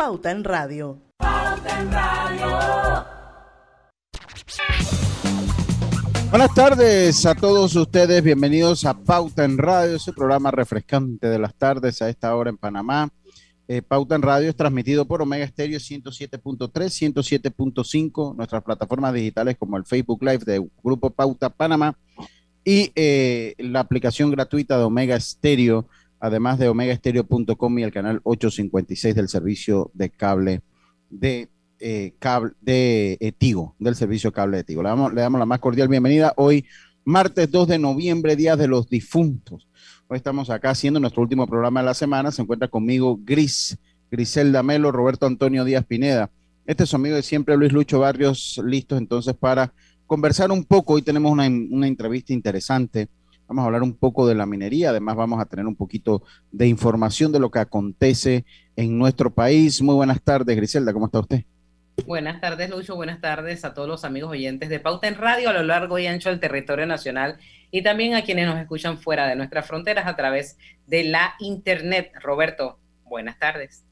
Pauta 0.00 0.30
en 0.30 0.44
Radio. 0.44 0.98
Pauta 1.18 1.78
en 1.78 1.92
Radio. 1.92 3.04
Buenas 6.30 6.54
tardes 6.54 7.26
a 7.26 7.34
todos 7.34 7.76
ustedes, 7.76 8.24
bienvenidos 8.24 8.86
a 8.86 8.94
Pauta 8.94 9.44
en 9.44 9.58
Radio, 9.58 9.96
ese 9.96 10.14
programa 10.14 10.50
refrescante 10.50 11.28
de 11.28 11.38
las 11.38 11.54
tardes 11.54 12.00
a 12.00 12.08
esta 12.08 12.34
hora 12.34 12.48
en 12.48 12.56
Panamá. 12.56 13.10
Eh, 13.68 13.82
Pauta 13.82 14.14
en 14.14 14.22
Radio 14.22 14.48
es 14.48 14.56
transmitido 14.56 15.04
por 15.04 15.20
Omega 15.20 15.46
Stereo 15.46 15.78
107.3, 15.78 16.72
107.5, 16.72 18.36
nuestras 18.36 18.62
plataformas 18.62 19.12
digitales 19.12 19.58
como 19.58 19.76
el 19.76 19.84
Facebook 19.84 20.22
Live 20.22 20.46
de 20.46 20.66
Grupo 20.82 21.10
Pauta 21.10 21.50
Panamá 21.50 21.94
y 22.64 22.90
eh, 22.94 23.54
la 23.58 23.80
aplicación 23.80 24.30
gratuita 24.30 24.78
de 24.78 24.84
Omega 24.84 25.20
Stereo, 25.20 25.86
además 26.20 26.58
de 26.58 26.68
omegastereo.com 26.68 27.78
y 27.78 27.82
el 27.82 27.92
canal 27.92 28.20
856 28.22 29.14
del 29.14 29.28
servicio 29.28 29.90
de 29.94 30.10
cable 30.10 30.62
de 31.08 31.48
eh, 31.80 32.12
cable 32.18 32.52
de 32.60 33.16
Etigo, 33.20 33.74
del 33.78 33.96
servicio 33.96 34.32
cable 34.32 34.58
de 34.58 34.64
Tigo. 34.64 34.82
Le 34.82 34.90
damos, 34.90 35.14
le 35.14 35.22
damos 35.22 35.38
la 35.38 35.46
más 35.46 35.60
cordial 35.60 35.88
bienvenida 35.88 36.34
hoy, 36.36 36.66
martes 37.04 37.50
2 37.50 37.68
de 37.68 37.78
noviembre, 37.78 38.36
Día 38.36 38.54
de 38.54 38.68
los 38.68 38.88
Difuntos. 38.88 39.66
Hoy 40.06 40.18
estamos 40.18 40.50
acá 40.50 40.70
haciendo 40.70 41.00
nuestro 41.00 41.22
último 41.22 41.46
programa 41.46 41.80
de 41.80 41.86
la 41.86 41.94
semana. 41.94 42.32
Se 42.32 42.42
encuentra 42.42 42.68
conmigo 42.68 43.18
Gris, 43.24 43.78
Griselda 44.10 44.62
Melo, 44.62 44.92
Roberto 44.92 45.24
Antonio 45.24 45.64
Díaz 45.64 45.86
Pineda. 45.86 46.30
Este 46.66 46.84
es 46.84 46.90
su 46.90 46.96
amigo 46.96 47.16
de 47.16 47.22
siempre, 47.22 47.56
Luis 47.56 47.72
Lucho 47.72 48.00
Barrios, 48.00 48.60
listos 48.64 48.98
entonces 48.98 49.34
para 49.34 49.72
conversar 50.06 50.50
un 50.50 50.64
poco. 50.64 50.94
Hoy 50.94 51.02
tenemos 51.02 51.32
una, 51.32 51.46
una 51.46 51.86
entrevista 51.86 52.32
interesante. 52.32 53.08
Vamos 53.50 53.64
a 53.64 53.66
hablar 53.66 53.82
un 53.82 53.94
poco 53.94 54.28
de 54.28 54.36
la 54.36 54.46
minería, 54.46 54.90
además 54.90 55.16
vamos 55.16 55.40
a 55.40 55.44
tener 55.44 55.66
un 55.66 55.74
poquito 55.74 56.22
de 56.52 56.68
información 56.68 57.32
de 57.32 57.40
lo 57.40 57.50
que 57.50 57.58
acontece 57.58 58.44
en 58.76 58.96
nuestro 58.96 59.34
país. 59.34 59.82
Muy 59.82 59.96
buenas 59.96 60.22
tardes, 60.22 60.56
Griselda, 60.56 60.92
¿cómo 60.92 61.06
está 61.06 61.18
usted? 61.18 61.42
Buenas 62.06 62.40
tardes, 62.40 62.70
Lucho. 62.70 62.94
Buenas 62.94 63.20
tardes 63.20 63.64
a 63.64 63.74
todos 63.74 63.88
los 63.88 64.04
amigos 64.04 64.30
oyentes 64.30 64.68
de 64.68 64.78
Pauta 64.78 65.08
en 65.08 65.16
Radio 65.16 65.50
a 65.50 65.52
lo 65.52 65.64
largo 65.64 65.98
y 65.98 66.06
ancho 66.06 66.28
del 66.28 66.38
territorio 66.38 66.86
nacional 66.86 67.38
y 67.72 67.82
también 67.82 68.14
a 68.14 68.22
quienes 68.22 68.46
nos 68.46 68.56
escuchan 68.56 68.98
fuera 68.98 69.26
de 69.26 69.34
nuestras 69.34 69.66
fronteras 69.66 70.06
a 70.06 70.14
través 70.14 70.56
de 70.86 71.02
la 71.02 71.34
Internet. 71.40 72.12
Roberto, 72.22 72.78
buenas 73.02 73.36
tardes. 73.40 73.84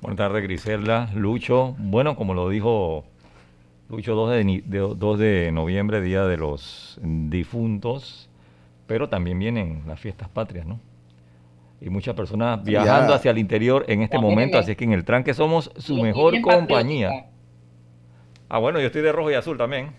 Buenas 0.00 0.18
tardes, 0.18 0.42
Griselda, 0.42 1.08
Lucho. 1.14 1.76
Bueno, 1.78 2.16
como 2.16 2.34
lo 2.34 2.48
dijo 2.48 3.04
Lucho, 3.88 4.16
2 4.16 4.30
de, 4.30 4.94
2 4.96 5.18
de 5.20 5.52
noviembre, 5.52 6.00
Día 6.00 6.24
de 6.24 6.36
los 6.36 6.98
Difuntos, 7.00 8.27
pero 8.88 9.08
también 9.08 9.38
vienen 9.38 9.84
las 9.86 10.00
fiestas 10.00 10.28
patrias, 10.28 10.66
¿no? 10.66 10.80
y 11.80 11.90
muchas 11.90 12.14
personas 12.14 12.62
viajando 12.64 13.14
hacia 13.14 13.30
el 13.30 13.38
interior 13.38 13.84
en 13.88 14.02
este 14.02 14.18
momento, 14.18 14.58
así 14.58 14.74
que 14.74 14.84
en 14.84 14.92
el 14.92 15.04
tranque 15.04 15.34
somos 15.34 15.70
su 15.76 15.96
mejor 15.96 16.40
compañía. 16.40 17.26
Ah, 18.48 18.58
bueno, 18.58 18.80
yo 18.80 18.86
estoy 18.86 19.02
de 19.02 19.12
rojo 19.12 19.30
y 19.30 19.34
azul 19.34 19.56
también. 19.58 19.90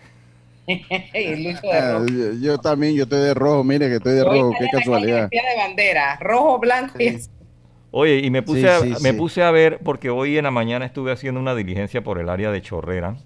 Ah, 0.71 2.05
yo, 2.39 2.59
también, 2.59 2.93
yo 2.93 3.03
estoy 3.03 3.21
de 3.21 3.33
rojo, 3.33 3.63
mire 3.63 3.87
que 3.87 3.95
estoy 3.95 4.13
de 4.13 4.23
rojo, 4.23 4.53
qué 4.59 4.67
casualidad. 4.71 5.27
de 5.27 5.39
bandera, 5.57 6.15
rojo, 6.19 6.59
blanco 6.59 6.93
y 6.99 7.07
azul. 7.07 7.33
Oye, 7.89 8.19
y 8.19 8.29
me 8.29 8.43
puse, 8.43 8.69
a, 8.69 8.81
me 9.01 9.15
puse 9.15 9.41
a 9.41 9.49
ver, 9.49 9.79
porque 9.79 10.11
hoy 10.11 10.37
en 10.37 10.43
la 10.43 10.51
mañana 10.51 10.85
estuve 10.85 11.11
haciendo 11.11 11.39
una 11.39 11.55
diligencia 11.55 12.03
por 12.03 12.19
el 12.19 12.29
área 12.29 12.51
de 12.51 12.61
Chorrera, 12.61 13.17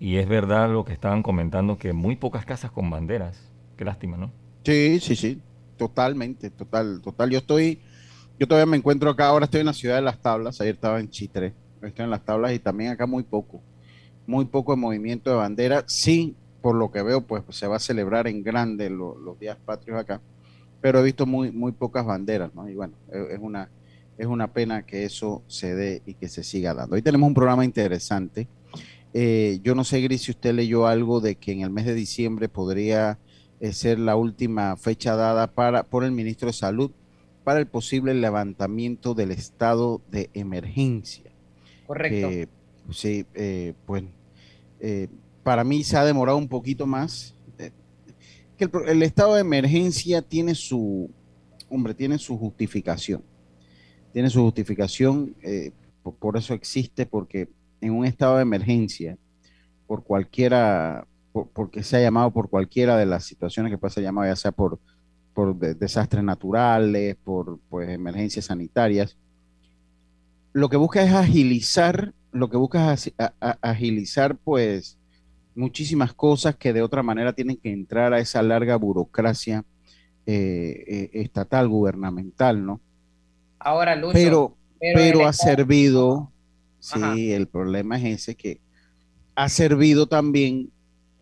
y 0.00 0.16
es 0.16 0.26
verdad 0.26 0.70
lo 0.70 0.86
que 0.86 0.94
estaban 0.94 1.22
comentando, 1.22 1.76
que 1.76 1.92
muy 1.92 2.16
pocas 2.16 2.46
casas 2.46 2.70
con 2.70 2.88
banderas. 2.88 3.52
Qué 3.76 3.84
lástima, 3.84 4.16
¿no? 4.16 4.32
Sí, 4.64 4.98
sí, 5.00 5.16
sí, 5.16 5.40
totalmente, 5.76 6.50
total, 6.50 7.00
total. 7.02 7.30
Yo 7.30 7.38
estoy, 7.38 7.80
yo 8.38 8.48
todavía 8.48 8.70
me 8.70 8.76
encuentro 8.76 9.10
acá, 9.10 9.28
ahora 9.28 9.44
estoy 9.44 9.60
en 9.60 9.66
la 9.66 9.72
ciudad 9.72 9.96
de 9.96 10.02
Las 10.02 10.20
Tablas, 10.20 10.60
ayer 10.60 10.74
estaba 10.74 10.98
en 10.98 11.10
Chitre, 11.10 11.54
estoy 11.82 12.04
en 12.04 12.10
Las 12.10 12.24
Tablas 12.24 12.52
y 12.52 12.58
también 12.58 12.90
acá 12.90 13.06
muy 13.06 13.22
poco 13.22 13.62
muy 14.26 14.44
poco 14.46 14.74
de 14.74 14.80
movimiento 14.80 15.30
de 15.30 15.36
bandera. 15.36 15.84
Sí, 15.86 16.34
por 16.60 16.74
lo 16.74 16.90
que 16.90 17.02
veo, 17.02 17.26
pues 17.26 17.44
se 17.50 17.66
va 17.66 17.76
a 17.76 17.80
celebrar 17.80 18.26
en 18.26 18.42
grande 18.42 18.90
los 18.90 19.38
días 19.38 19.56
patrios 19.64 19.98
acá, 19.98 20.20
pero 20.80 20.98
he 20.98 21.04
visto 21.04 21.26
muy, 21.26 21.52
muy 21.52 21.72
pocas 21.72 22.04
banderas, 22.04 22.54
¿no? 22.54 22.68
Y 22.68 22.74
bueno, 22.74 22.94
es 23.10 23.38
una, 23.40 23.70
es 24.18 24.26
una 24.26 24.52
pena 24.52 24.84
que 24.84 25.04
eso 25.04 25.42
se 25.46 25.74
dé 25.74 26.02
y 26.06 26.14
que 26.14 26.28
se 26.28 26.42
siga 26.42 26.74
dando. 26.74 26.96
Hoy 26.96 27.02
tenemos 27.02 27.28
un 27.28 27.34
programa 27.34 27.64
interesante. 27.64 28.48
Eh, 29.14 29.60
yo 29.62 29.74
no 29.74 29.84
sé, 29.84 30.00
Gris, 30.00 30.22
si 30.22 30.32
usted 30.32 30.54
leyó 30.54 30.86
algo 30.86 31.20
de 31.20 31.36
que 31.36 31.52
en 31.52 31.60
el 31.60 31.70
mes 31.70 31.86
de 31.86 31.94
diciembre 31.94 32.48
podría 32.48 33.18
eh, 33.58 33.72
ser 33.72 33.98
la 33.98 34.16
última 34.16 34.76
fecha 34.76 35.16
dada 35.16 35.46
para, 35.46 35.84
por 35.84 36.04
el 36.04 36.12
ministro 36.12 36.48
de 36.48 36.52
Salud 36.52 36.90
para 37.42 37.58
el 37.58 37.66
posible 37.66 38.12
levantamiento 38.12 39.14
del 39.14 39.30
estado 39.30 40.02
de 40.10 40.30
emergencia. 40.34 41.30
Correcto. 41.86 42.50
sí, 42.90 43.24
eh, 43.34 43.72
pues 43.86 44.02
eh, 44.80 45.08
para 45.42 45.64
mí 45.64 45.84
se 45.84 45.96
ha 45.96 46.04
demorado 46.04 46.38
un 46.38 46.48
poquito 46.48 46.86
más. 46.86 47.34
Que 48.58 48.68
el, 48.88 49.02
estado 49.02 49.34
de 49.34 49.42
emergencia 49.42 50.22
tiene 50.22 50.54
su, 50.54 51.10
hombre, 51.68 51.94
tiene 51.94 52.18
su 52.18 52.36
justificación. 52.38 53.22
Tiene 54.12 54.30
su 54.30 54.42
justificación, 54.42 55.36
por, 56.02 56.36
eso 56.38 56.54
existe, 56.54 57.04
porque 57.04 57.48
en 57.80 57.92
un 57.92 58.06
estado 58.06 58.36
de 58.36 58.42
emergencia, 58.42 59.18
por 59.86 60.04
cualquiera, 60.04 61.06
porque 61.44 61.82
se 61.82 61.96
ha 61.96 62.00
llamado 62.00 62.30
por 62.30 62.48
cualquiera 62.48 62.96
de 62.96 63.06
las 63.06 63.24
situaciones 63.24 63.70
que 63.70 63.78
puede 63.78 63.94
ser 63.94 64.02
llamado, 64.02 64.28
ya 64.28 64.36
sea 64.36 64.52
por, 64.52 64.78
por 65.34 65.56
desastres 65.56 66.24
naturales, 66.24 67.16
por 67.22 67.58
pues, 67.68 67.88
emergencias 67.90 68.46
sanitarias, 68.46 69.16
lo 70.52 70.68
que 70.68 70.76
busca 70.76 71.02
es 71.02 71.12
agilizar 71.12 72.14
lo 72.36 72.50
que 72.50 72.56
busca 72.56 72.92
es 72.92 73.12
agilizar, 73.60 74.36
pues, 74.36 74.98
muchísimas 75.54 76.12
cosas 76.12 76.56
que 76.56 76.72
de 76.72 76.82
otra 76.82 77.02
manera 77.02 77.32
tienen 77.32 77.56
que 77.56 77.72
entrar 77.72 78.12
a 78.12 78.18
esa 78.18 78.42
larga 78.42 78.76
burocracia 78.76 79.64
eh, 80.26 80.84
eh, 80.86 81.10
estatal, 81.14 81.68
gubernamental, 81.68 82.64
¿no? 82.64 82.80
Ahora, 83.58 83.96
Lucho, 83.96 84.12
pero, 84.12 84.56
pero, 84.78 85.26
ha 85.26 85.32
servido, 85.32 86.30
sí, 86.78 87.32
el 87.32 87.48
problema 87.48 87.96
es 87.96 88.20
ese 88.20 88.34
que 88.34 88.60
ha 89.34 89.48
servido 89.48 90.06
también 90.06 90.70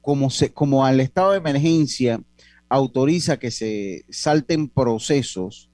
como, 0.05 0.29
se, 0.29 0.53
como 0.53 0.85
al 0.85 1.01
estado 1.01 1.33
de 1.33 1.39
emergencia 1.39 2.21
autoriza 2.69 3.39
que 3.39 3.51
se 3.51 4.05
salten 4.11 4.69
procesos 4.69 5.71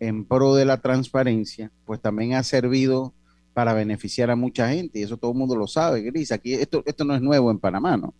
en 0.00 0.24
pro 0.24 0.54
de 0.54 0.64
la 0.64 0.80
transparencia, 0.80 1.70
pues 1.84 2.00
también 2.00 2.32
ha 2.32 2.42
servido 2.42 3.12
para 3.52 3.74
beneficiar 3.74 4.30
a 4.30 4.36
mucha 4.36 4.70
gente, 4.70 4.98
y 4.98 5.02
eso 5.02 5.18
todo 5.18 5.32
el 5.32 5.36
mundo 5.36 5.54
lo 5.54 5.66
sabe, 5.66 6.00
Gris. 6.00 6.32
Aquí 6.32 6.54
esto, 6.54 6.82
esto 6.86 7.04
no 7.04 7.14
es 7.14 7.20
nuevo 7.20 7.50
en 7.50 7.58
Panamá, 7.58 7.98
¿no? 7.98 8.14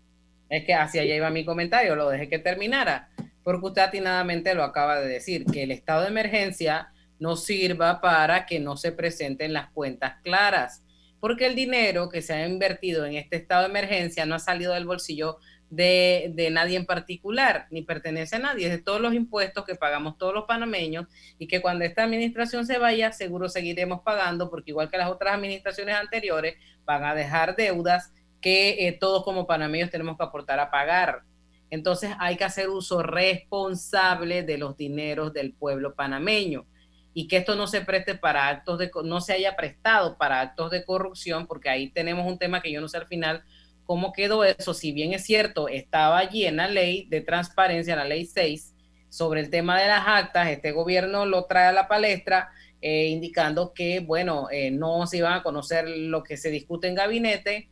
Es 0.50 0.64
que 0.64 0.74
hacia 0.74 1.00
allá 1.00 1.16
iba 1.16 1.30
mi 1.30 1.46
comentario, 1.46 1.96
lo 1.96 2.10
dejé 2.10 2.28
que 2.28 2.38
terminara, 2.38 3.08
porque 3.42 3.66
usted 3.66 3.82
atinadamente 3.82 4.54
lo 4.54 4.64
acaba 4.64 5.00
de 5.00 5.08
decir, 5.08 5.46
que 5.46 5.62
el 5.62 5.70
estado 5.70 6.02
de 6.02 6.08
emergencia 6.08 6.88
no 7.18 7.36
sirva 7.36 8.02
para 8.02 8.44
que 8.44 8.60
no 8.60 8.76
se 8.76 8.92
presenten 8.92 9.54
las 9.54 9.70
cuentas 9.70 10.16
claras, 10.22 10.84
porque 11.20 11.46
el 11.46 11.56
dinero 11.56 12.10
que 12.10 12.20
se 12.20 12.34
ha 12.34 12.46
invertido 12.46 13.06
en 13.06 13.14
este 13.14 13.36
estado 13.36 13.62
de 13.62 13.70
emergencia 13.70 14.26
no 14.26 14.34
ha 14.34 14.38
salido 14.38 14.74
del 14.74 14.84
bolsillo 14.84 15.38
de, 15.70 16.48
nadie 16.52 16.76
en 16.76 16.86
particular, 16.86 17.66
ni 17.70 17.82
pertenece 17.82 18.36
a 18.36 18.38
nadie, 18.38 18.66
es 18.66 18.72
de 18.72 18.82
todos 18.82 19.00
los 19.00 19.14
impuestos 19.14 19.64
que 19.64 19.74
pagamos 19.74 20.18
todos 20.18 20.34
los 20.34 20.44
panameños 20.44 21.06
y 21.38 21.46
que 21.46 21.60
cuando 21.60 21.84
esta 21.84 22.04
administración 22.04 22.66
se 22.66 22.78
vaya, 22.78 23.12
seguro 23.12 23.48
seguiremos 23.48 24.02
pagando, 24.02 24.50
porque 24.50 24.70
igual 24.70 24.90
que 24.90 24.98
las 24.98 25.10
otras 25.10 25.34
administraciones 25.34 25.96
anteriores, 25.96 26.56
van 26.84 27.04
a 27.04 27.14
dejar 27.14 27.56
deudas 27.56 28.12
que 28.40 28.86
eh, 28.86 28.92
todos 28.92 29.24
como 29.24 29.46
panameños 29.46 29.90
tenemos 29.90 30.16
que 30.16 30.24
aportar 30.24 30.60
a 30.60 30.70
pagar. 30.70 31.22
Entonces 31.70 32.12
hay 32.18 32.36
que 32.36 32.44
hacer 32.44 32.68
uso 32.68 33.02
responsable 33.02 34.42
de 34.42 34.58
los 34.58 34.76
dineros 34.76 35.32
del 35.32 35.54
pueblo 35.54 35.94
panameño 35.94 36.66
y 37.14 37.26
que 37.26 37.38
esto 37.38 37.54
no 37.54 37.66
se 37.66 37.80
preste 37.80 38.16
para 38.16 38.48
actos 38.48 38.78
de 38.78 38.90
no 39.04 39.20
se 39.20 39.32
haya 39.32 39.56
prestado 39.56 40.18
para 40.18 40.40
actos 40.40 40.70
de 40.70 40.84
corrupción, 40.84 41.46
porque 41.46 41.70
ahí 41.70 41.90
tenemos 41.90 42.26
un 42.26 42.38
tema 42.38 42.60
que 42.60 42.70
yo 42.70 42.80
no 42.80 42.88
sé 42.88 42.98
al 42.98 43.06
final 43.06 43.44
cómo 43.84 44.12
quedó 44.12 44.44
eso, 44.44 44.74
si 44.74 44.92
bien 44.92 45.12
es 45.12 45.24
cierto, 45.24 45.68
estaba 45.68 46.18
allí 46.18 46.46
en 46.46 46.56
la 46.56 46.68
ley 46.68 47.06
de 47.08 47.20
transparencia, 47.20 47.96
la 47.96 48.04
ley 48.04 48.26
6, 48.26 48.74
sobre 49.08 49.40
el 49.40 49.50
tema 49.50 49.80
de 49.80 49.88
las 49.88 50.04
actas, 50.06 50.48
este 50.48 50.72
gobierno 50.72 51.26
lo 51.26 51.44
trae 51.44 51.66
a 51.66 51.72
la 51.72 51.86
palestra, 51.86 52.50
eh, 52.80 53.06
indicando 53.06 53.72
que, 53.72 54.00
bueno, 54.00 54.48
eh, 54.50 54.70
no 54.70 55.06
se 55.06 55.18
iban 55.18 55.34
a 55.34 55.42
conocer 55.42 55.88
lo 55.88 56.22
que 56.22 56.36
se 56.36 56.50
discute 56.50 56.88
en 56.88 56.94
gabinete 56.94 57.68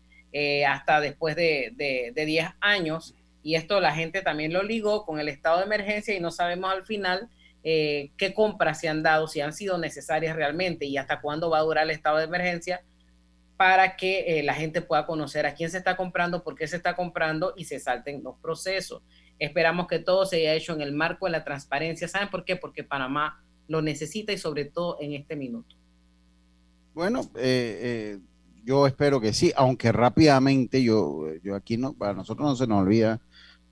hasta 0.66 1.02
después 1.02 1.36
de, 1.36 1.72
de, 2.14 2.24
10 2.24 2.46
años. 2.60 3.14
Y 3.42 3.56
esto 3.56 3.80
la 3.80 3.94
gente 3.94 4.22
también 4.22 4.50
lo 4.54 4.62
ligó 4.62 5.04
con 5.04 5.20
el 5.20 5.28
estado 5.28 5.58
de 5.58 5.64
emergencia 5.64 6.14
y 6.14 6.20
no 6.20 6.30
sabemos 6.30 6.72
al 6.72 6.86
final 6.86 7.28
qué 7.62 8.32
compras 8.34 8.80
se 8.80 8.88
han 8.88 9.02
dado, 9.02 9.28
si 9.28 9.42
han 9.42 9.52
sido 9.52 9.76
necesarias 9.76 10.34
realmente 10.34 10.86
y 10.86 10.96
hasta 10.96 11.20
cuándo 11.20 11.50
va 11.50 11.58
a 11.58 11.62
durar 11.62 11.84
el 11.84 11.90
estado 11.90 12.16
de 12.16 12.24
emergencia 12.24 12.80
para 13.62 13.94
que 13.94 14.42
la 14.42 14.54
gente 14.54 14.82
pueda 14.82 15.06
conocer 15.06 15.46
a 15.46 15.54
quién 15.54 15.70
se 15.70 15.78
está 15.78 15.96
comprando, 15.96 16.42
por 16.42 16.56
qué 16.56 16.66
se 16.66 16.74
está 16.74 16.96
comprando 16.96 17.54
y 17.56 17.66
se 17.66 17.78
salten 17.78 18.20
los 18.24 18.36
procesos. 18.38 19.04
Esperamos 19.38 19.86
que 19.86 20.00
todo 20.00 20.26
se 20.26 20.38
haya 20.38 20.54
hecho 20.54 20.72
en 20.72 20.80
el 20.80 20.90
marco 20.90 21.26
de 21.26 21.30
la 21.30 21.44
transparencia. 21.44 22.08
¿Saben 22.08 22.28
por 22.28 22.44
qué? 22.44 22.56
Porque 22.56 22.82
Panamá 22.82 23.40
lo 23.68 23.80
necesita 23.80 24.32
y 24.32 24.38
sobre 24.38 24.64
todo 24.64 24.96
en 25.00 25.12
este 25.12 25.36
minuto. 25.36 25.76
Bueno, 26.92 27.20
eh, 27.36 27.78
eh, 28.16 28.18
yo 28.64 28.84
espero 28.88 29.20
que 29.20 29.32
sí, 29.32 29.52
aunque 29.54 29.92
rápidamente 29.92 30.82
yo, 30.82 31.32
yo 31.44 31.54
aquí 31.54 31.76
no, 31.76 31.92
para 31.92 32.14
nosotros 32.14 32.44
no 32.44 32.56
se 32.56 32.66
nos 32.66 32.82
olvida 32.82 33.20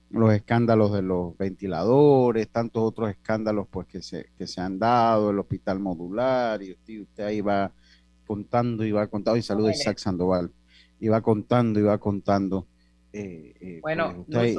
los 0.09 0.33
escándalos 0.33 0.93
de 0.93 1.01
los 1.01 1.37
ventiladores, 1.37 2.47
tantos 2.47 2.81
otros 2.81 3.09
escándalos 3.09 3.67
pues 3.69 3.87
que 3.87 4.01
se, 4.01 4.29
que 4.37 4.47
se 4.47 4.61
han 4.61 4.79
dado, 4.79 5.31
el 5.31 5.39
hospital 5.39 5.79
modular, 5.79 6.63
y 6.63 6.71
usted, 7.01 7.25
ahí 7.25 7.41
va 7.41 7.73
contando 8.31 8.85
y 8.85 8.93
va 8.93 9.07
contando, 9.07 9.37
y 9.37 9.41
saluda 9.41 9.71
a 9.71 9.73
Isaac 9.73 9.97
Sandoval, 9.97 10.51
y 11.01 11.09
va 11.09 11.19
contando 11.19 11.81
y 11.81 11.83
va 11.83 11.97
contando. 11.97 12.65
Eh, 13.11 13.79
bueno, 13.81 14.25
pues, 14.31 14.55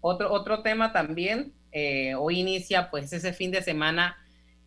otro, 0.00 0.32
otro 0.32 0.62
tema 0.62 0.92
también, 0.92 1.52
eh, 1.72 2.14
hoy 2.14 2.38
inicia 2.38 2.88
pues 2.88 3.12
ese 3.12 3.32
fin 3.32 3.50
de 3.50 3.60
semana, 3.60 4.16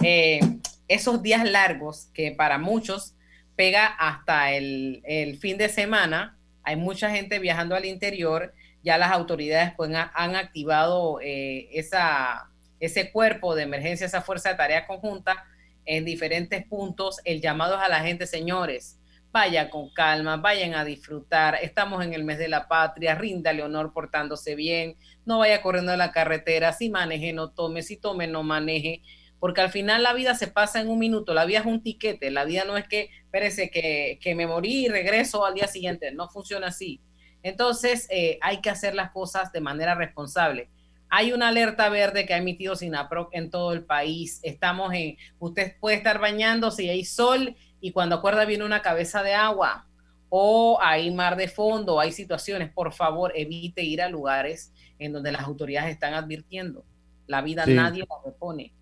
eh, 0.03 0.41
esos 0.89 1.23
días 1.23 1.49
largos 1.49 2.09
que 2.13 2.33
para 2.33 2.57
muchos 2.57 3.15
pega 3.55 3.85
hasta 3.87 4.51
el, 4.51 5.37
fin 5.39 5.57
de 5.57 5.69
semana. 5.69 6.37
Hay 6.63 6.75
mucha 6.75 7.09
gente 7.09 7.39
viajando 7.39 7.75
al 7.75 7.85
interior, 7.85 8.53
ya 8.83 8.97
las 8.97 9.13
autoridades 9.13 9.71
pues, 9.77 9.89
han 9.95 10.35
activado 10.35 11.21
eh, 11.21 11.69
esa, 11.71 12.49
ese 12.81 13.09
cuerpo 13.13 13.55
de 13.55 13.63
emergencia, 13.63 14.05
esa 14.05 14.21
fuerza 14.21 14.49
de 14.49 14.55
tarea 14.55 14.85
conjunta 14.85 15.45
en 15.87 16.05
diferentes 16.05 16.63
puntos. 16.67 17.19
El 17.23 17.41
llamado 17.41 17.75
es 17.75 17.81
a 17.81 17.89
la 17.89 18.01
gente, 18.01 18.27
señores, 18.27 18.99
vaya 19.31 19.69
con 19.69 19.89
calma, 19.89 20.37
vayan 20.37 20.75
a 20.75 20.85
disfrutar. 20.85 21.57
Estamos 21.61 22.03
en 22.05 22.13
el 22.13 22.23
mes 22.23 22.37
de 22.37 22.47
la 22.47 22.67
patria, 22.67 23.15
ríndale 23.15 23.63
honor 23.63 23.93
portándose 23.93 24.55
bien, 24.55 24.95
no 25.25 25.39
vaya 25.39 25.61
corriendo 25.61 25.91
en 25.91 25.99
la 25.99 26.11
carretera, 26.11 26.73
si 26.73 26.89
maneje, 26.89 27.33
no 27.33 27.49
tome, 27.49 27.81
si 27.81 27.97
tome, 27.97 28.27
no 28.27 28.43
maneje, 28.43 29.01
porque 29.39 29.61
al 29.61 29.71
final 29.71 30.03
la 30.03 30.13
vida 30.13 30.35
se 30.35 30.47
pasa 30.47 30.81
en 30.81 30.89
un 30.89 30.99
minuto, 30.99 31.33
la 31.33 31.45
vida 31.45 31.59
es 31.59 31.65
un 31.65 31.81
tiquete, 31.81 32.31
la 32.31 32.45
vida 32.45 32.63
no 32.65 32.77
es 32.77 32.87
que, 32.87 33.09
espérese, 33.25 33.69
que, 33.69 34.19
que 34.21 34.35
me 34.35 34.47
morí 34.47 34.85
y 34.85 34.89
regreso 34.89 35.45
al 35.45 35.53
día 35.53 35.67
siguiente, 35.67 36.11
no 36.11 36.29
funciona 36.29 36.67
así. 36.67 37.01
Entonces, 37.43 38.07
eh, 38.09 38.39
hay 38.41 38.61
que 38.61 38.69
hacer 38.69 38.95
las 38.95 39.11
cosas 39.11 39.51
de 39.51 39.61
manera 39.61 39.95
responsable. 39.95 40.69
Hay 41.09 41.31
una 41.31 41.49
alerta 41.49 41.89
verde 41.89 42.25
que 42.25 42.33
ha 42.33 42.37
emitido 42.37 42.75
SINAPROC 42.75 43.29
en 43.33 43.49
todo 43.49 43.71
el 43.73 43.83
país. 43.83 44.39
Estamos 44.43 44.93
en, 44.93 45.17
usted 45.39 45.75
puede 45.79 45.95
estar 45.95 46.19
bañándose 46.19 46.83
y 46.83 46.89
hay 46.89 47.05
sol 47.05 47.55
y 47.79 47.91
cuando 47.91 48.15
acuerda 48.15 48.45
viene 48.45 48.65
una 48.65 48.81
cabeza 48.81 49.23
de 49.23 49.33
agua 49.33 49.87
o 50.29 50.77
hay 50.81 51.09
mar 51.13 51.37
de 51.37 51.47
fondo, 51.47 51.99
hay 51.99 52.11
situaciones, 52.11 52.71
por 52.71 52.91
favor, 52.91 53.31
evite 53.35 53.83
ir 53.83 54.01
a 54.01 54.09
lugares 54.09 54.73
en 54.99 55.13
donde 55.13 55.31
las 55.31 55.43
autoridades 55.43 55.91
están 55.91 56.13
advirtiendo. 56.13 56.83
La 57.27 57.41
vida 57.41 57.65
nadie 57.65 58.05
la 58.07 58.15
repone. 58.25 58.73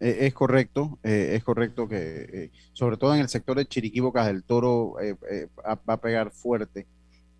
E, 0.00 0.26
es 0.26 0.34
correcto, 0.34 0.98
eh, 1.02 1.30
es 1.34 1.44
correcto 1.44 1.88
que, 1.88 1.96
eh, 2.32 2.50
sobre 2.72 2.96
todo 2.96 3.14
en 3.14 3.20
el 3.20 3.28
sector 3.28 3.56
de 3.56 3.66
Chiriquí, 3.66 4.00
Bocas 4.00 4.26
del 4.26 4.44
Toro, 4.44 5.00
eh, 5.00 5.16
va 5.64 5.78
a 5.86 6.00
pegar 6.00 6.30
fuerte 6.30 6.86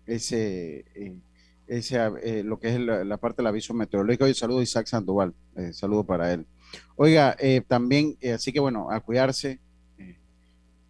ese, 0.05 0.85
ese 1.67 2.43
lo 2.43 2.59
que 2.59 2.69
es 2.69 2.79
la, 2.79 3.17
parte 3.17 3.37
del 3.37 3.47
aviso 3.47 3.73
meteorológico. 3.73 4.27
Y 4.27 4.33
saludo 4.33 4.59
a 4.59 4.63
Isaac 4.63 4.87
Sandoval, 4.87 5.33
saludo 5.71 6.03
para 6.03 6.33
él. 6.33 6.45
Oiga, 6.95 7.35
también, 7.67 8.17
así 8.33 8.51
que 8.51 8.59
bueno, 8.59 8.89
a 8.91 8.99
cuidarse, 8.99 9.59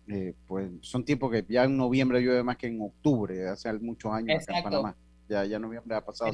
eh, 0.10 0.34
pues 0.48 0.70
son 0.82 1.06
tiempos 1.06 1.32
que 1.32 1.46
ya 1.48 1.64
en 1.64 1.78
noviembre 1.78 2.20
llueve 2.20 2.44
más 2.44 2.58
que 2.58 2.68
en 2.68 2.82
octubre, 2.82 3.48
hace 3.48 3.72
muchos 3.74 4.12
años 4.12 4.44
acá 4.44 4.58
en 4.58 4.64
Panamá. 4.64 4.96
Ya, 5.30 5.46
ya 5.46 5.58
noviembre 5.58 5.96
ha 5.96 6.02
pasado 6.02 6.32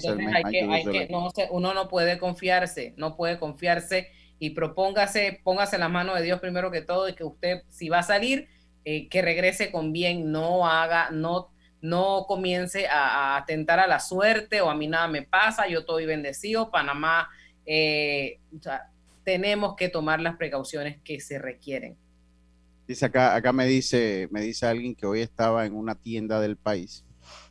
uno 1.52 1.74
no 1.76 1.88
puede 1.88 2.18
confiarse, 2.18 2.96
no 2.98 3.16
puede 3.16 3.38
confiarse 3.38 4.08
y 4.40 4.50
propóngase, 4.52 5.42
póngase 5.44 5.78
la 5.78 5.90
mano 5.90 6.16
de 6.16 6.24
Dios 6.24 6.40
primero 6.40 6.72
que 6.72 6.82
todo 6.82 7.08
y 7.08 7.14
que 7.14 7.24
usted, 7.24 7.62
si 7.70 7.90
va 7.90 8.00
a 8.00 8.04
salir, 8.04 8.48
eh, 8.86 9.08
que 9.08 9.22
regrese 9.22 9.72
con 9.72 9.94
bien, 9.94 10.32
no 10.32 10.68
haga, 10.68 11.12
no, 11.12 11.50
no 11.82 12.26
comience 12.28 12.88
a, 12.88 13.38
atentar 13.38 13.80
a 13.80 13.88
la 13.88 14.00
suerte 14.00 14.62
o 14.62 14.70
a 14.70 14.76
mí 14.76 14.88
nada 14.88 15.08
me 15.08 15.24
pasa, 15.24 15.68
yo 15.68 15.80
estoy 15.80 16.06
bendecido, 16.06 16.72
Panamá, 16.72 17.30
eh, 17.66 18.40
tenemos 19.24 19.76
que 19.76 19.90
tomar 19.90 20.20
las 20.20 20.38
precauciones 20.38 21.00
que 21.04 21.20
se 21.20 21.40
requieren. 21.40 21.96
Dice 22.88 23.06
acá, 23.06 23.36
acá 23.36 23.54
me 23.54 23.68
dice, 23.68 24.28
me 24.32 24.42
dice 24.42 24.66
alguien 24.66 24.96
que 24.96 25.06
hoy 25.06 25.22
estaba 25.22 25.66
en 25.66 25.76
una 25.76 25.96
tienda 25.96 26.40
del 26.42 26.58
país 26.58 27.06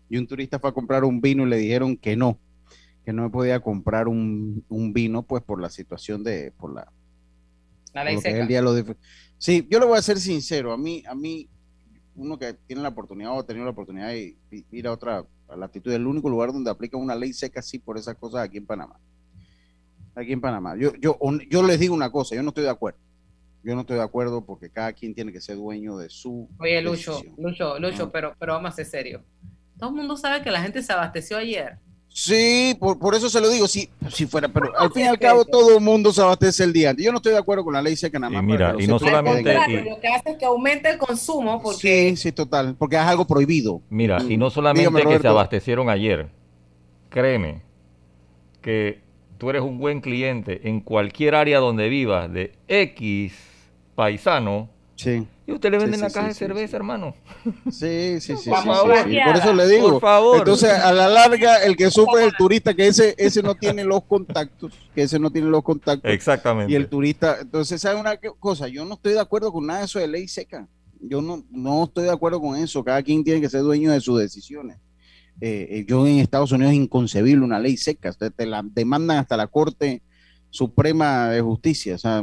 y 0.09 0.17
un 0.17 0.27
turista 0.27 0.59
fue 0.59 0.71
a 0.71 0.73
comprar 0.73 1.05
un 1.05 1.21
vino 1.21 1.47
y 1.47 1.51
le 1.51 1.57
dijeron 1.57 1.97
que 1.97 2.17
no, 2.17 2.39
que 3.05 3.13
no 3.13 3.31
podía 3.31 3.61
comprar 3.61 4.09
un, 4.09 4.65
vino, 4.93 5.23
pues 5.23 5.43
por 5.43 5.61
la 5.61 5.71
situación 5.71 6.25
de, 6.25 6.53
por 6.53 6.75
la, 6.75 6.91
el 8.05 8.49
día 8.49 8.63
Sí, 9.37 9.67
yo 9.71 9.79
le 9.79 9.87
voy 9.87 9.99
a 9.99 10.03
ser 10.03 10.19
sincero, 10.19 10.73
a 10.73 10.79
mí, 10.79 11.05
a 11.07 11.15
mí, 11.15 11.49
uno 12.19 12.39
que 12.39 12.53
tiene 12.53 12.83
la 12.83 12.91
oportunidad 12.91 13.33
o 13.33 13.41
ha 13.41 13.47
tenido 13.47 13.65
la 13.65 13.71
oportunidad 13.71 14.09
de 14.09 14.37
ir 14.51 14.87
a 14.87 14.93
otra 14.93 15.25
latitud, 15.57 15.93
el 15.93 16.07
único 16.07 16.29
lugar 16.29 16.53
donde 16.53 16.71
aplica 16.71 16.97
una 16.97 17.15
ley 17.15 17.33
seca 17.33 17.61
así 17.61 17.79
por 17.79 17.97
esas 17.97 18.17
cosas 18.17 18.43
aquí 18.43 18.59
en 18.59 18.67
Panamá. 18.67 18.99
Aquí 20.15 20.33
en 20.33 20.41
Panamá. 20.41 20.77
Yo, 20.77 20.93
yo, 21.01 21.19
yo 21.49 21.63
les 21.63 21.81
digo 21.81 21.95
una 21.95 22.11
cosa, 22.11 22.35
yo 22.35 22.43
no 22.43 22.49
estoy 22.49 22.65
de 22.65 22.71
acuerdo 22.71 22.99
yo 23.63 23.75
no 23.75 23.83
estoy 23.83 23.97
de 23.97 24.03
acuerdo 24.03 24.45
porque 24.45 24.71
cada 24.71 24.93
quien 24.93 25.15
tiene 25.15 25.33
que 25.33 25.41
ser 25.41 25.57
dueño 25.57 25.99
de 25.99 26.09
su. 26.09 26.49
Oye, 26.59 26.81
Lucho, 26.81 27.21
Lucho, 27.37 27.79
Lucho, 27.79 28.11
pero, 28.11 28.35
pero 28.39 28.55
vamos 28.55 28.71
a 28.71 28.77
ser 28.77 28.87
serio. 28.87 29.23
Todo 29.79 29.91
el 29.91 29.97
mundo 29.97 30.17
sabe 30.17 30.43
que 30.43 30.51
la 30.51 30.63
gente 30.63 30.83
se 30.83 30.93
abasteció 30.93 31.37
ayer. 31.37 31.79
Sí, 32.21 32.77
por, 32.81 33.15
eso 33.15 33.31
se 33.31 33.41
lo 33.41 33.49
digo, 33.49 33.69
si, 33.69 33.89
si 34.11 34.27
fuera, 34.27 34.49
pero 34.49 34.77
al 34.77 34.91
fin 34.91 35.05
y 35.05 35.07
al 35.07 35.21
cabo 35.21 35.45
todo 35.45 35.79
el 35.79 35.85
mundo 35.85 36.13
se 36.13 36.21
abastece 36.21 36.65
el 36.65 36.73
día. 36.73 36.93
Yo 36.99 37.13
no 37.13 37.19
estoy 37.19 37.31
de 37.31 37.39
acuerdo 37.39 37.63
con 37.63 37.75
la 37.75 37.81
ley 37.81 37.95
seca 37.95 38.19
nada 38.19 38.33
más. 38.33 38.43
Y 38.43 38.45
mira, 38.45 38.75
y 38.77 38.89
no 38.89 38.99
solamente... 38.99 39.55
Lo 39.85 40.01
que 40.01 40.09
hace 40.09 40.33
es 40.33 40.37
que 40.37 40.45
aumente 40.45 40.91
el 40.91 40.99
consumo 40.99 41.63
porque... 41.63 42.11
Sí, 42.11 42.17
sí, 42.17 42.33
total, 42.33 42.75
porque 42.77 42.97
es 42.97 43.03
algo 43.03 43.25
prohibido. 43.25 43.83
Mira, 43.89 44.21
y 44.29 44.37
no 44.37 44.51
solamente 44.51 45.01
que 45.01 45.21
se 45.21 45.29
abastecieron 45.29 45.89
ayer, 45.91 46.29
créeme, 47.09 47.63
que 48.63 49.01
tú 49.39 49.51
eres 49.51 49.63
un 49.63 49.79
buen 49.79 50.01
cliente 50.01 50.69
en 50.69 50.81
cualquier 50.81 51.37
área 51.37 51.61
donde 51.61 51.89
vivas 51.89 52.33
de 52.33 52.53
X 52.67 53.33
paisano. 53.95 54.69
Sí. 54.97 55.25
Y 55.49 55.53
usted 55.53 55.71
le 55.71 55.79
vende 55.79 55.97
una 55.97 56.11
caja 56.11 56.29
de 56.29 56.35
cerveza, 56.35 56.77
hermano. 56.77 57.15
Sí, 57.71 58.21
sí, 58.21 58.37
sí. 58.37 58.51
Por 58.51 59.37
eso 59.37 59.55
le 59.55 59.67
digo. 59.67 59.93
Por 59.93 60.01
favor. 60.03 60.39
Entonces, 60.41 60.69
a 60.69 60.93
la 60.93 61.09
larga, 61.09 61.65
el 61.65 61.75
que 61.75 61.91
sufre 61.91 62.21
es 62.21 62.27
el 62.27 62.37
turista, 62.37 62.75
que 62.75 62.87
ese, 62.87 63.15
ese 63.17 63.43
no 63.43 63.55
tiene 63.55 63.83
los 63.83 64.05
contactos, 64.05 64.75
que 64.95 65.05
ese 65.05 65.19
no 65.19 65.31
tiene 65.31 65.49
los 65.49 65.63
contactos. 65.63 66.13
Exactamente. 66.13 66.71
Y 66.71 66.77
el 66.77 66.87
turista, 66.87 67.39
entonces, 67.41 67.81
¿sabe 67.81 67.99
una 67.99 68.19
cosa? 68.39 68.69
Yo 68.69 68.85
no 68.85 68.97
estoy 68.97 69.15
de 69.15 69.21
acuerdo 69.21 69.51
con 69.51 69.67
nada 69.67 69.79
de 69.79 69.85
eso 69.87 69.99
de 69.99 70.09
ley 70.09 70.29
seca. 70.29 70.69
Yo 71.01 71.23
no, 71.23 71.43
no 71.51 71.85
estoy 71.85 72.05
de 72.05 72.13
acuerdo 72.13 72.43
con 72.43 72.55
eso. 72.55 72.85
Cada 72.85 73.03
quien 73.03 73.25
tiene 73.25 73.41
que 73.41 73.49
ser 73.49 73.63
dueño 73.63 73.91
de 73.91 74.03
sus 74.03 74.21
decisiones. 74.21 74.77
Eh, 75.41 75.67
eh, 75.71 75.85
yo 75.89 76.07
en 76.07 76.19
Estados 76.19 76.53
Unidos 76.53 76.73
es 76.73 76.79
inconcebible 76.79 77.43
una 77.43 77.59
ley 77.59 77.79
seca. 77.79 78.13
te 78.13 78.45
la 78.45 78.63
demandan 78.63 79.17
hasta 79.17 79.35
la 79.35 79.47
Corte 79.47 80.03
Suprema 80.51 81.31
de 81.31 81.41
Justicia. 81.41 81.95
O 81.95 81.99
sea, 81.99 82.23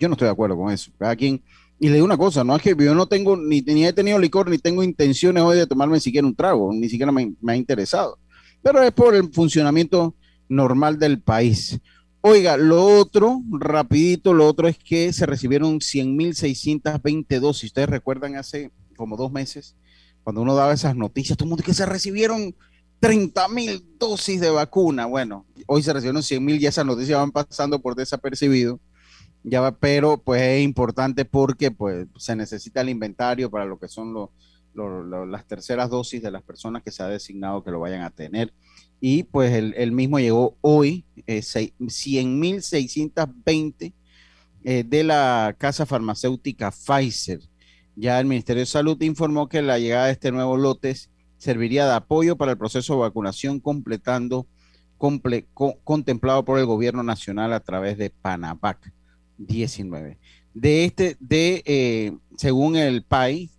yo 0.00 0.08
no 0.08 0.14
estoy 0.14 0.26
de 0.26 0.32
acuerdo 0.32 0.56
con 0.56 0.72
eso. 0.72 0.90
Cada 0.98 1.14
quien. 1.14 1.40
Y 1.82 1.88
le 1.88 1.94
digo 1.94 2.04
una 2.04 2.18
cosa, 2.18 2.44
no 2.44 2.54
es 2.54 2.62
que 2.62 2.76
yo 2.78 2.94
no 2.94 3.06
tengo, 3.06 3.38
ni, 3.38 3.62
ni 3.62 3.86
he 3.86 3.92
tenido 3.94 4.18
licor, 4.18 4.50
ni 4.50 4.58
tengo 4.58 4.82
intenciones 4.82 5.42
hoy 5.42 5.56
de 5.56 5.66
tomarme 5.66 5.98
siquiera 5.98 6.26
un 6.26 6.36
trago, 6.36 6.70
ni 6.74 6.90
siquiera 6.90 7.10
me, 7.10 7.32
ha 7.48 7.56
interesado. 7.56 8.18
Pero 8.62 8.82
es 8.82 8.92
por 8.92 9.14
el 9.14 9.32
funcionamiento 9.32 10.14
normal 10.46 10.98
del 10.98 11.22
país. 11.22 11.80
Oiga, 12.20 12.58
lo 12.58 12.84
otro, 12.84 13.40
rapidito, 13.50 14.34
lo 14.34 14.46
otro 14.46 14.68
es 14.68 14.76
que 14.76 15.10
se 15.14 15.24
recibieron 15.24 15.78
100.620 15.78 17.40
dosis. 17.40 17.70
Ustedes 17.70 17.88
recuerdan 17.88 18.36
hace 18.36 18.70
como 18.94 19.16
dos 19.16 19.32
meses, 19.32 19.74
cuando 20.22 20.42
uno 20.42 20.54
daba 20.54 20.74
esas 20.74 20.94
noticias, 20.94 21.38
todo 21.38 21.46
el 21.46 21.50
mundo 21.50 21.64
que 21.64 21.72
se 21.72 21.86
recibieron 21.86 22.54
30.000 23.00 23.82
dosis 23.98 24.38
de 24.38 24.50
vacuna. 24.50 25.06
Bueno, 25.06 25.46
hoy 25.66 25.82
se 25.82 25.94
recibieron 25.94 26.20
100.000 26.20 26.60
y 26.60 26.66
esas 26.66 26.84
noticias 26.84 27.18
van 27.18 27.32
pasando 27.32 27.80
por 27.80 27.94
desapercibido. 27.94 28.78
Ya 29.42 29.70
pero 29.72 30.18
pues 30.18 30.42
es 30.42 30.62
importante 30.62 31.24
porque 31.24 31.70
pues 31.70 32.06
se 32.18 32.36
necesita 32.36 32.82
el 32.82 32.90
inventario 32.90 33.50
para 33.50 33.64
lo 33.64 33.78
que 33.78 33.88
son 33.88 34.12
los, 34.12 34.28
las 34.74 35.46
terceras 35.46 35.88
dosis 35.88 36.20
de 36.22 36.30
las 36.30 36.42
personas 36.42 36.82
que 36.82 36.90
se 36.90 37.02
ha 37.02 37.08
designado 37.08 37.64
que 37.64 37.70
lo 37.70 37.80
vayan 37.80 38.02
a 38.02 38.10
tener. 38.10 38.52
Y 39.00 39.22
pues 39.22 39.54
el, 39.54 39.92
mismo 39.92 40.18
llegó 40.18 40.58
hoy, 40.60 41.06
eh, 41.26 41.40
100.620 41.40 43.94
eh, 44.62 44.84
de 44.86 45.04
la 45.04 45.56
casa 45.56 45.86
farmacéutica 45.86 46.70
Pfizer. 46.70 47.40
Ya 47.96 48.20
el 48.20 48.26
Ministerio 48.26 48.60
de 48.60 48.66
Salud 48.66 49.00
informó 49.00 49.48
que 49.48 49.62
la 49.62 49.78
llegada 49.78 50.04
de 50.06 50.12
este 50.12 50.32
nuevo 50.32 50.58
lote 50.58 50.94
serviría 51.38 51.86
de 51.86 51.94
apoyo 51.94 52.36
para 52.36 52.52
el 52.52 52.58
proceso 52.58 52.92
de 52.94 53.00
vacunación 53.00 53.60
completando 53.60 54.46
contemplado 54.98 56.44
por 56.44 56.58
el 56.58 56.66
gobierno 56.66 57.02
nacional 57.02 57.54
a 57.54 57.60
través 57.60 57.96
de 57.96 58.10
Panavac 58.10 58.92
19. 59.46 60.18
De 60.54 60.84
este, 60.84 61.16
de, 61.20 61.62
eh, 61.64 62.12
según 62.36 62.76
el 62.76 63.02
PAI, 63.02 63.50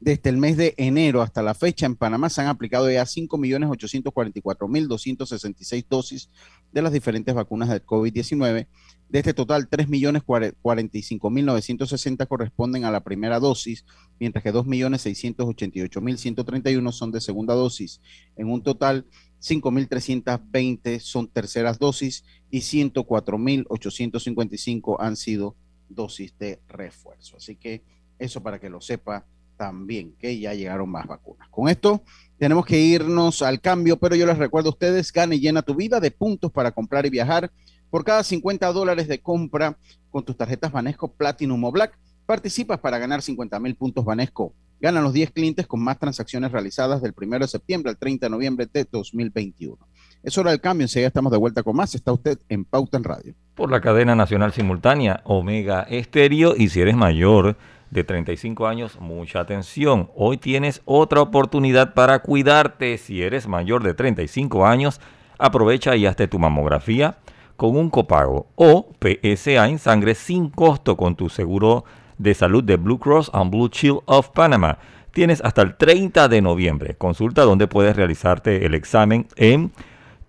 desde 0.00 0.30
el 0.30 0.38
mes 0.38 0.56
de 0.56 0.74
enero 0.78 1.20
hasta 1.20 1.42
la 1.42 1.52
fecha 1.52 1.84
en 1.84 1.94
Panamá 1.94 2.30
se 2.30 2.40
han 2.40 2.46
aplicado 2.46 2.90
ya 2.90 3.02
5.844.266 3.02 5.84
dosis 5.90 6.30
de 6.72 6.80
las 6.80 6.92
diferentes 6.92 7.34
vacunas 7.34 7.68
del 7.68 7.84
COVID-19. 7.84 8.66
De 9.10 9.18
este 9.18 9.34
total, 9.34 9.68
3.045.960 9.68 12.26
corresponden 12.28 12.86
a 12.86 12.90
la 12.90 13.04
primera 13.04 13.38
dosis, 13.40 13.84
mientras 14.18 14.42
que 14.42 14.54
2.688.131 14.54 16.92
son 16.92 17.10
de 17.10 17.20
segunda 17.20 17.52
dosis. 17.54 18.00
En 18.36 18.48
un 18.48 18.62
total, 18.62 19.04
5.320 19.40 21.00
son 21.00 21.28
terceras 21.28 21.78
dosis 21.78 22.24
y 22.50 22.60
104.855 22.60 24.96
han 24.98 25.16
sido 25.16 25.54
dosis 25.88 26.36
de 26.38 26.60
refuerzo. 26.68 27.36
Así 27.36 27.56
que 27.56 27.82
eso 28.18 28.42
para 28.42 28.58
que 28.60 28.70
lo 28.70 28.80
sepa 28.80 29.26
también 29.56 30.14
que 30.18 30.38
ya 30.38 30.54
llegaron 30.54 30.88
más 30.88 31.06
vacunas. 31.06 31.50
Con 31.50 31.68
esto 31.68 32.02
tenemos 32.38 32.64
que 32.64 32.80
irnos 32.80 33.42
al 33.42 33.60
cambio, 33.60 33.98
pero 33.98 34.16
yo 34.16 34.24
les 34.24 34.38
recuerdo 34.38 34.70
a 34.70 34.72
ustedes, 34.72 35.12
gane 35.12 35.36
y 35.36 35.40
llena 35.40 35.60
tu 35.60 35.74
vida 35.74 36.00
de 36.00 36.10
puntos 36.10 36.50
para 36.50 36.72
comprar 36.72 37.04
y 37.04 37.10
viajar. 37.10 37.52
Por 37.90 38.02
cada 38.04 38.24
50 38.24 38.72
dólares 38.72 39.06
de 39.08 39.20
compra 39.20 39.76
con 40.10 40.24
tus 40.24 40.34
tarjetas 40.36 40.72
Banesco 40.72 41.12
Platinum 41.12 41.62
o 41.64 41.72
Black, 41.72 41.98
participas 42.24 42.78
para 42.78 42.98
ganar 42.98 43.20
50 43.20 43.60
mil 43.60 43.74
puntos 43.74 44.02
Banesco. 44.04 44.54
Ganan 44.80 45.04
los 45.04 45.12
10 45.12 45.32
clientes 45.32 45.66
con 45.66 45.82
más 45.82 45.98
transacciones 45.98 46.52
realizadas 46.52 47.02
del 47.02 47.12
1 47.14 47.38
de 47.40 47.48
septiembre 47.48 47.90
al 47.90 47.98
30 47.98 48.26
de 48.26 48.30
noviembre 48.30 48.66
de 48.72 48.86
2021. 48.90 49.76
Es 50.22 50.38
hora 50.38 50.50
del 50.50 50.60
cambio, 50.60 50.84
enseguida 50.84 51.08
estamos 51.08 51.30
de 51.32 51.38
vuelta 51.38 51.62
con 51.62 51.76
más. 51.76 51.94
Está 51.94 52.12
usted 52.12 52.38
en 52.48 52.64
Pauta 52.64 52.96
en 52.96 53.04
Radio. 53.04 53.34
Por 53.54 53.70
la 53.70 53.80
cadena 53.80 54.14
nacional 54.14 54.52
simultánea 54.52 55.20
Omega 55.24 55.82
Estéreo 55.82 56.54
y 56.56 56.70
si 56.70 56.80
eres 56.80 56.96
mayor 56.96 57.56
de 57.90 58.04
35 58.04 58.66
años, 58.66 58.98
mucha 59.00 59.40
atención. 59.40 60.10
Hoy 60.14 60.38
tienes 60.38 60.80
otra 60.86 61.20
oportunidad 61.20 61.92
para 61.92 62.20
cuidarte. 62.20 62.96
Si 62.96 63.22
eres 63.22 63.48
mayor 63.48 63.82
de 63.82 63.94
35 63.94 64.66
años, 64.66 65.00
aprovecha 65.38 65.96
y 65.96 66.06
hazte 66.06 66.26
tu 66.28 66.38
mamografía 66.38 67.18
con 67.56 67.76
un 67.76 67.90
copago 67.90 68.46
o 68.54 68.88
PSA 68.98 69.68
en 69.68 69.78
sangre 69.78 70.14
sin 70.14 70.48
costo 70.48 70.96
con 70.96 71.16
tu 71.16 71.28
seguro 71.28 71.84
de 72.20 72.34
salud 72.34 72.62
de 72.62 72.76
Blue 72.76 72.98
Cross 72.98 73.30
and 73.32 73.50
Blue 73.50 73.70
Shield 73.72 74.02
of 74.04 74.28
Panama. 74.30 74.76
Tienes 75.12 75.40
hasta 75.42 75.62
el 75.62 75.76
30 75.76 76.28
de 76.28 76.42
noviembre. 76.42 76.94
Consulta 76.94 77.42
donde 77.42 77.66
puedes 77.66 77.96
realizarte 77.96 78.66
el 78.66 78.74
examen 78.74 79.26
en 79.36 79.72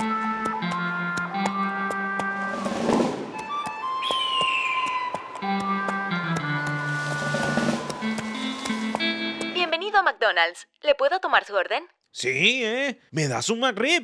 McDonald's. 10.31 10.67
¿Le 10.81 10.95
puedo 10.95 11.19
tomar 11.19 11.45
su 11.45 11.53
orden? 11.53 11.83
Sí, 12.11 12.63
¿eh? 12.63 12.99
¿Me 13.11 13.27
das 13.27 13.49
un 13.49 13.59
McRib? 13.59 14.03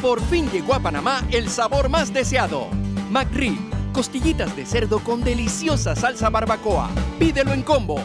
Por 0.00 0.20
fin 0.28 0.50
llegó 0.50 0.74
a 0.74 0.80
Panamá 0.80 1.26
el 1.32 1.48
sabor 1.48 1.88
más 1.88 2.12
deseado. 2.12 2.68
McRib, 3.10 3.58
costillitas 3.92 4.54
de 4.56 4.64
cerdo 4.64 5.00
con 5.00 5.24
deliciosa 5.24 5.96
salsa 5.96 6.30
barbacoa. 6.30 6.90
Pídelo 7.18 7.52
en 7.52 7.62
combo. 7.62 8.00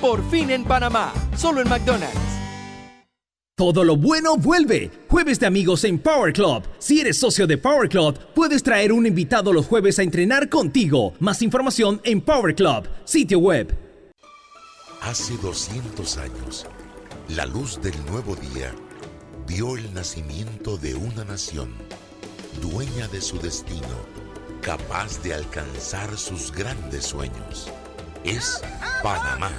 Por 0.00 0.28
fin 0.30 0.50
en 0.50 0.64
Panamá, 0.64 1.12
solo 1.36 1.60
en 1.60 1.68
McDonald's. 1.68 2.18
Todo 3.56 3.84
lo 3.84 3.96
bueno 3.96 4.36
vuelve. 4.36 4.90
Jueves 5.08 5.38
de 5.38 5.46
amigos 5.46 5.84
en 5.84 5.98
Power 5.98 6.32
Club. 6.32 6.64
Si 6.78 7.00
eres 7.00 7.18
socio 7.18 7.46
de 7.46 7.58
Power 7.58 7.88
Club, 7.88 8.18
puedes 8.34 8.62
traer 8.62 8.92
un 8.92 9.06
invitado 9.06 9.52
los 9.52 9.66
jueves 9.66 9.98
a 9.98 10.02
entrenar 10.02 10.48
contigo. 10.48 11.12
Más 11.20 11.42
información 11.42 12.00
en 12.02 12.20
Power 12.20 12.54
Club, 12.54 12.88
sitio 13.04 13.38
web 13.38 13.81
Hace 15.04 15.36
200 15.36 16.16
años, 16.18 16.64
la 17.28 17.44
luz 17.44 17.82
del 17.82 18.06
nuevo 18.06 18.36
día 18.36 18.72
vio 19.48 19.76
el 19.76 19.92
nacimiento 19.92 20.76
de 20.76 20.94
una 20.94 21.24
nación, 21.24 21.74
dueña 22.60 23.08
de 23.08 23.20
su 23.20 23.36
destino, 23.40 23.96
capaz 24.60 25.20
de 25.24 25.34
alcanzar 25.34 26.16
sus 26.16 26.52
grandes 26.52 27.04
sueños. 27.04 27.68
Es 28.22 28.62
Panamá, 29.02 29.50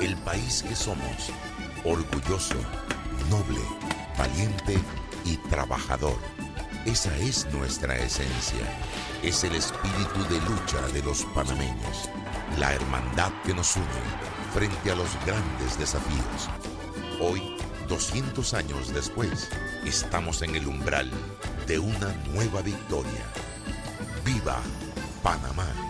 el 0.00 0.16
país 0.16 0.64
que 0.66 0.74
somos, 0.74 1.30
orgulloso, 1.84 2.56
noble, 3.28 3.60
valiente 4.16 4.78
y 5.26 5.36
trabajador. 5.50 6.16
Esa 6.86 7.14
es 7.18 7.46
nuestra 7.52 7.98
esencia. 7.98 8.64
Es 9.22 9.44
el 9.44 9.56
espíritu 9.56 10.24
de 10.30 10.40
lucha 10.40 10.80
de 10.94 11.02
los 11.02 11.24
panameños, 11.34 12.08
la 12.58 12.72
hermandad 12.72 13.30
que 13.44 13.52
nos 13.52 13.76
une 13.76 14.39
frente 14.52 14.90
a 14.90 14.94
los 14.96 15.08
grandes 15.24 15.78
desafíos. 15.78 16.48
Hoy, 17.20 17.56
200 17.88 18.54
años 18.54 18.92
después, 18.92 19.48
estamos 19.84 20.42
en 20.42 20.56
el 20.56 20.66
umbral 20.66 21.10
de 21.66 21.78
una 21.78 22.12
nueva 22.32 22.62
victoria. 22.62 23.24
¡Viva 24.24 24.58
Panamá! 25.22 25.89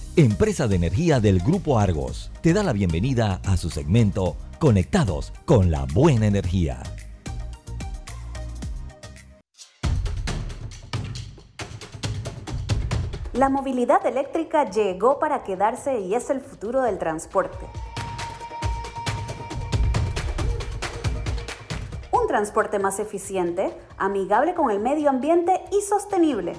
empresa 0.17 0.67
de 0.67 0.75
energía 0.75 1.21
del 1.21 1.39
Grupo 1.39 1.79
Argos, 1.79 2.31
te 2.41 2.53
da 2.53 2.63
la 2.63 2.73
bienvenida 2.73 3.39
a 3.45 3.55
su 3.55 3.69
segmento 3.69 4.35
Conectados 4.59 5.31
con 5.45 5.71
la 5.71 5.85
Buena 5.93 6.27
Energía. 6.27 6.83
La 13.33 13.47
movilidad 13.47 14.05
eléctrica 14.05 14.69
llegó 14.69 15.17
para 15.17 15.43
quedarse 15.43 16.01
y 16.01 16.13
es 16.13 16.29
el 16.29 16.41
futuro 16.41 16.81
del 16.81 16.99
transporte. 16.99 17.65
Un 22.11 22.27
transporte 22.27 22.77
más 22.79 22.99
eficiente, 22.99 23.73
amigable 23.97 24.53
con 24.55 24.69
el 24.69 24.79
medio 24.79 25.09
ambiente 25.09 25.61
y 25.71 25.81
sostenible. 25.81 26.53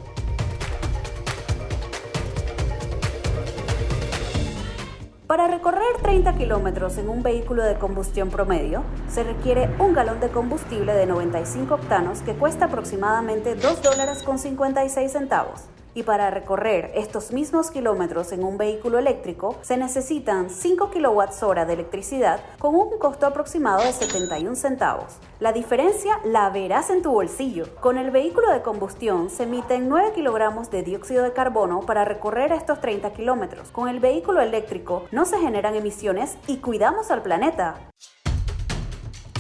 Para 5.33 5.49
recorrer 5.49 5.97
30 6.03 6.35
kilómetros 6.35 6.99
en 6.99 7.09
un 7.09 7.23
vehículo 7.23 7.63
de 7.63 7.77
combustión 7.77 8.29
promedio, 8.29 8.85
se 9.09 9.25
requiere 9.25 9.71
un 9.79 9.95
galón 9.95 10.21
de 10.21 10.29
combustible 10.29 10.93
de 10.93 11.07
95 11.07 11.73
octanos 11.73 12.21
que 12.21 12.35
cuesta 12.35 12.67
aproximadamente 12.67 13.55
2 13.55 13.81
dólares 13.81 14.23
con 14.25 14.39
56 14.39 15.11
centavos. 15.11 15.63
Y 15.95 16.05
para 16.05 16.31
recorrer 16.31 16.91
estos 16.95 17.33
mismos 17.33 17.71
kilómetros 17.71 18.33
en 18.33 18.45
un 18.45 18.57
vehículo 18.57 18.99
eléctrico 18.99 19.57
se 19.63 19.77
necesitan 19.77 20.49
5 20.49 20.91
kWh 20.91 21.67
de 21.67 21.73
electricidad 21.73 22.41
con 22.59 22.75
un 22.75 22.99
costo 22.99 23.27
aproximado 23.27 23.83
de 23.83 23.93
71 23.93 24.57
centavos. 24.57 25.19
La 25.39 25.53
diferencia 25.53 26.19
la 26.25 26.49
verás 26.51 26.89
en 26.89 27.03
tu 27.03 27.13
bolsillo. 27.13 27.67
Con 27.81 27.99
el 27.99 28.11
vehículo 28.11 28.51
de 28.51 28.63
combustión 28.63 29.29
se 29.29 29.43
emiten 29.43 29.89
9 29.89 30.13
kilogramos 30.15 30.71
de 30.71 30.83
dióxido 30.83 31.25
de 31.25 31.33
carbono 31.33 31.81
para 31.81 32.05
recorrer 32.05 32.53
estos 32.53 32.81
30 32.81 33.13
kilómetros. 33.13 33.69
Con 33.69 33.89
el 33.89 34.01
vehículo 34.01 34.41
eléctrico 34.41 35.05
no 35.11 35.27
se 35.27 35.39
generan 35.39 35.75
emisiones 35.75 36.39
y 36.47 36.59
cuidamos 36.59 37.11
al 37.11 37.23
planeta. 37.23 37.91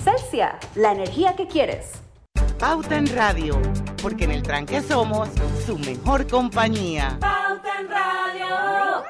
Celsia, 0.05 0.59
la 0.75 0.93
energía 0.93 1.37
que 1.37 1.47
quieres. 1.47 2.02
Pauta 2.59 2.97
en 2.97 3.07
Radio, 3.15 3.61
porque 4.03 4.25
en 4.25 4.33
el 4.33 4.43
tranque 4.43 4.81
somos 4.81 5.29
su 5.67 5.79
mejor 5.79 6.27
compañía. 6.27 7.19
Pauta 7.21 7.81
en 7.81 7.89
Radio. 7.89 9.03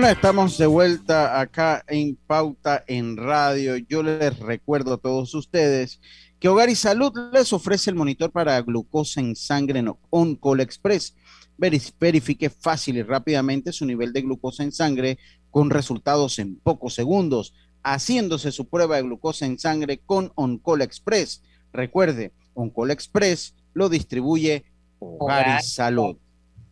Bueno, 0.00 0.14
estamos 0.14 0.56
de 0.56 0.66
vuelta 0.66 1.38
acá 1.38 1.84
en 1.86 2.16
Pauta 2.16 2.82
en 2.86 3.18
Radio. 3.18 3.76
Yo 3.76 4.02
les 4.02 4.38
recuerdo 4.38 4.94
a 4.94 4.96
todos 4.96 5.34
ustedes 5.34 6.00
que 6.38 6.48
Hogar 6.48 6.70
y 6.70 6.74
Salud 6.74 7.12
les 7.34 7.52
ofrece 7.52 7.90
el 7.90 7.96
monitor 7.96 8.32
para 8.32 8.62
glucosa 8.62 9.20
en 9.20 9.36
sangre 9.36 9.84
OnCall 10.08 10.60
Express. 10.62 11.14
Verifique 11.58 12.48
fácil 12.48 12.96
y 12.96 13.02
rápidamente 13.02 13.72
su 13.72 13.84
nivel 13.84 14.14
de 14.14 14.22
glucosa 14.22 14.62
en 14.62 14.72
sangre 14.72 15.18
con 15.50 15.68
resultados 15.68 16.38
en 16.38 16.56
pocos 16.56 16.94
segundos, 16.94 17.52
haciéndose 17.82 18.52
su 18.52 18.70
prueba 18.70 18.96
de 18.96 19.02
glucosa 19.02 19.44
en 19.44 19.58
sangre 19.58 20.00
con 20.06 20.32
OnCall 20.34 20.80
Express. 20.80 21.42
Recuerde, 21.74 22.32
OnCall 22.54 22.90
Express 22.90 23.54
lo 23.74 23.90
distribuye 23.90 24.64
Hogar 24.98 25.60
y 25.60 25.62
Salud. 25.62 26.16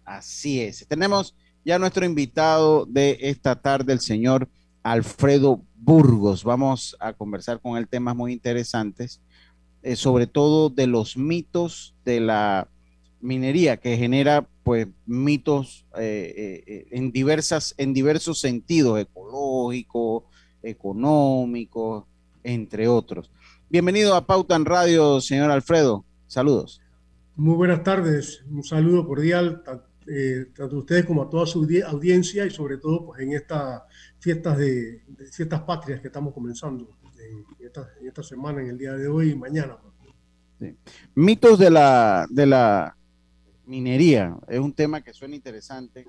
Así 0.06 0.62
es. 0.62 0.86
Tenemos 0.88 1.34
ya 1.68 1.78
nuestro 1.78 2.06
invitado 2.06 2.86
de 2.86 3.18
esta 3.20 3.54
tarde, 3.54 3.92
el 3.92 4.00
señor 4.00 4.48
Alfredo 4.82 5.60
Burgos. 5.76 6.42
Vamos 6.42 6.96
a 6.98 7.12
conversar 7.12 7.60
con 7.60 7.76
él 7.76 7.86
temas 7.86 8.16
muy 8.16 8.32
interesantes, 8.32 9.20
eh, 9.82 9.94
sobre 9.94 10.26
todo 10.26 10.70
de 10.70 10.86
los 10.86 11.18
mitos 11.18 11.94
de 12.06 12.20
la 12.20 12.68
minería, 13.20 13.76
que 13.76 13.98
genera 13.98 14.48
pues 14.62 14.88
mitos 15.04 15.84
eh, 15.98 16.64
eh, 16.66 16.86
en 16.90 17.12
diversas, 17.12 17.74
en 17.76 17.92
diversos 17.92 18.40
sentidos, 18.40 18.98
ecológico, 18.98 20.24
económico, 20.62 22.08
entre 22.44 22.88
otros. 22.88 23.30
Bienvenido 23.68 24.14
a 24.14 24.26
Pauta 24.26 24.56
en 24.56 24.64
Radio, 24.64 25.20
señor 25.20 25.50
Alfredo. 25.50 26.06
Saludos. 26.28 26.80
Muy 27.36 27.56
buenas 27.56 27.82
tardes. 27.82 28.42
Un 28.50 28.64
saludo 28.64 29.06
cordial 29.06 29.62
eh, 30.10 30.46
tanto 30.54 30.76
a 30.76 30.78
ustedes 30.78 31.04
como 31.04 31.22
a 31.22 31.30
toda 31.30 31.46
su 31.46 31.66
audiencia 31.86 32.46
y 32.46 32.50
sobre 32.50 32.78
todo 32.78 33.06
pues, 33.06 33.20
en 33.20 33.32
estas 33.32 33.82
fiestas 34.18 34.56
de, 34.56 35.02
fiestas 35.30 35.60
patrias 35.62 36.00
que 36.00 36.06
estamos 36.06 36.32
comenzando 36.32 36.88
en 37.18 37.44
esta, 38.06 38.22
semana, 38.22 38.62
en 38.62 38.68
el 38.68 38.78
día 38.78 38.94
de 38.94 39.06
hoy 39.08 39.30
y 39.30 39.36
mañana. 39.36 39.76
Mitos 41.14 41.58
de 41.58 41.70
la, 41.70 42.26
de 42.30 42.46
la 42.46 42.96
minería 43.66 44.36
es 44.48 44.58
un 44.58 44.72
tema 44.72 45.02
que 45.02 45.12
suena 45.12 45.36
interesante 45.36 46.06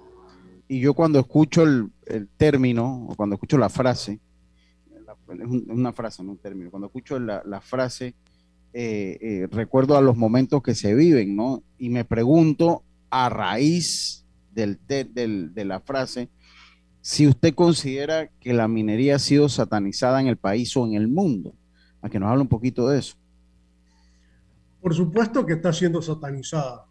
y 0.67 0.79
yo 0.79 0.93
cuando 0.93 1.19
escucho 1.19 1.63
el, 1.63 1.91
término 2.37 3.07
o 3.09 3.15
cuando 3.15 3.35
escucho 3.35 3.57
la 3.57 3.69
frase, 3.69 4.19
es 5.29 5.47
una 5.47 5.91
frase, 5.91 6.23
no 6.23 6.31
un 6.31 6.37
término, 6.37 6.69
cuando 6.69 6.87
escucho 6.87 7.19
la, 7.19 7.59
frase, 7.59 8.13
eh, 8.71 9.17
eh, 9.19 9.47
recuerdo 9.51 9.97
a 9.97 10.01
los 10.01 10.15
momentos 10.15 10.61
que 10.61 10.75
se 10.75 10.93
viven, 10.93 11.35
¿no? 11.35 11.63
Y 11.79 11.89
me 11.89 12.05
pregunto 12.05 12.83
a 13.09 13.29
raíz 13.29 14.25
del, 14.51 14.79
del, 14.87 15.53
de 15.53 15.65
la 15.65 15.79
frase, 15.79 16.29
si 17.01 17.27
usted 17.27 17.53
considera 17.53 18.29
que 18.39 18.53
la 18.53 18.67
minería 18.67 19.15
ha 19.15 19.19
sido 19.19 19.49
satanizada 19.49 20.19
en 20.21 20.27
el 20.27 20.37
país 20.37 20.75
o 20.75 20.85
en 20.85 20.93
el 20.93 21.07
mundo. 21.07 21.53
A 22.01 22.09
que 22.09 22.19
nos 22.19 22.29
hable 22.29 22.43
un 22.43 22.47
poquito 22.47 22.87
de 22.87 22.99
eso. 22.99 23.15
Por 24.81 24.95
supuesto 24.95 25.45
que 25.45 25.53
está 25.53 25.73
siendo 25.73 26.01
satanizada. 26.01 26.85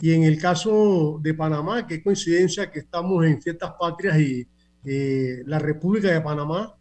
Y 0.00 0.12
en 0.12 0.24
el 0.24 0.40
caso 0.40 1.18
de 1.22 1.34
Panamá, 1.34 1.86
qué 1.86 2.02
coincidencia 2.02 2.70
que 2.70 2.78
estamos 2.78 3.24
en 3.26 3.42
fiestas 3.42 3.72
patrias 3.78 4.18
y 4.18 4.46
eh, 4.84 5.42
la 5.44 5.58
República 5.58 6.10
de 6.10 6.22
Panamá 6.22 6.74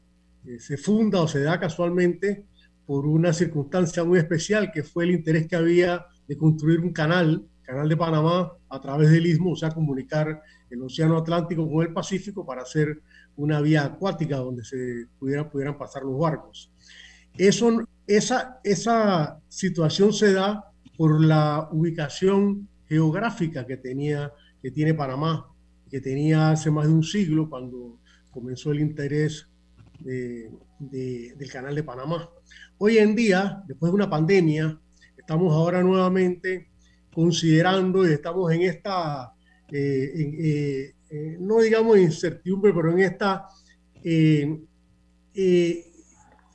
eh, 0.46 0.58
se 0.60 0.78
funda 0.78 1.22
o 1.22 1.28
se 1.28 1.42
da 1.42 1.60
casualmente 1.60 2.46
por 2.86 3.06
una 3.06 3.34
circunstancia 3.34 4.06
muy 4.06 4.20
especial 4.20 4.72
que 4.72 4.84
fue 4.84 5.04
el 5.04 5.12
interés 5.12 5.48
que 5.48 5.58
había 5.58 6.06
de 6.28 6.38
construir 6.38 6.80
un 6.80 6.94
canal 6.94 7.46
Canal 7.70 7.88
de 7.88 7.98
Panamá 7.98 8.52
a 8.68 8.82
través 8.82 9.12
del 9.12 9.28
istmo, 9.28 9.52
o 9.52 9.56
sea, 9.56 9.70
comunicar 9.70 10.42
el 10.72 10.82
Océano 10.82 11.20
Atlántico 11.20 11.70
con 11.70 11.86
el 11.86 11.94
Pacífico 11.94 12.44
para 12.44 12.64
hacer 12.64 13.00
una 13.36 13.62
vía 13.62 13.84
acuática 13.84 14.38
donde 14.38 14.64
se 14.64 15.06
pudiera, 15.20 15.48
pudieran 15.48 15.78
pasar 15.78 16.02
los 16.02 16.18
barcos. 16.18 16.72
Eso, 17.38 17.84
esa, 18.08 18.60
esa 18.64 19.40
situación 19.48 20.12
se 20.14 20.34
da 20.34 20.72
por 20.98 21.24
la 21.24 21.70
ubicación 21.72 22.68
geográfica 22.88 23.68
que, 23.68 23.78
tenía, 23.78 24.34
que 24.64 24.72
tiene 24.72 24.96
Panamá, 24.96 25.46
que 25.92 26.02
tenía 26.02 26.50
hace 26.50 26.72
más 26.72 26.88
de 26.88 26.94
un 26.94 27.04
siglo 27.04 27.52
cuando 27.52 28.00
comenzó 28.32 28.72
el 28.72 28.80
interés 28.80 29.48
del 30.00 31.52
canal 31.52 31.76
de 31.76 31.84
Panamá. 31.84 32.28
Hoy 32.80 32.98
en 32.98 33.16
día, 33.16 33.62
después 33.68 33.92
de 33.92 33.96
una 33.96 34.10
pandemia, 34.10 34.76
estamos 35.16 35.54
ahora 35.54 35.84
nuevamente 35.84 36.69
considerando 37.14 38.08
y 38.08 38.14
estamos 38.14 38.52
en 38.52 38.62
esta, 38.62 39.34
eh, 39.72 40.94
eh, 41.10 41.38
no 41.40 41.60
digamos 41.60 41.98
incertidumbre, 41.98 42.74
pero 42.74 42.92
en 42.92 43.00
esta 43.00 43.48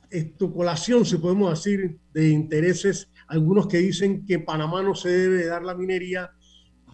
estocolación, 0.09 1.05
si 1.05 1.17
podemos 1.17 1.51
decir, 1.51 1.97
de 2.13 2.29
intereses, 2.29 3.09
algunos 3.27 3.67
que 3.67 3.77
dicen 3.77 4.25
que 4.25 4.39
Panamá 4.39 4.81
no 4.83 4.95
se 4.95 5.09
debe 5.09 5.45
dar 5.45 5.63
la 5.63 5.75
minería, 5.75 6.31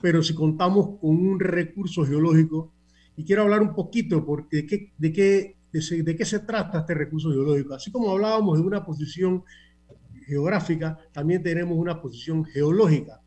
pero 0.02 0.24
si 0.24 0.34
contamos 0.34 1.00
con 1.00 1.12
un 1.12 1.40
recurso 1.40 2.06
geológico, 2.06 2.74
y 3.16 3.26
quiero 3.26 3.44
hablar 3.44 3.62
un 3.62 3.76
poquito 3.76 4.26
porque 4.26 4.58
de 4.58 4.66
qué, 4.66 4.94
de 4.98 5.14
qué, 5.14 5.58
de, 5.72 6.16
qué 6.16 6.26
se 6.26 6.40
trata 6.40 6.80
este 6.80 6.94
recurso 6.94 7.30
geológico. 7.30 7.76
Así 7.76 7.92
como 7.92 8.10
hablábamos 8.12 8.58
de 8.58 8.66
una 8.66 8.84
posición 8.84 9.44
geográfica, 10.26 10.98
también 11.12 11.44
tenemos 11.44 11.78
una 11.78 12.02
posición 12.02 12.44
geológica. 12.46 13.21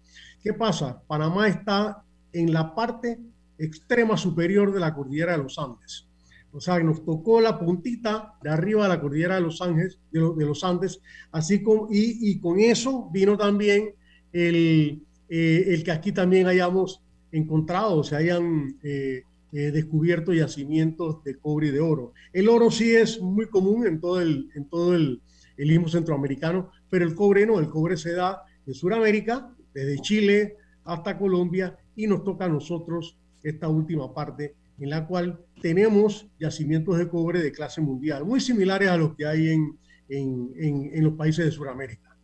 ¿Qué 0.44 0.52
pasa? 0.52 1.02
Panamá 1.06 1.48
está 1.48 2.04
en 2.30 2.52
la 2.52 2.74
parte 2.74 3.18
extrema 3.56 4.18
superior 4.18 4.74
de 4.74 4.78
la 4.78 4.94
cordillera 4.94 5.32
de 5.32 5.42
los 5.42 5.58
Andes. 5.58 6.06
O 6.52 6.60
sea, 6.60 6.78
nos 6.80 7.02
tocó 7.02 7.40
la 7.40 7.58
puntita 7.58 8.34
de 8.42 8.50
arriba 8.50 8.82
de 8.82 8.90
la 8.90 9.00
cordillera 9.00 9.36
de 9.36 9.40
los 9.40 9.62
Andes, 9.62 9.98
de, 10.12 10.20
los 10.20 10.62
Andes, 10.62 11.00
así 11.32 11.62
como, 11.62 11.88
y, 11.90 12.38
con 12.40 12.60
eso 12.60 13.08
vino 13.10 13.38
también 13.38 13.94
el, 14.34 15.02
eh, 15.30 15.64
el 15.68 15.82
que 15.82 15.92
aquí 15.92 16.12
también 16.12 16.46
hayamos 16.46 17.00
encontrado, 17.32 18.04
se 18.04 18.14
hayan 18.14 18.76
eh, 18.82 19.22
eh, 19.50 19.70
descubierto 19.70 20.34
yacimientos 20.34 21.24
de 21.24 21.38
cobre 21.38 21.68
y 21.68 21.70
de 21.70 21.80
oro. 21.80 22.12
El 22.34 22.50
oro 22.50 22.70
sí 22.70 22.94
es 22.94 23.18
muy 23.18 23.46
común 23.46 23.86
en 23.86 23.98
todo 23.98 24.20
el, 24.20 24.50
en 24.54 24.68
todo 24.68 24.94
el, 24.94 25.22
el 25.56 25.70
istmo 25.72 25.88
centroamericano, 25.88 26.70
pero 26.90 27.06
el 27.06 27.14
cobre 27.14 27.46
no, 27.46 27.58
el 27.58 27.70
cobre 27.70 27.96
se 27.96 28.12
da 28.12 28.42
en 28.66 28.74
Sudamérica, 28.74 29.53
desde 29.74 29.98
Chile 29.98 30.56
hasta 30.84 31.18
Colombia, 31.18 31.76
y 31.96 32.06
nos 32.06 32.24
toca 32.24 32.44
a 32.44 32.48
nosotros 32.48 33.18
esta 33.42 33.68
última 33.68 34.12
parte 34.12 34.54
en 34.78 34.90
la 34.90 35.06
cual 35.06 35.40
tenemos 35.60 36.26
yacimientos 36.38 36.98
de 36.98 37.08
cobre 37.08 37.42
de 37.42 37.52
clase 37.52 37.80
mundial, 37.80 38.24
muy 38.24 38.40
similares 38.40 38.88
a 38.88 38.96
los 38.96 39.14
que 39.14 39.26
hay 39.26 39.50
en, 39.50 39.78
en, 40.08 40.90
en, 40.92 41.04
los 41.04 41.14
países 41.14 41.44
de 41.44 41.50
Sudamérica. 41.50 42.16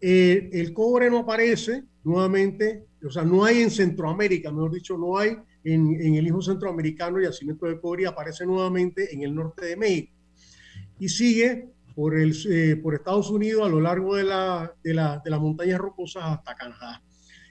Eh, 0.00 0.50
el 0.52 0.72
cobre 0.72 1.10
no 1.10 1.18
aparece 1.18 1.84
nuevamente, 2.04 2.84
o 3.04 3.10
sea, 3.10 3.22
no 3.22 3.44
hay 3.44 3.62
en 3.62 3.70
Centroamérica, 3.70 4.50
mejor 4.50 4.72
dicho, 4.72 4.96
no 4.96 5.18
hay 5.18 5.36
en, 5.62 6.00
en 6.00 6.14
el 6.14 6.26
hijo 6.26 6.42
centroamericano 6.42 7.20
yacimiento 7.20 7.66
de 7.66 7.80
cobre, 7.80 8.06
aparece 8.06 8.46
nuevamente 8.46 9.14
en 9.14 9.22
el 9.22 9.34
norte 9.34 9.66
de 9.66 9.76
México. 9.76 10.12
Y 10.98 11.08
sigue 11.08 11.68
por, 11.94 12.16
el, 12.16 12.34
eh, 12.50 12.76
por 12.76 12.94
Estados 12.94 13.30
Unidos 13.30 13.66
a 13.66 13.68
lo 13.68 13.80
largo 13.80 14.16
de, 14.16 14.24
la, 14.24 14.74
de, 14.82 14.94
la, 14.94 15.20
de 15.24 15.30
las 15.30 15.40
montañas 15.40 15.78
rocosas 15.78 16.24
hasta 16.24 16.54
Canadá. 16.54 17.02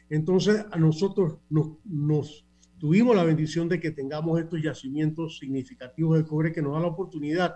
Entonces, 0.09 0.65
a 0.69 0.77
nosotros 0.77 1.37
nos, 1.49 1.77
nos 1.85 2.45
tuvimos 2.77 3.15
la 3.15 3.23
bendición 3.23 3.69
de 3.69 3.79
que 3.79 3.91
tengamos 3.91 4.39
estos 4.39 4.61
yacimientos 4.61 5.39
significativos 5.39 6.17
de 6.17 6.25
cobre 6.25 6.51
que 6.51 6.61
nos 6.61 6.73
da 6.73 6.81
la 6.81 6.87
oportunidad 6.87 7.55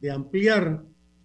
de 0.00 0.10
ampliar 0.10 0.82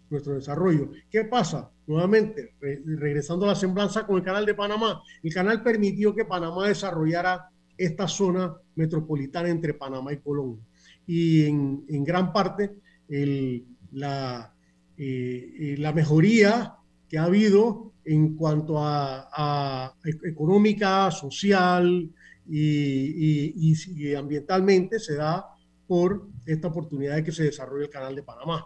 nuestro 0.09 0.35
desarrollo. 0.35 0.91
¿Qué 1.09 1.23
pasa? 1.23 1.71
Nuevamente, 1.87 2.55
regresando 2.59 3.45
a 3.45 3.49
la 3.49 3.55
semblanza 3.55 4.05
con 4.05 4.17
el 4.17 4.23
canal 4.23 4.45
de 4.45 4.53
Panamá, 4.53 5.01
el 5.23 5.33
canal 5.33 5.63
permitió 5.63 6.13
que 6.13 6.25
Panamá 6.25 6.67
desarrollara 6.67 7.49
esta 7.77 8.07
zona 8.07 8.53
metropolitana 8.75 9.49
entre 9.49 9.73
Panamá 9.73 10.11
y 10.13 10.17
Colón. 10.17 10.59
Y 11.07 11.45
en, 11.45 11.85
en 11.87 12.03
gran 12.03 12.31
parte 12.33 12.75
el, 13.07 13.65
la, 13.91 14.53
eh, 14.99 15.55
eh, 15.59 15.75
la 15.79 15.93
mejoría 15.93 16.75
que 17.07 17.17
ha 17.17 17.23
habido 17.23 17.93
en 18.05 18.35
cuanto 18.35 18.77
a, 18.77 19.29
a 19.33 19.95
económica, 20.23 21.09
social, 21.09 22.11
y, 22.49 24.15
ambientalmente 24.15 24.99
se 24.99 25.15
da 25.15 25.45
por 25.87 26.27
esta 26.45 26.67
oportunidad 26.67 27.15
de 27.15 27.23
que 27.23 27.31
se 27.31 27.43
desarrolle 27.43 27.85
el 27.85 27.89
canal 27.89 28.15
de 28.15 28.23
Panamá. 28.23 28.65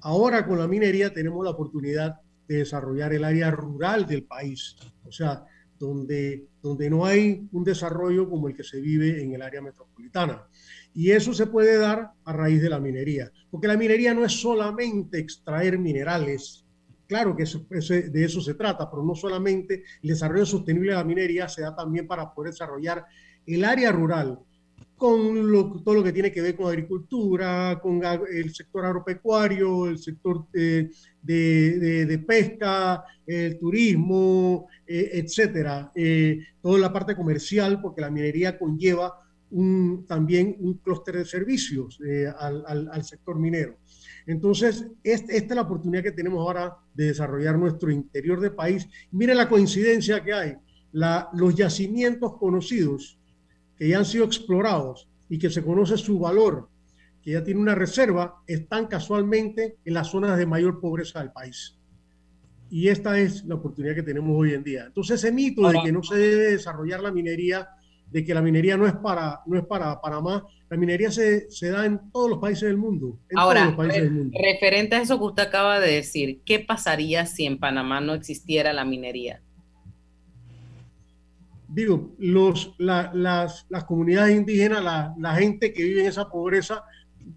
Ahora 0.00 0.46
con 0.46 0.58
la 0.58 0.66
minería 0.66 1.12
tenemos 1.12 1.44
la 1.44 1.50
oportunidad 1.50 2.20
de 2.48 2.58
desarrollar 2.58 3.12
el 3.12 3.24
área 3.24 3.50
rural 3.50 4.06
del 4.06 4.24
país, 4.24 4.76
o 5.04 5.12
sea, 5.12 5.44
donde, 5.78 6.46
donde 6.62 6.90
no 6.90 7.04
hay 7.04 7.48
un 7.52 7.64
desarrollo 7.64 8.28
como 8.28 8.48
el 8.48 8.54
que 8.54 8.64
se 8.64 8.80
vive 8.80 9.22
en 9.22 9.32
el 9.34 9.42
área 9.42 9.60
metropolitana. 9.60 10.46
Y 10.94 11.10
eso 11.10 11.32
se 11.32 11.46
puede 11.46 11.78
dar 11.78 12.12
a 12.24 12.32
raíz 12.32 12.60
de 12.60 12.68
la 12.68 12.80
minería, 12.80 13.30
porque 13.50 13.68
la 13.68 13.76
minería 13.76 14.12
no 14.14 14.24
es 14.24 14.32
solamente 14.32 15.18
extraer 15.18 15.78
minerales, 15.78 16.62
Claro 17.12 17.36
que 17.36 17.44
de 17.44 18.24
eso 18.24 18.40
se 18.40 18.54
trata, 18.54 18.90
pero 18.90 19.04
no 19.04 19.14
solamente 19.14 19.84
el 20.02 20.08
desarrollo 20.08 20.46
sostenible 20.46 20.92
de 20.92 20.96
la 20.96 21.04
minería 21.04 21.46
se 21.46 21.60
da 21.60 21.76
también 21.76 22.06
para 22.06 22.32
poder 22.32 22.52
desarrollar 22.52 23.04
el 23.46 23.64
área 23.66 23.92
rural 23.92 24.38
con 24.96 25.84
todo 25.84 25.96
lo 25.96 26.02
que 26.02 26.14
tiene 26.14 26.32
que 26.32 26.40
ver 26.40 26.56
con 26.56 26.68
agricultura, 26.68 27.78
con 27.82 28.00
el 28.32 28.54
sector 28.54 28.86
agropecuario, 28.86 29.88
el 29.88 29.98
sector 29.98 30.46
eh, 30.54 30.88
de, 31.20 32.24
pesca, 32.26 33.04
el 33.26 33.58
turismo, 33.58 34.68
eh, 34.86 35.10
etcétera. 35.12 35.92
Eh, 35.94 36.38
toda 36.62 36.78
la 36.78 36.92
parte 36.92 37.14
comercial, 37.14 37.78
porque 37.82 38.00
la 38.00 38.10
minería 38.10 38.58
conlleva 38.58 39.18
también 40.06 40.56
un 40.60 40.78
clúster 40.78 41.16
de 41.16 41.24
servicios 41.24 41.98
al 42.38 43.04
sector 43.04 43.38
minero. 43.38 43.78
Entonces, 44.26 44.86
esta 45.02 45.32
es 45.32 45.48
la 45.50 45.62
oportunidad 45.62 46.02
que 46.02 46.12
tenemos 46.12 46.40
ahora 46.40 46.76
de 46.94 47.06
desarrollar 47.06 47.58
nuestro 47.58 47.90
interior 47.90 48.40
de 48.40 48.50
país. 48.50 48.88
Mire 49.10 49.34
la 49.34 49.48
coincidencia 49.48 50.22
que 50.22 50.32
hay. 50.32 50.54
los 50.92 51.54
yacimientos 51.54 52.36
conocidos 52.38 53.18
que 53.76 53.88
ya 53.88 53.98
han 53.98 54.04
sido 54.04 54.24
explorados 54.24 55.08
y 55.28 55.38
que 55.38 55.50
se 55.50 55.62
conoce 55.62 55.96
su 55.96 56.18
valor, 56.18 56.68
que 57.22 57.32
ya 57.32 57.42
tiene 57.42 57.60
una 57.60 57.74
reserva, 57.74 58.42
están 58.46 58.86
casualmente 58.86 59.78
en 59.84 59.94
las 59.94 60.08
zonas 60.08 60.36
de 60.38 60.46
mayor 60.46 60.80
pobreza 60.80 61.20
del 61.20 61.32
país. 61.32 61.78
Y 62.70 62.88
esta 62.88 63.18
es 63.18 63.44
la 63.44 63.56
oportunidad 63.56 63.94
que 63.94 64.02
tenemos 64.02 64.34
hoy 64.34 64.52
en 64.54 64.62
día. 64.62 64.84
Entonces, 64.86 65.22
ese 65.22 65.32
mito 65.32 65.68
de 65.68 65.78
que 65.84 65.92
no 65.92 66.02
se 66.02 66.16
debe 66.16 66.52
desarrollar 66.52 67.02
la 67.02 67.12
minería, 67.12 67.68
de 68.12 68.22
que 68.24 68.34
la 68.34 68.42
minería 68.42 68.76
no 68.76 68.86
es 68.86 68.92
para, 68.92 69.40
no 69.46 69.58
es 69.58 69.64
para 69.64 69.98
Panamá, 70.00 70.46
la 70.68 70.76
minería 70.76 71.10
se, 71.10 71.50
se, 71.50 71.70
da 71.70 71.86
en 71.86 71.98
todos 72.12 72.28
los 72.28 72.38
países 72.38 72.68
del 72.68 72.76
mundo. 72.76 73.18
Ahora, 73.34 73.74
referente 73.74 74.96
a 74.96 75.00
eso 75.00 75.18
que 75.18 75.24
usted 75.24 75.44
acaba 75.44 75.80
de 75.80 75.94
decir, 75.94 76.42
¿qué 76.44 76.58
pasaría 76.60 77.24
si 77.24 77.46
en 77.46 77.58
Panamá 77.58 78.02
no 78.02 78.12
existiera 78.12 78.74
la 78.74 78.84
minería? 78.84 79.40
Digo, 81.68 82.10
los, 82.18 82.74
las, 82.76 83.14
las, 83.14 83.84
comunidades 83.86 84.36
indígenas, 84.36 84.84
la, 84.84 85.14
la, 85.18 85.34
gente 85.36 85.72
que 85.72 85.82
vive 85.82 86.02
en 86.02 86.08
esa 86.08 86.28
pobreza, 86.28 86.84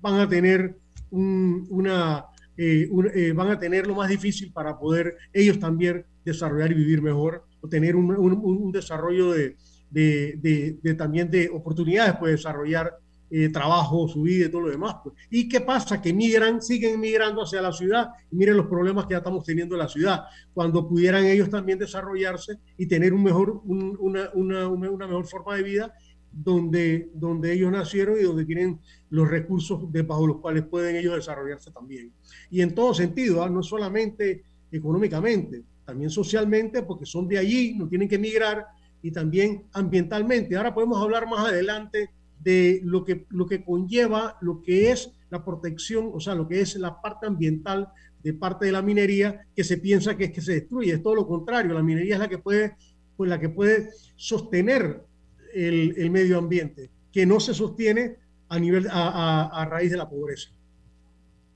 van 0.01 0.19
a 0.19 0.27
tener 0.27 0.75
una, 1.09 2.25
eh, 2.57 2.89
eh, 3.13 3.31
van 3.31 3.51
a 3.51 3.57
tener 3.57 3.87
lo 3.87 3.95
más 3.95 4.09
difícil 4.09 4.51
para 4.51 4.77
poder 4.77 5.15
ellos 5.31 5.57
también 5.57 6.05
desarrollar 6.25 6.71
y 6.73 6.75
vivir 6.75 7.01
mejor, 7.01 7.45
o 7.61 7.69
tener 7.69 7.95
un, 7.95 8.11
un 8.11 8.71
desarrollo 8.73 9.31
de, 9.31 9.55
de, 9.95 10.95
también 10.97 11.29
de 11.31 11.49
oportunidades, 11.49 12.15
pues 12.19 12.33
desarrollar 12.33 12.97
eh, 13.29 13.49
trabajo, 13.49 14.07
su 14.07 14.23
vida 14.23 14.45
y 14.45 14.49
todo 14.49 14.61
lo 14.61 14.69
demás. 14.69 14.97
Pues. 15.03 15.15
¿Y 15.29 15.47
qué 15.47 15.61
pasa? 15.61 16.01
Que 16.01 16.13
migran, 16.13 16.61
siguen 16.61 16.99
migrando 16.99 17.41
hacia 17.41 17.61
la 17.61 17.71
ciudad 17.71 18.09
miren 18.31 18.57
los 18.57 18.67
problemas 18.67 19.05
que 19.05 19.13
ya 19.13 19.19
estamos 19.19 19.43
teniendo 19.45 19.75
en 19.75 19.79
la 19.79 19.87
ciudad, 19.87 20.25
cuando 20.53 20.87
pudieran 20.87 21.25
ellos 21.25 21.49
también 21.49 21.79
desarrollarse 21.79 22.57
y 22.77 22.85
tener 22.87 23.13
un 23.13 23.23
mejor, 23.23 23.61
una, 23.65 24.29
una, 24.33 24.67
una, 24.67 25.07
mejor 25.07 25.25
forma 25.25 25.55
de 25.55 25.63
vida 25.63 25.93
donde, 26.31 27.09
donde 27.13 27.53
ellos 27.53 27.71
nacieron 27.71 28.19
y 28.19 28.23
donde 28.23 28.45
tienen 28.45 28.79
los 29.09 29.29
recursos 29.29 29.91
de, 29.91 30.01
bajo 30.01 30.27
los 30.27 30.41
cuales 30.41 30.63
pueden 30.63 30.97
ellos 30.97 31.15
desarrollarse 31.15 31.71
también. 31.71 32.11
Y 32.51 32.61
en 32.61 32.75
todo 32.75 32.93
sentido, 32.93 33.41
¿ah? 33.41 33.49
no 33.49 33.63
solamente 33.63 34.43
económicamente, 34.69 35.63
también 35.85 36.09
socialmente, 36.09 36.83
porque 36.83 37.05
son 37.05 37.27
de 37.27 37.37
allí, 37.37 37.75
no 37.75 37.87
tienen 37.87 38.09
que 38.09 38.19
migrar, 38.19 38.65
y 39.05 39.11
también 39.11 39.65
ambientalmente. 39.71 40.55
Ahora 40.55 40.73
podemos 40.73 40.99
hablar 40.99 41.29
más 41.29 41.47
adelante 41.47 42.09
de 42.39 42.81
lo 42.83 43.05
que, 43.05 43.27
lo 43.29 43.45
que 43.45 43.63
conlleva 43.63 44.35
lo 44.41 44.63
que 44.63 44.89
es 44.89 45.11
la 45.29 45.45
protección, 45.45 46.09
o 46.11 46.19
sea, 46.19 46.33
lo 46.33 46.47
que 46.47 46.59
es 46.61 46.75
la 46.77 46.99
parte 46.99 47.27
ambiental 47.27 47.89
de 48.23 48.33
parte 48.33 48.65
de 48.65 48.71
la 48.71 48.81
minería, 48.81 49.45
que 49.55 49.63
se 49.63 49.77
piensa 49.77 50.17
que 50.17 50.23
es 50.23 50.31
que 50.31 50.41
se 50.41 50.53
destruye. 50.53 50.93
Es 50.93 51.03
todo 51.03 51.13
lo 51.13 51.27
contrario, 51.27 51.75
la 51.75 51.83
minería 51.83 52.15
es 52.15 52.19
la 52.19 52.27
que 52.27 52.39
puede, 52.39 52.77
pues, 53.15 53.29
la 53.29 53.39
que 53.39 53.49
puede 53.49 53.91
sostener 54.15 55.03
el, 55.53 55.93
el 55.97 56.09
medio 56.09 56.39
ambiente, 56.39 56.89
que 57.11 57.27
no 57.27 57.39
se 57.39 57.53
sostiene 57.53 58.15
a, 58.49 58.57
nivel, 58.57 58.87
a, 58.89 59.49
a, 59.49 59.65
raíz 59.65 59.91
de 59.91 59.97
la 59.97 60.09
pobreza. 60.09 60.49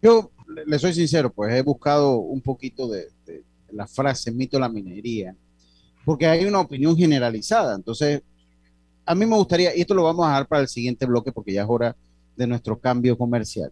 Yo 0.04 0.30
le 0.68 0.78
soy 0.78 0.94
sincero, 0.94 1.34
pues 1.34 1.52
he 1.52 1.64
buscado 1.64 2.18
un 2.18 2.42
poquito 2.42 2.88
de, 2.88 3.08
la 3.72 3.88
frase 3.88 4.32
mito 4.32 4.60
la 4.60 4.70
minería, 4.70 5.36
porque 6.06 6.28
hay 6.28 6.46
una 6.46 6.62
opinión 6.62 6.96
generalizada. 6.96 7.76
Entonces, 7.76 8.22
a 9.06 9.16
mí 9.16 9.26
me 9.26 9.36
gustaría, 9.36 9.76
y 9.76 9.82
esto 9.82 9.94
lo 9.94 10.04
vamos 10.04 10.26
a 10.26 10.30
dejar 10.30 10.48
para 10.48 10.62
el 10.62 10.68
siguiente 10.68 11.06
bloque 11.06 11.32
porque 11.32 11.54
ya 11.54 11.64
es 11.64 11.70
hora 11.70 11.96
de 12.36 12.48
nuestro 12.48 12.80
cambio 12.80 13.18
comercial. 13.18 13.72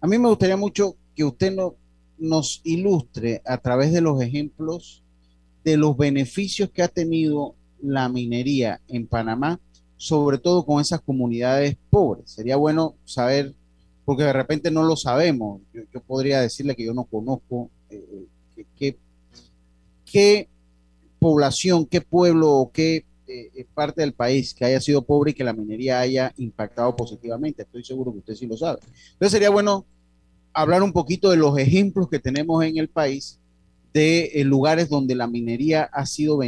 A 0.00 0.06
mí 0.06 0.18
me 0.18 0.28
gustaría 0.28 0.56
mucho 0.56 0.96
que 1.14 1.24
usted 1.24 1.54
no, 1.54 1.76
nos 2.18 2.60
ilustre 2.64 3.42
a 3.44 3.58
través 3.58 3.92
de 3.92 4.00
los 4.00 4.20
ejemplos 4.22 5.02
de 5.64 5.76
los 5.76 5.96
beneficios 5.96 6.70
que 6.70 6.82
ha 6.82 6.88
tenido 6.88 7.54
la 7.80 8.08
minería 8.08 8.80
en 8.88 9.06
Panamá, 9.06 9.58
sobre 9.96 10.38
todo 10.38 10.64
con 10.64 10.80
esas 10.80 11.00
comunidades 11.00 11.76
pobres. 11.90 12.30
Sería 12.30 12.56
bueno 12.56 12.94
saber, 13.04 13.54
porque 14.04 14.24
de 14.24 14.32
repente 14.32 14.70
no 14.70 14.84
lo 14.84 14.96
sabemos. 14.96 15.60
Yo, 15.72 16.00
podría 16.00 16.40
decirle 16.40 16.76
que 16.76 16.84
yo 16.84 16.94
no 16.94 17.04
conozco 17.04 17.70
eh, 17.90 18.26
eh, 18.56 18.94
qué 20.04 20.48
población, 21.22 21.86
qué 21.86 22.00
pueblo 22.00 22.50
o 22.50 22.72
qué 22.72 23.06
eh, 23.28 23.64
parte 23.72 24.02
del 24.02 24.12
país 24.12 24.52
que 24.52 24.64
haya 24.64 24.80
sido 24.80 25.02
pobre 25.02 25.30
y 25.30 25.34
que 25.34 25.44
la 25.44 25.52
minería 25.52 26.00
haya 26.00 26.34
impactado 26.36 26.94
positivamente. 26.96 27.62
Estoy 27.62 27.84
seguro 27.84 28.12
que 28.12 28.18
usted 28.18 28.34
sí 28.34 28.46
lo 28.46 28.56
sabe. 28.56 28.80
Entonces 29.12 29.30
sería 29.30 29.48
bueno 29.48 29.86
hablar 30.52 30.82
un 30.82 30.92
poquito 30.92 31.30
de 31.30 31.36
los 31.36 31.56
ejemplos 31.56 32.08
que 32.10 32.18
tenemos 32.18 32.62
en 32.64 32.76
el 32.76 32.88
país 32.88 33.38
de 33.94 34.32
eh, 34.34 34.44
lugares 34.44 34.88
donde 34.88 35.14
la 35.14 35.26
minería 35.26 35.84
ha 35.84 36.04
sido 36.04 36.40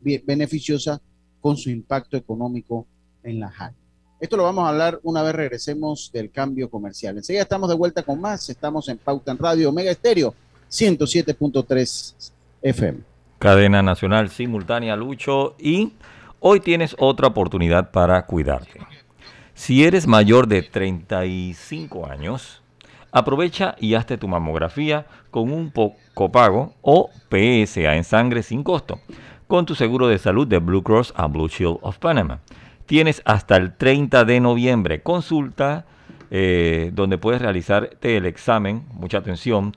beneficiosa 0.00 1.00
con 1.40 1.56
su 1.56 1.70
impacto 1.70 2.16
económico 2.16 2.86
en 3.22 3.40
la 3.40 3.48
áreas. 3.48 3.78
Esto 4.20 4.38
lo 4.38 4.44
vamos 4.44 4.64
a 4.64 4.70
hablar 4.70 5.00
una 5.02 5.22
vez 5.22 5.34
regresemos 5.34 6.10
del 6.12 6.30
cambio 6.30 6.70
comercial. 6.70 7.18
Enseguida 7.18 7.42
estamos 7.42 7.68
de 7.68 7.74
vuelta 7.74 8.02
con 8.02 8.20
más. 8.20 8.48
Estamos 8.48 8.88
en 8.88 8.96
Pauta 8.96 9.32
en 9.32 9.38
Radio 9.38 9.68
Omega 9.68 9.90
Estéreo 9.90 10.34
107.3 10.70 12.32
FM. 12.62 13.13
Cadena 13.38 13.82
nacional 13.82 14.28
simultánea, 14.30 14.96
Lucho. 14.96 15.54
Y 15.58 15.92
hoy 16.40 16.60
tienes 16.60 16.96
otra 16.98 17.28
oportunidad 17.28 17.90
para 17.90 18.24
cuidarte. 18.26 18.80
Si 19.54 19.84
eres 19.84 20.06
mayor 20.06 20.48
de 20.48 20.62
35 20.62 22.06
años, 22.06 22.60
Aprovecha 23.16 23.76
y 23.78 23.94
hazte 23.94 24.18
tu 24.18 24.26
mamografía 24.26 25.06
con 25.30 25.52
un 25.52 25.72
copago 26.14 26.74
o 26.82 27.10
PSA 27.30 27.94
en 27.94 28.02
sangre 28.02 28.42
sin 28.42 28.64
costo 28.64 28.98
con 29.46 29.66
tu 29.66 29.76
seguro 29.76 30.08
de 30.08 30.18
salud 30.18 30.48
de 30.48 30.58
Blue 30.58 30.82
Cross 30.82 31.12
a 31.16 31.28
Blue 31.28 31.46
Shield 31.46 31.78
of 31.82 31.98
Panama. 31.98 32.40
Tienes 32.86 33.22
hasta 33.24 33.56
el 33.56 33.76
30 33.76 34.24
de 34.24 34.40
noviembre. 34.40 35.00
Consulta 35.02 35.86
eh, 36.32 36.90
donde 36.92 37.18
puedes 37.18 37.40
realizarte 37.40 38.16
el 38.16 38.26
examen, 38.26 38.82
mucha 38.94 39.18
atención, 39.18 39.72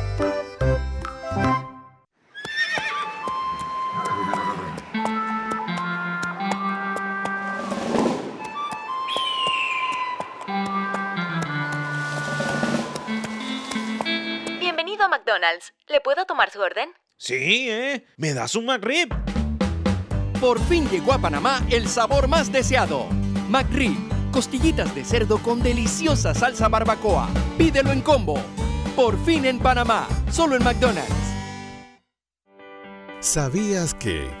McDonald's. 15.31 15.73
¿Le 15.87 16.01
puedo 16.01 16.25
tomar 16.25 16.51
su 16.51 16.59
orden? 16.59 16.89
Sí, 17.17 17.69
¿eh? 17.69 18.05
¿Me 18.17 18.33
das 18.33 18.55
un 18.55 18.65
McRib? 18.65 19.09
Por 20.39 20.59
fin 20.59 20.89
llegó 20.89 21.13
a 21.13 21.19
Panamá 21.19 21.65
el 21.69 21.87
sabor 21.87 22.27
más 22.27 22.51
deseado. 22.51 23.05
McRib, 23.47 23.95
costillitas 24.31 24.93
de 24.93 25.05
cerdo 25.05 25.37
con 25.41 25.61
deliciosa 25.61 26.33
salsa 26.33 26.67
barbacoa. 26.67 27.29
Pídelo 27.57 27.91
en 27.91 28.01
combo. 28.01 28.41
Por 28.95 29.17
fin 29.23 29.45
en 29.45 29.59
Panamá, 29.59 30.07
solo 30.31 30.55
en 30.55 30.63
McDonald's. 30.63 31.13
¿Sabías 33.19 33.93
que... 33.93 34.40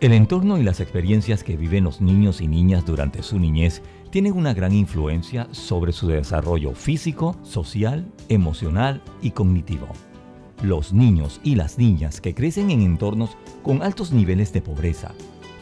el 0.00 0.12
entorno 0.12 0.58
y 0.58 0.62
las 0.62 0.78
experiencias 0.78 1.42
que 1.42 1.56
viven 1.56 1.82
los 1.82 2.00
niños 2.00 2.40
y 2.40 2.46
niñas 2.46 2.86
durante 2.86 3.22
su 3.24 3.38
niñez 3.38 3.82
tienen 4.10 4.34
una 4.34 4.54
gran 4.54 4.72
influencia 4.72 5.48
sobre 5.50 5.92
su 5.92 6.06
desarrollo 6.06 6.72
físico, 6.72 7.36
social, 7.42 8.06
emocional 8.28 9.02
y 9.22 9.32
cognitivo. 9.32 9.88
Los 10.62 10.92
niños 10.92 11.40
y 11.42 11.56
las 11.56 11.78
niñas 11.78 12.20
que 12.20 12.32
crecen 12.34 12.70
en 12.70 12.82
entornos 12.82 13.36
con 13.64 13.82
altos 13.82 14.12
niveles 14.12 14.52
de 14.52 14.62
pobreza, 14.62 15.12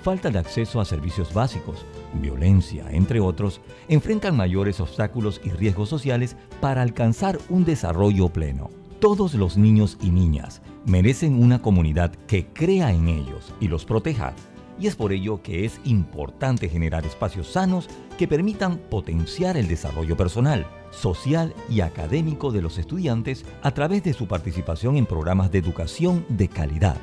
falta 0.03 0.31
de 0.31 0.39
acceso 0.39 0.81
a 0.83 0.85
servicios 0.85 1.33
básicos, 1.33 1.87
violencia, 2.21 2.85
entre 2.91 3.21
otros, 3.21 3.63
enfrentan 3.89 4.37
mayores 4.37 4.81
obstáculos 4.81 5.41
y 5.45 5.51
riesgos 5.51 5.89
sociales 5.89 6.37
para 6.61 6.83
alcanzar 6.83 7.39
un 7.49 7.65
desarrollo 7.65 8.29
pleno. 8.29 8.71
Todos 9.01 9.35
los 9.35 9.59
niños 9.59 9.99
y 10.01 10.09
niñas 10.09 10.63
merecen 10.87 11.43
una 11.43 11.61
comunidad 11.61 12.13
que 12.27 12.47
crea 12.47 12.93
en 12.93 13.09
ellos 13.09 13.53
y 13.61 13.69
los 13.69 13.85
proteja. 13.85 14.33
Y 14.81 14.87
es 14.87 14.97
por 14.97 15.13
ello 15.13 15.43
que 15.43 15.67
es 15.67 15.81
importante 15.85 16.71
generar 16.71 17.05
espacios 17.05 17.47
sanos 17.49 17.89
que 18.17 18.27
permitan 18.27 18.79
potenciar 18.79 19.59
el 19.59 19.69
desarrollo 19.69 20.17
personal, 20.17 20.67
social 20.91 21.55
y 21.69 21.83
académico 21.83 22.53
de 22.53 22.63
los 22.63 22.79
estudiantes 22.79 23.45
a 23.63 23.71
través 23.73 24.03
de 24.03 24.15
su 24.15 24.27
participación 24.27 24.97
en 24.97 25.05
programas 25.05 25.53
de 25.53 25.59
educación 25.59 26.25
de 26.31 26.49
calidad. 26.49 26.97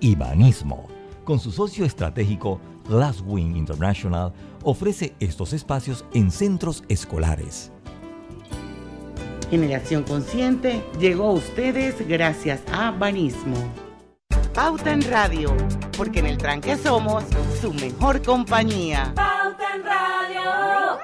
Ibanismo, 0.00 0.88
con 1.22 1.38
su 1.38 1.52
socio 1.52 1.84
estratégico 1.84 2.60
Glasswing 2.88 3.56
International, 3.56 4.32
ofrece 4.64 5.14
estos 5.20 5.52
espacios 5.52 6.04
en 6.14 6.32
centros 6.32 6.82
escolares 6.88 7.70
Generación 9.50 10.02
Consciente 10.02 10.84
llegó 11.00 11.28
a 11.28 11.32
ustedes 11.32 12.06
gracias 12.06 12.60
a 12.70 12.90
Banismo. 12.90 13.56
Pauta 14.52 14.92
en 14.92 15.00
Radio, 15.02 15.56
porque 15.96 16.18
en 16.18 16.26
el 16.26 16.36
tranque 16.36 16.76
somos 16.76 17.24
su 17.60 17.72
mejor 17.72 18.22
compañía. 18.22 19.12
Pauta 19.14 19.74
en 19.74 19.84
Radio. 19.84 20.98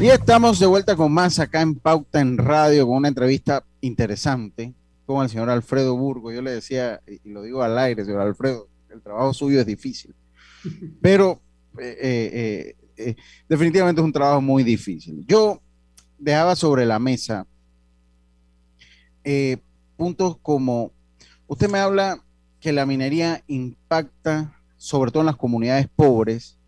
Y 0.00 0.08
estamos 0.08 0.58
de 0.58 0.66
vuelta 0.66 0.96
con 0.96 1.12
más 1.12 1.38
acá 1.38 1.62
en 1.62 1.76
Pauta 1.76 2.20
en 2.20 2.36
Radio, 2.36 2.86
con 2.86 2.96
una 2.96 3.08
entrevista 3.08 3.64
interesante 3.80 4.74
con 5.14 5.24
el 5.24 5.30
señor 5.30 5.50
Alfredo 5.50 5.96
Burgo. 5.96 6.32
Yo 6.32 6.42
le 6.42 6.52
decía, 6.52 7.00
y 7.06 7.28
lo 7.28 7.42
digo 7.42 7.62
al 7.62 7.78
aire, 7.78 8.04
señor 8.04 8.20
Alfredo, 8.20 8.68
el 8.90 9.00
trabajo 9.00 9.32
suyo 9.32 9.60
es 9.60 9.66
difícil, 9.66 10.14
pero 11.00 11.40
eh, 11.78 11.96
eh, 12.02 12.76
eh, 12.96 13.16
definitivamente 13.48 14.00
es 14.00 14.04
un 14.04 14.12
trabajo 14.12 14.40
muy 14.40 14.62
difícil. 14.62 15.24
Yo 15.26 15.60
dejaba 16.18 16.56
sobre 16.56 16.86
la 16.86 16.98
mesa 16.98 17.46
puntos 19.96 20.36
como, 20.42 20.90
usted 21.46 21.70
me 21.70 21.78
habla 21.78 22.24
que 22.58 22.72
la 22.72 22.86
minería 22.86 23.44
impacta 23.46 24.58
sobre 24.76 25.12
todo 25.12 25.22
en 25.22 25.26
las 25.26 25.36
comunidades 25.36 25.86
pobres, 25.94 26.58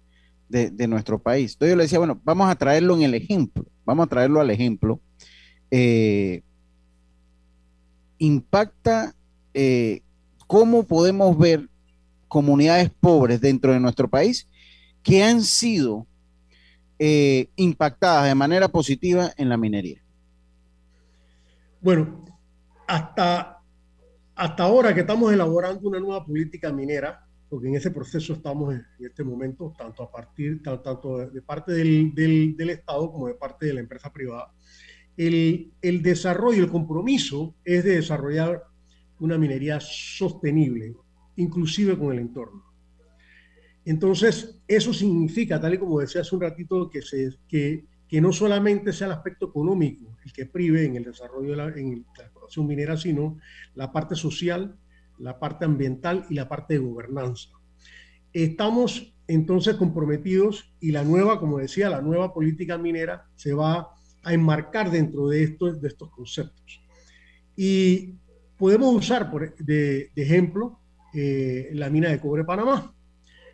de, 0.48 0.88
nuestro 0.88 1.18
país. 1.18 1.52
Entonces 1.52 1.72
yo 1.72 1.76
le 1.76 1.82
decía, 1.84 1.98
bueno, 1.98 2.20
vamos 2.24 2.48
a 2.48 2.54
traerlo 2.54 2.94
en 2.96 3.02
el 3.02 3.14
ejemplo, 3.14 3.64
vamos 3.84 4.06
a 4.06 4.08
traerlo 4.08 4.40
al 4.40 4.50
ejemplo. 4.50 5.00
Eh, 5.70 6.42
impacta 8.24 9.14
eh, 9.52 10.02
cómo 10.46 10.84
podemos 10.84 11.38
ver 11.38 11.68
comunidades 12.28 12.90
pobres 12.90 13.40
dentro 13.40 13.72
de 13.72 13.80
nuestro 13.80 14.08
país 14.08 14.48
que 15.02 15.22
han 15.22 15.42
sido 15.42 16.06
eh, 16.98 17.48
impactadas 17.56 18.26
de 18.26 18.34
manera 18.34 18.68
positiva 18.68 19.30
en 19.36 19.48
la 19.48 19.56
minería. 19.56 20.02
Bueno, 21.80 22.24
hasta, 22.86 23.60
hasta 24.34 24.62
ahora 24.62 24.94
que 24.94 25.00
estamos 25.00 25.32
elaborando 25.32 25.86
una 25.88 26.00
nueva 26.00 26.24
política 26.24 26.72
minera, 26.72 27.26
porque 27.48 27.68
en 27.68 27.74
ese 27.74 27.90
proceso 27.90 28.32
estamos 28.32 28.74
en, 28.74 28.86
este 29.00 29.22
momento, 29.22 29.74
tanto 29.76 30.02
a 30.02 30.10
partir, 30.10 30.62
tanto, 30.62 31.18
de 31.28 31.42
parte 31.42 31.72
del, 31.72 32.14
del, 32.14 32.70
Estado 32.70 33.12
como 33.12 33.28
de 33.28 33.34
parte 33.34 33.66
de 33.66 33.74
la 33.74 33.80
empresa 33.80 34.10
privada. 34.12 34.50
El, 35.16 35.72
el 35.80 36.02
desarrollo, 36.02 36.64
el 36.64 36.70
compromiso 36.70 37.54
es 37.64 37.84
de 37.84 37.96
desarrollar 37.96 38.64
una 39.20 39.38
minería 39.38 39.78
sostenible, 39.80 40.94
inclusive 41.36 41.96
con 41.98 42.12
el 42.12 42.18
entorno. 42.18 42.64
Entonces, 43.84 44.60
eso 44.66 44.92
significa, 44.92 45.60
tal 45.60 45.74
y 45.74 45.78
como 45.78 46.00
decía 46.00 46.22
hace 46.22 46.34
un 46.34 46.40
ratito, 46.40 46.88
que, 46.90 47.02
se, 47.02 47.30
que, 47.48 47.84
que 48.08 48.20
no 48.20 48.32
solamente 48.32 48.92
sea 48.92 49.08
el 49.08 49.12
aspecto 49.12 49.48
económico 49.48 50.14
el 50.24 50.32
que 50.32 50.46
prive 50.46 50.86
en 50.86 50.96
el 50.96 51.04
desarrollo 51.04 51.50
de 51.50 51.56
la, 51.56 51.68
en 51.68 52.04
minera, 52.66 52.96
sino 52.96 53.38
la 53.74 53.92
parte 53.92 54.14
social, 54.14 54.76
la 55.18 55.38
parte 55.38 55.64
ambiental 55.64 56.26
y 56.30 56.34
la 56.34 56.48
parte 56.48 56.74
de 56.74 56.80
gobernanza. 56.80 57.50
Estamos 58.32 59.14
entonces 59.26 59.76
comprometidos 59.76 60.72
y 60.80 60.92
la 60.92 61.04
nueva, 61.04 61.40
como 61.40 61.58
decía, 61.58 61.90
la 61.90 62.00
nueva 62.00 62.32
política 62.32 62.78
minera 62.78 63.26
se 63.36 63.52
va 63.52 63.94
a 64.24 64.32
enmarcar 64.32 64.90
dentro 64.90 65.28
de 65.28 65.44
estos, 65.44 65.80
de 65.80 65.88
estos 65.88 66.10
conceptos. 66.10 66.82
Y 67.56 68.14
podemos 68.56 68.94
usar 68.94 69.30
por, 69.30 69.54
de, 69.56 70.10
ejemplo 70.16 70.80
eh, 71.12 71.70
la 71.74 71.90
mina 71.90 72.08
de 72.08 72.20
cobre 72.20 72.44
Panamá, 72.44 72.94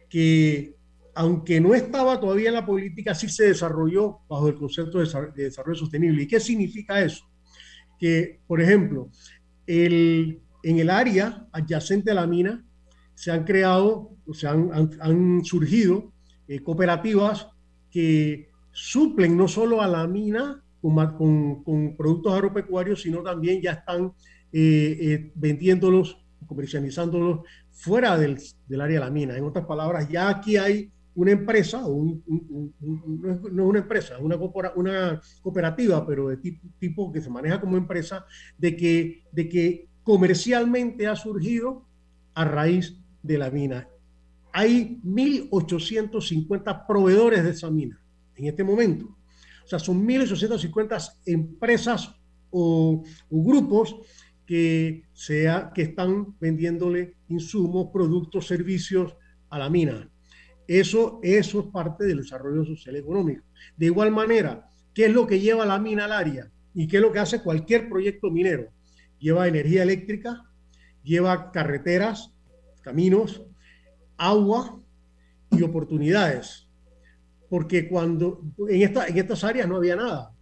que 0.08 0.74
aunque 1.14 1.60
no 1.60 1.74
estaba 1.74 2.20
todavía 2.20 2.48
en 2.48 2.54
la 2.54 2.66
política, 2.66 3.14
sí 3.14 3.28
se 3.28 3.44
desarrolló 3.44 4.20
bajo 4.28 4.48
el 4.48 4.54
concepto 4.54 4.98
de 4.98 5.44
desarrollo 5.44 5.78
sostenible. 5.78 6.22
¿Y 6.22 6.26
qué 6.26 6.40
significa 6.40 7.02
eso? 7.02 7.24
Que, 7.98 8.40
por 8.46 8.60
ejemplo, 8.60 9.10
el, 9.66 10.40
en 10.62 10.78
el 10.78 10.90
área 10.90 11.46
adyacente 11.52 12.10
a 12.10 12.14
la 12.14 12.26
mina 12.26 12.64
se 13.14 13.30
han 13.30 13.44
creado, 13.44 14.16
o 14.26 14.34
sea, 14.34 14.52
han, 14.52 15.44
surgido 15.44 16.12
eh, 16.48 16.60
cooperativas 16.60 17.48
que 17.90 18.49
suplen 18.80 19.36
no 19.36 19.46
solo 19.46 19.82
a 19.82 19.86
la 19.86 20.06
mina 20.06 20.62
con, 20.80 21.94
productos 21.98 22.32
agropecuarios, 22.32 23.02
sino 23.02 23.22
también 23.22 23.60
ya 23.60 23.72
están 23.72 24.14
eh, 24.52 24.96
eh, 25.00 25.32
vendiéndolos, 25.34 26.18
comercializándolos 26.46 27.40
fuera 27.70 28.16
del, 28.16 28.38
área 28.80 29.00
de 29.00 29.04
la 29.04 29.10
mina. 29.10 29.36
En 29.36 29.44
otras 29.44 29.66
palabras, 29.66 30.08
ya 30.08 30.30
aquí 30.30 30.56
hay 30.56 30.90
una 31.14 31.32
empresa, 31.32 31.82
no 31.82 32.22
es 33.30 33.40
una 33.52 33.80
empresa, 33.80 34.18
una, 34.18 34.36
una 34.74 35.20
cooperativa, 35.42 36.06
pero 36.06 36.28
de 36.28 36.38
tipo, 36.38 36.66
tipo, 36.78 37.12
que 37.12 37.20
se 37.20 37.28
maneja 37.28 37.60
como 37.60 37.76
empresa, 37.76 38.24
de 38.56 38.76
que, 38.76 39.24
de 39.30 39.48
que 39.50 39.88
comercialmente 40.02 41.06
ha 41.06 41.16
surgido 41.16 41.84
a 42.32 42.46
raíz 42.46 42.96
de 43.22 43.36
la 43.36 43.50
mina. 43.50 43.86
Hay 44.52 44.98
1.850 45.04 46.86
proveedores 46.86 47.44
de 47.44 47.50
esa 47.50 47.70
mina 47.70 48.00
en 48.36 48.46
este 48.46 48.64
momento. 48.64 49.06
O 49.64 49.68
sea, 49.68 49.78
son 49.78 50.06
1.850 50.06 51.20
empresas 51.26 52.14
o, 52.50 53.02
grupos 53.30 53.96
que, 54.46 55.04
sea, 55.12 55.70
que 55.74 55.82
están 55.82 56.38
vendiéndole 56.40 57.16
insumos, 57.28 57.88
productos, 57.92 58.46
servicios 58.46 59.16
a 59.48 59.58
la 59.58 59.70
mina. 59.70 60.10
Eso, 60.66 61.20
eso 61.22 61.60
es 61.60 61.66
parte 61.66 62.04
del 62.04 62.18
desarrollo 62.18 62.64
social 62.64 62.96
económico. 62.96 63.44
De 63.76 63.86
igual 63.86 64.10
manera, 64.10 64.68
¿qué 64.94 65.06
es 65.06 65.12
lo 65.12 65.26
que 65.26 65.40
lleva 65.40 65.66
la 65.66 65.78
mina 65.78 66.04
al 66.04 66.12
área? 66.12 66.50
¿Y 66.74 66.86
qué 66.86 66.96
es 66.96 67.02
lo 67.02 67.12
que 67.12 67.18
hace 67.18 67.42
cualquier 67.42 67.88
proyecto 67.88 68.30
minero? 68.30 68.70
lleva 69.20 69.46
energía 69.46 69.84
eléctrica, 69.84 70.50
lleva 71.04 71.52
carreteras, 71.52 72.32
caminos, 72.80 73.46
agua 74.16 74.80
y 75.50 75.62
oportunidades. 75.62 76.66
Porque 77.50 77.86
cuando 77.86 78.40
en, 78.68 78.82
esta, 78.82 79.06
en 79.06 79.18
estas 79.18 79.44
áreas 79.44 79.68
no 79.68 79.76
había 79.76 79.96
nada. 79.96 80.32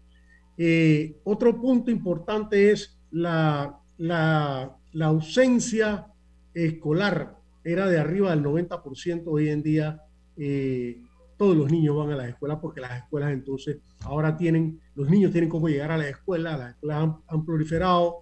Eh, 0.57 1.17
otro 1.25 1.61
punto 1.61 1.91
importante 1.91 2.71
es 2.71 2.97
la, 3.11 3.81
la, 3.97 4.79
ausencia 5.01 6.07
escolar. 6.55 7.37
Era 7.65 7.89
de 7.89 7.99
arriba 7.99 8.31
del 8.31 8.45
90%. 8.45 9.23
Hoy 9.27 9.49
en 9.49 9.63
día 9.63 10.03
eh, 10.37 11.03
todos 11.37 11.57
los 11.57 11.71
niños 11.71 11.97
van 11.97 12.11
a 12.11 12.17
las 12.17 12.29
escuelas 12.29 12.59
porque 12.61 12.81
las 12.81 12.99
escuelas 13.03 13.33
entonces 13.33 13.79
ahora 14.01 14.37
tienen, 14.37 14.81
los 14.95 15.09
niños 15.09 15.33
tienen 15.33 15.49
cómo 15.49 15.69
llegar 15.69 15.91
a 15.91 15.99
la 15.99 16.09
escuela, 16.09 16.57
las 16.57 16.75
escuelas 16.75 17.11
han 17.27 17.45
proliferado, 17.45 18.19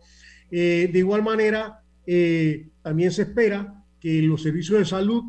eh, 0.51 0.89
de 0.93 0.99
igual 0.99 1.23
manera, 1.23 1.83
también 2.83 3.11
se 3.11 3.23
espera 3.23 3.85
que 4.01 4.23
los 4.23 4.43
servicios 4.43 4.79
de 4.79 4.85
salud, 4.85 5.25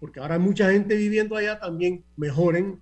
porque 0.00 0.20
ahora 0.20 0.34
hay 0.34 0.40
mucha 0.40 0.70
gente 0.70 0.96
viviendo 0.96 1.36
allá, 1.36 1.58
también 1.58 2.04
mejoren. 2.16 2.80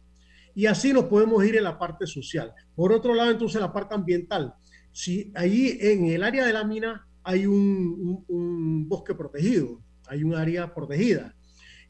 Y 0.54 0.66
así 0.66 0.92
nos 0.92 1.04
podemos 1.04 1.44
ir 1.44 1.56
en 1.56 1.64
la 1.64 1.78
parte 1.78 2.06
social. 2.06 2.52
Por 2.74 2.92
otro 2.92 3.14
lado, 3.14 3.30
entonces, 3.30 3.60
la 3.60 3.72
parte 3.72 3.94
ambiental. 3.94 4.54
Si 4.92 5.32
allí 5.34 5.76
en 5.80 6.06
el 6.06 6.22
área 6.22 6.46
de 6.46 6.52
la 6.52 6.64
mina 6.64 7.06
hay 7.24 7.46
un, 7.46 8.86
bosque 8.88 9.14
protegido, 9.14 9.80
hay 10.06 10.22
un 10.22 10.34
área 10.34 10.72
protegida. 10.72 11.34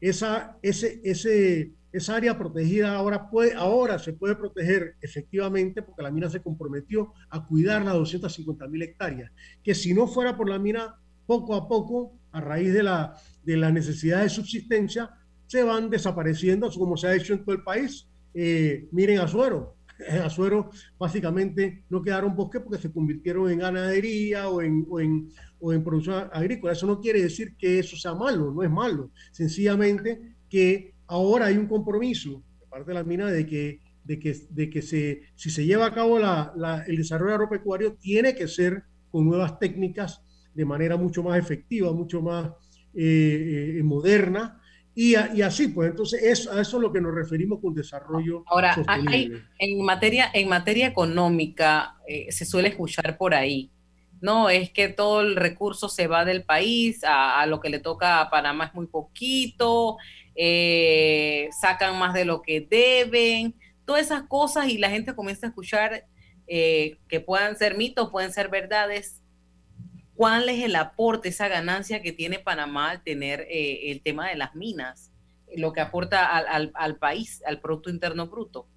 Esa, 0.01 0.57
ese, 0.61 1.01
ese, 1.03 1.73
esa 1.91 2.15
área 2.15 2.37
protegida 2.37 2.95
ahora, 2.95 3.29
puede, 3.29 3.53
ahora 3.53 3.99
se 3.99 4.13
puede 4.13 4.35
proteger 4.35 4.95
efectivamente 5.01 5.81
porque 5.81 6.03
la 6.03 6.11
mina 6.11 6.29
se 6.29 6.41
comprometió 6.41 7.13
a 7.29 7.45
cuidar 7.45 7.83
las 7.83 7.93
250 7.93 8.67
mil 8.67 8.81
hectáreas, 8.81 9.31
que 9.63 9.75
si 9.75 9.93
no 9.93 10.07
fuera 10.07 10.35
por 10.35 10.49
la 10.49 10.59
mina, 10.59 10.95
poco 11.25 11.55
a 11.55 11.67
poco, 11.67 12.17
a 12.31 12.41
raíz 12.41 12.73
de 12.73 12.83
la, 12.83 13.15
de 13.43 13.57
la 13.57 13.71
necesidad 13.71 14.23
de 14.23 14.29
subsistencia, 14.29 15.11
se 15.47 15.63
van 15.63 15.89
desapareciendo, 15.89 16.69
como 16.71 16.97
se 16.97 17.07
ha 17.07 17.15
hecho 17.15 17.33
en 17.33 17.45
todo 17.45 17.55
el 17.55 17.63
país. 17.63 18.07
Eh, 18.37 18.89
miren 18.91 19.19
Azuero, 19.19 19.77
Azuero 20.23 20.69
básicamente 20.99 21.85
no 21.89 22.01
quedaron 22.01 22.35
bosques 22.35 22.61
porque 22.61 22.81
se 22.81 22.91
convirtieron 22.91 23.49
en 23.49 23.59
ganadería 23.59 24.49
o 24.49 24.61
en, 24.61 24.85
o 24.89 24.99
en, 24.99 25.29
o 25.59 25.73
en 25.73 25.83
producción 25.83 26.29
agrícola. 26.33 26.73
Eso 26.73 26.85
no 26.85 26.99
quiere 26.99 27.21
decir 27.21 27.55
que 27.57 27.79
eso 27.79 27.95
sea 27.95 28.13
malo, 28.13 28.51
no 28.51 28.61
es 28.61 28.69
malo. 28.69 29.11
Sencillamente 29.31 30.35
que 30.49 30.93
ahora 31.07 31.47
hay 31.47 31.57
un 31.57 31.67
compromiso 31.67 32.43
de 32.59 32.67
parte 32.67 32.91
de 32.91 32.95
la 32.95 33.03
mina 33.03 33.31
de 33.31 33.45
que, 33.45 33.79
de 34.03 34.19
que, 34.19 34.35
de 34.49 34.69
que 34.69 34.81
se, 34.81 35.21
si 35.35 35.49
se 35.49 35.65
lleva 35.65 35.85
a 35.85 35.93
cabo 35.93 36.19
la, 36.19 36.83
el 36.87 36.97
desarrollo 36.97 37.33
agropecuario, 37.33 37.93
tiene 37.93 38.35
que 38.35 38.47
ser 38.47 38.83
con 39.09 39.25
nuevas 39.25 39.57
técnicas 39.59 40.21
de 40.53 40.65
manera 40.65 40.97
mucho 40.97 41.23
más 41.23 41.37
efectiva, 41.37 41.91
mucho 41.93 42.21
más 42.21 42.51
eh, 42.93 43.75
eh, 43.77 43.83
moderna. 43.83 44.61
Y, 44.95 45.15
y, 45.33 45.41
así, 45.41 45.67
pues 45.67 45.89
entonces 45.89 46.23
es, 46.23 46.47
a 46.47 46.61
eso 46.61 46.77
es 46.77 46.81
lo 46.81 46.91
que 46.91 47.01
nos 47.01 47.13
referimos 47.13 47.59
con 47.59 47.73
desarrollo. 47.73 48.43
Ahora, 48.47 48.75
hay, 48.87 49.29
en, 49.59 49.83
materia, 49.83 50.31
en 50.33 50.47
materia 50.47 50.87
económica 50.87 51.97
eh, 52.07 52.31
se 52.31 52.45
suele 52.45 52.69
escuchar 52.69 53.17
por 53.17 53.33
ahí, 53.33 53.71
no, 54.21 54.49
es 54.49 54.71
que 54.71 54.87
todo 54.87 55.21
el 55.21 55.35
recurso 55.35 55.89
se 55.89 56.07
va 56.07 56.23
del 56.23 56.43
país, 56.43 57.03
a, 57.03 57.41
a, 57.41 57.45
lo 57.45 57.59
que 57.59 57.69
le 57.69 57.79
toca 57.79 58.21
a 58.21 58.29
Panamá 58.29 58.65
es 58.65 58.73
muy 58.73 58.87
poquito, 58.87 59.97
eh, 60.35 61.49
sacan 61.51 61.97
más 61.99 62.13
de 62.13 62.25
lo 62.25 62.41
que 62.41 62.61
deben, 62.61 63.55
todas 63.85 64.05
esas 64.05 64.23
cosas 64.23 64.67
y 64.67 64.77
la 64.77 64.89
gente 64.89 65.15
comienza 65.15 65.45
a 65.45 65.49
escuchar 65.49 66.05
eh, 66.47 66.97
que 67.07 67.19
puedan 67.19 67.55
ser 67.57 67.77
mitos, 67.77 68.09
pueden 68.09 68.33
ser 68.33 68.49
verdades. 68.49 69.21
¿Cuál 70.15 70.47
es 70.47 70.63
el 70.63 70.75
aporte, 70.75 71.29
esa 71.29 71.47
ganancia 71.49 72.01
que 72.01 72.13
tiene 72.13 72.39
Panamá 72.39 72.91
al 72.91 73.03
tener 73.03 73.41
eh, 73.49 73.91
el 73.91 74.01
tema 74.01 74.29
de 74.29 74.35
las 74.35 74.55
minas, 74.55 75.11
lo 75.57 75.73
que 75.73 75.81
aporta 75.81 76.25
al, 76.37 76.97
país, 76.97 77.43
al 77.45 77.59
Producto 77.59 77.89
Interno 77.89 78.27
Bruto? 78.27 78.67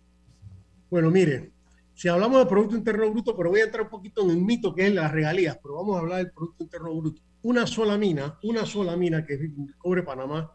Bueno, 0.91 1.11
mire, 1.11 1.53
si 1.95 2.09
hablamos 2.09 2.39
del 2.39 2.49
Producto 2.49 2.77
Interno 2.77 3.11
Bruto, 3.11 3.37
pero 3.37 3.51
voy 3.51 3.61
a 3.61 3.65
entrar 3.65 3.85
un 3.85 3.91
poquito 3.91 4.23
en 4.23 4.31
el 4.31 4.39
mito 4.39 4.75
que 4.75 4.87
es 4.87 4.95
las 4.95 5.13
regalías, 5.13 5.59
pero 5.63 5.77
vamos 5.77 5.97
a 5.97 6.01
hablar 6.01 6.19
del 6.19 6.33
Producto 6.33 6.65
Interno 6.65 6.95
Bruto. 6.95 7.23
Una 7.43 7.67
sola 7.67 7.97
mina, 7.97 8.39
una 8.43 8.67
sola 8.67 8.97
mina 8.97 9.25
que 9.25 9.39
Cobre 9.79 10.03
Panamá, 10.03 10.53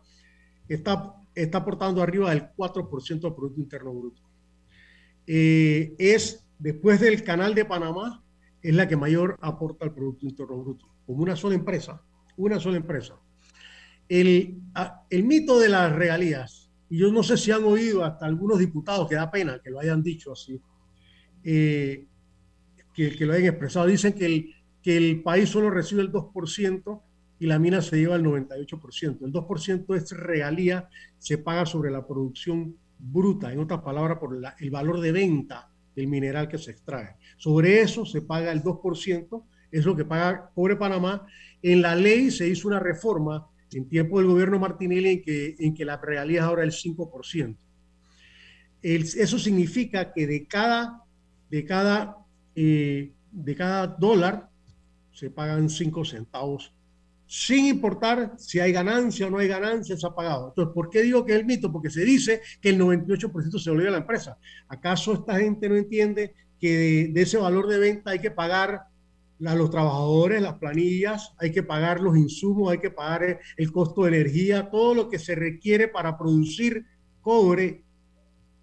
está, 0.68 1.16
está 1.34 1.60
aportando 1.60 2.02
arriba 2.02 2.30
del 2.30 2.50
4% 2.56 3.08
del 3.08 3.34
Producto 3.34 3.62
Interno 3.62 3.94
Bruto. 3.94 4.22
Eh, 5.28 5.96
es, 5.98 6.46
después 6.60 7.00
del 7.00 7.24
Canal 7.24 7.56
de 7.56 7.64
Panamá, 7.64 8.23
es 8.64 8.74
la 8.74 8.88
que 8.88 8.96
mayor 8.96 9.38
aporta 9.42 9.86
al 9.86 9.94
Producto 9.94 10.26
Interno 10.26 10.58
Bruto, 10.58 10.88
como 11.06 11.22
una 11.22 11.36
sola 11.36 11.56
empresa, 11.56 12.02
una 12.38 12.60
sola 12.60 12.78
empresa. 12.78 13.16
El, 14.08 14.62
el 15.10 15.24
mito 15.26 15.60
de 15.60 15.70
las 15.70 15.92
regalías, 15.92 16.72
y 16.90 17.00
yo 17.00 17.12
no 17.12 17.24
sé 17.24 17.38
si 17.38 17.52
han 17.52 17.64
oído 17.66 18.04
hasta 18.04 18.26
algunos 18.26 18.60
diputados, 18.60 19.08
que 19.10 19.16
da 19.16 19.30
pena 19.30 19.60
que 19.62 19.70
lo 19.70 19.80
hayan 19.80 20.02
dicho 20.02 20.32
así, 20.32 20.60
eh, 21.44 22.08
que, 22.94 23.16
que, 23.16 23.26
lo 23.26 23.34
hayan 23.34 23.50
expresado, 23.50 23.86
dicen 23.86 24.14
que 24.14 24.26
el, 24.26 24.56
que 24.82 24.96
el 24.96 25.22
país 25.22 25.50
solo 25.50 25.70
recibe 25.70 26.02
el 26.02 26.12
2% 26.12 27.02
y 27.40 27.46
la 27.46 27.60
mina 27.60 27.82
se 27.82 27.98
lleva 27.98 28.16
el 28.16 28.24
98%. 28.24 29.26
El 29.26 29.34
2% 29.34 29.96
es 29.96 30.12
regalía, 30.12 30.88
se 31.18 31.38
paga 31.38 31.66
sobre 31.66 31.92
la 31.92 32.08
producción 32.08 32.78
bruta, 32.98 33.52
en 33.52 33.60
otras 33.60 33.82
palabras, 33.82 34.20
por 34.20 34.40
el 34.60 34.72
valor 34.72 35.02
de 35.02 35.12
venta 35.12 35.70
del 35.94 36.08
mineral 36.08 36.48
que 36.48 36.58
se 36.58 36.72
extrae. 36.72 37.18
Sobre 37.44 37.82
eso 37.82 38.06
se 38.06 38.22
paga 38.22 38.54
el 38.54 38.64
2%, 38.64 39.44
es 39.70 39.84
lo 39.84 39.98
que 39.98 40.06
paga 40.06 40.50
Cobre 40.56 40.78
Panamá. 40.78 41.28
En 41.62 41.82
la 41.82 41.94
ley 41.94 42.32
se 42.32 42.48
hizo 42.48 42.70
una 42.70 42.80
reforma 42.80 43.46
en 43.74 43.90
tiempo 43.90 44.18
del 44.18 44.30
gobierno 44.30 44.60
Martinelli 44.60 45.10
en 45.10 45.22
que, 45.22 45.56
en 45.60 45.74
que 45.74 45.84
la 45.84 45.98
regalía 45.98 46.40
es 46.40 46.46
ahora 46.46 46.64
el 46.64 46.72
5%. 46.72 47.58
eso 48.82 49.38
significa 49.38 50.14
que 50.14 50.26
de 50.26 50.48
cada, 50.48 51.04
de 51.50 51.66
cada, 51.66 52.16
eh, 52.56 53.12
de 53.30 53.56
cada 53.58 53.88
dólar 53.88 54.50
se 55.12 55.30
pagan 55.30 55.70
5 55.70 56.06
centavos 56.06 56.74
sin 57.28 57.66
importar 57.66 58.36
si 58.38 58.60
hay 58.60 58.72
ganancia 58.72 59.26
o 59.26 59.30
no 59.30 59.40
hay 59.40 59.48
ganancia, 59.48 59.98
se 59.98 60.06
ha 60.06 60.12
pagado. 60.12 60.50
Entonces, 60.50 60.74
¿por 60.74 60.90
qué 60.90 61.02
digo 61.02 61.26
que 61.26 61.34
es 61.34 61.40
el 61.40 61.46
mito? 61.46 61.72
Porque 61.72 61.90
se 61.90 62.06
dice 62.06 62.42
que 62.62 62.70
el 62.70 62.80
98% 62.80 63.60
se 63.60 63.72
olvida 63.72 63.88
a 63.88 63.94
la 63.94 63.98
empresa. 63.98 64.38
¿Acaso 64.68 65.14
esta 65.14 65.40
gente 65.40 65.68
no 65.68 65.76
entiende 65.76 66.36
de, 66.70 67.22
ese 67.22 67.38
valor 67.38 67.68
de 67.68 67.78
venta 67.78 68.12
hay 68.12 68.20
que 68.20 68.32
pagar 68.32 68.84
a 69.46 69.56
los 69.56 69.70
trabajadores, 69.70 70.42
las 70.42 70.56
planillas, 70.56 71.34
hay 71.38 71.52
que 71.52 71.64
pagar 71.64 72.00
los 72.00 72.18
insumos, 72.18 72.72
hay 72.72 72.78
que 72.78 72.92
pagar 72.92 73.40
el 73.58 73.72
costo 73.72 74.04
de 74.04 74.10
energía, 74.10 74.70
todo 74.70 74.94
lo 74.94 75.10
que 75.10 75.20
se 75.20 75.36
requiere 75.36 75.90
para 75.90 76.18
producir 76.18 76.86
cobre, 77.22 77.84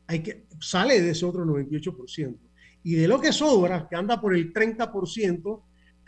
hay 0.06 0.20
que, 0.20 0.46
sale 0.60 1.00
de 1.02 1.10
ese 1.10 1.26
otro 1.26 1.44
98%. 1.44 2.36
Y 2.82 2.94
de 2.94 3.08
lo 3.08 3.20
que 3.20 3.32
sobra, 3.32 3.86
que 3.88 3.96
anda 3.96 4.20
por 4.20 4.34
el 4.34 4.52
30%, 4.52 5.62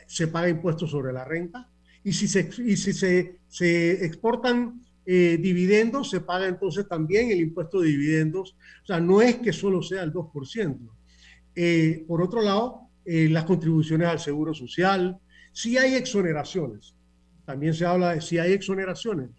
se 0.06 0.28
paga 0.28 0.48
impuestos 0.48 0.90
sobre 0.90 1.12
la 1.12 1.24
renta, 1.24 1.68
y 2.02 2.12
si 2.12 2.26
se, 2.26 2.48
y 2.64 2.76
si 2.76 2.92
se, 2.92 3.40
se 3.48 4.04
exportan 4.04 4.80
eh, 5.04 5.36
dividendos, 5.40 6.10
se 6.10 6.20
paga 6.20 6.46
entonces 6.46 6.88
también 6.88 7.30
el 7.30 7.40
impuesto 7.40 7.80
de 7.80 7.88
dividendos. 7.88 8.56
O 8.82 8.86
sea, 8.86 9.00
no 9.00 9.20
es 9.20 9.36
que 9.36 9.52
solo 9.52 9.82
sea 9.82 10.02
el 10.02 10.12
2%. 10.12 10.78
Eh, 11.54 12.04
por 12.06 12.22
otro 12.22 12.42
lado, 12.42 12.88
eh, 13.04 13.28
las 13.30 13.44
contribuciones 13.44 14.08
al 14.08 14.18
seguro 14.18 14.54
social, 14.54 15.18
si 15.52 15.76
hay 15.78 15.94
exoneraciones. 15.94 16.94
También 17.44 17.74
se 17.74 17.84
habla 17.84 18.14
de 18.14 18.20
si 18.20 18.38
hay 18.38 18.52
exoneraciones. 18.52 19.30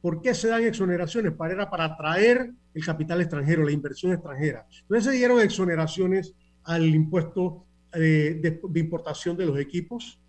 ¿Por 0.00 0.22
qué 0.22 0.34
se 0.34 0.48
dan 0.48 0.64
exoneraciones? 0.64 1.32
Para, 1.32 1.68
para 1.68 1.84
atraer 1.84 2.50
el 2.72 2.84
capital 2.84 3.20
extranjero, 3.20 3.64
la 3.64 3.72
inversión 3.72 4.12
extranjera. 4.12 4.66
Entonces 4.82 5.12
se 5.12 5.18
dieron 5.18 5.40
exoneraciones 5.40 6.34
al 6.64 6.86
impuesto 6.86 7.66
de, 7.92 8.34
de 8.34 8.80
importación 8.80 9.36
de 9.36 9.46
los 9.46 9.58
equipos, 9.58 10.20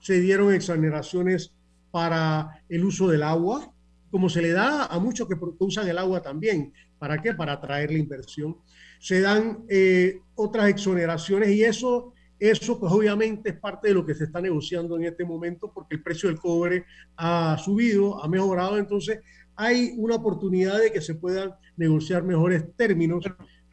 se 0.00 0.20
dieron 0.20 0.52
exoneraciones 0.52 1.54
para 1.90 2.62
el 2.68 2.84
uso 2.84 3.08
del 3.08 3.22
agua, 3.22 3.72
como 4.10 4.28
se 4.28 4.42
le 4.42 4.52
da 4.52 4.86
a 4.86 4.98
muchos 4.98 5.26
que 5.26 5.34
usan 5.58 5.88
el 5.88 5.96
agua 5.96 6.20
también. 6.20 6.72
¿Para 6.98 7.22
qué? 7.22 7.34
Para 7.34 7.54
atraer 7.54 7.90
la 7.90 7.98
inversión. 7.98 8.56
Se 9.04 9.20
dan 9.20 9.66
eh, 9.68 10.22
otras 10.34 10.70
exoneraciones 10.70 11.50
y 11.50 11.62
eso, 11.62 12.14
eso 12.38 12.80
pues 12.80 12.90
obviamente 12.90 13.50
es 13.50 13.56
parte 13.60 13.88
de 13.88 13.94
lo 13.94 14.06
que 14.06 14.14
se 14.14 14.24
está 14.24 14.40
negociando 14.40 14.96
en 14.96 15.04
este 15.04 15.26
momento 15.26 15.70
porque 15.74 15.96
el 15.96 16.02
precio 16.02 16.30
del 16.30 16.38
cobre 16.38 16.86
ha 17.18 17.58
subido, 17.62 18.24
ha 18.24 18.28
mejorado, 18.28 18.78
entonces 18.78 19.20
hay 19.56 19.92
una 19.98 20.14
oportunidad 20.14 20.80
de 20.80 20.90
que 20.90 21.02
se 21.02 21.14
puedan 21.14 21.52
negociar 21.76 22.22
mejores 22.22 22.64
términos. 22.78 23.26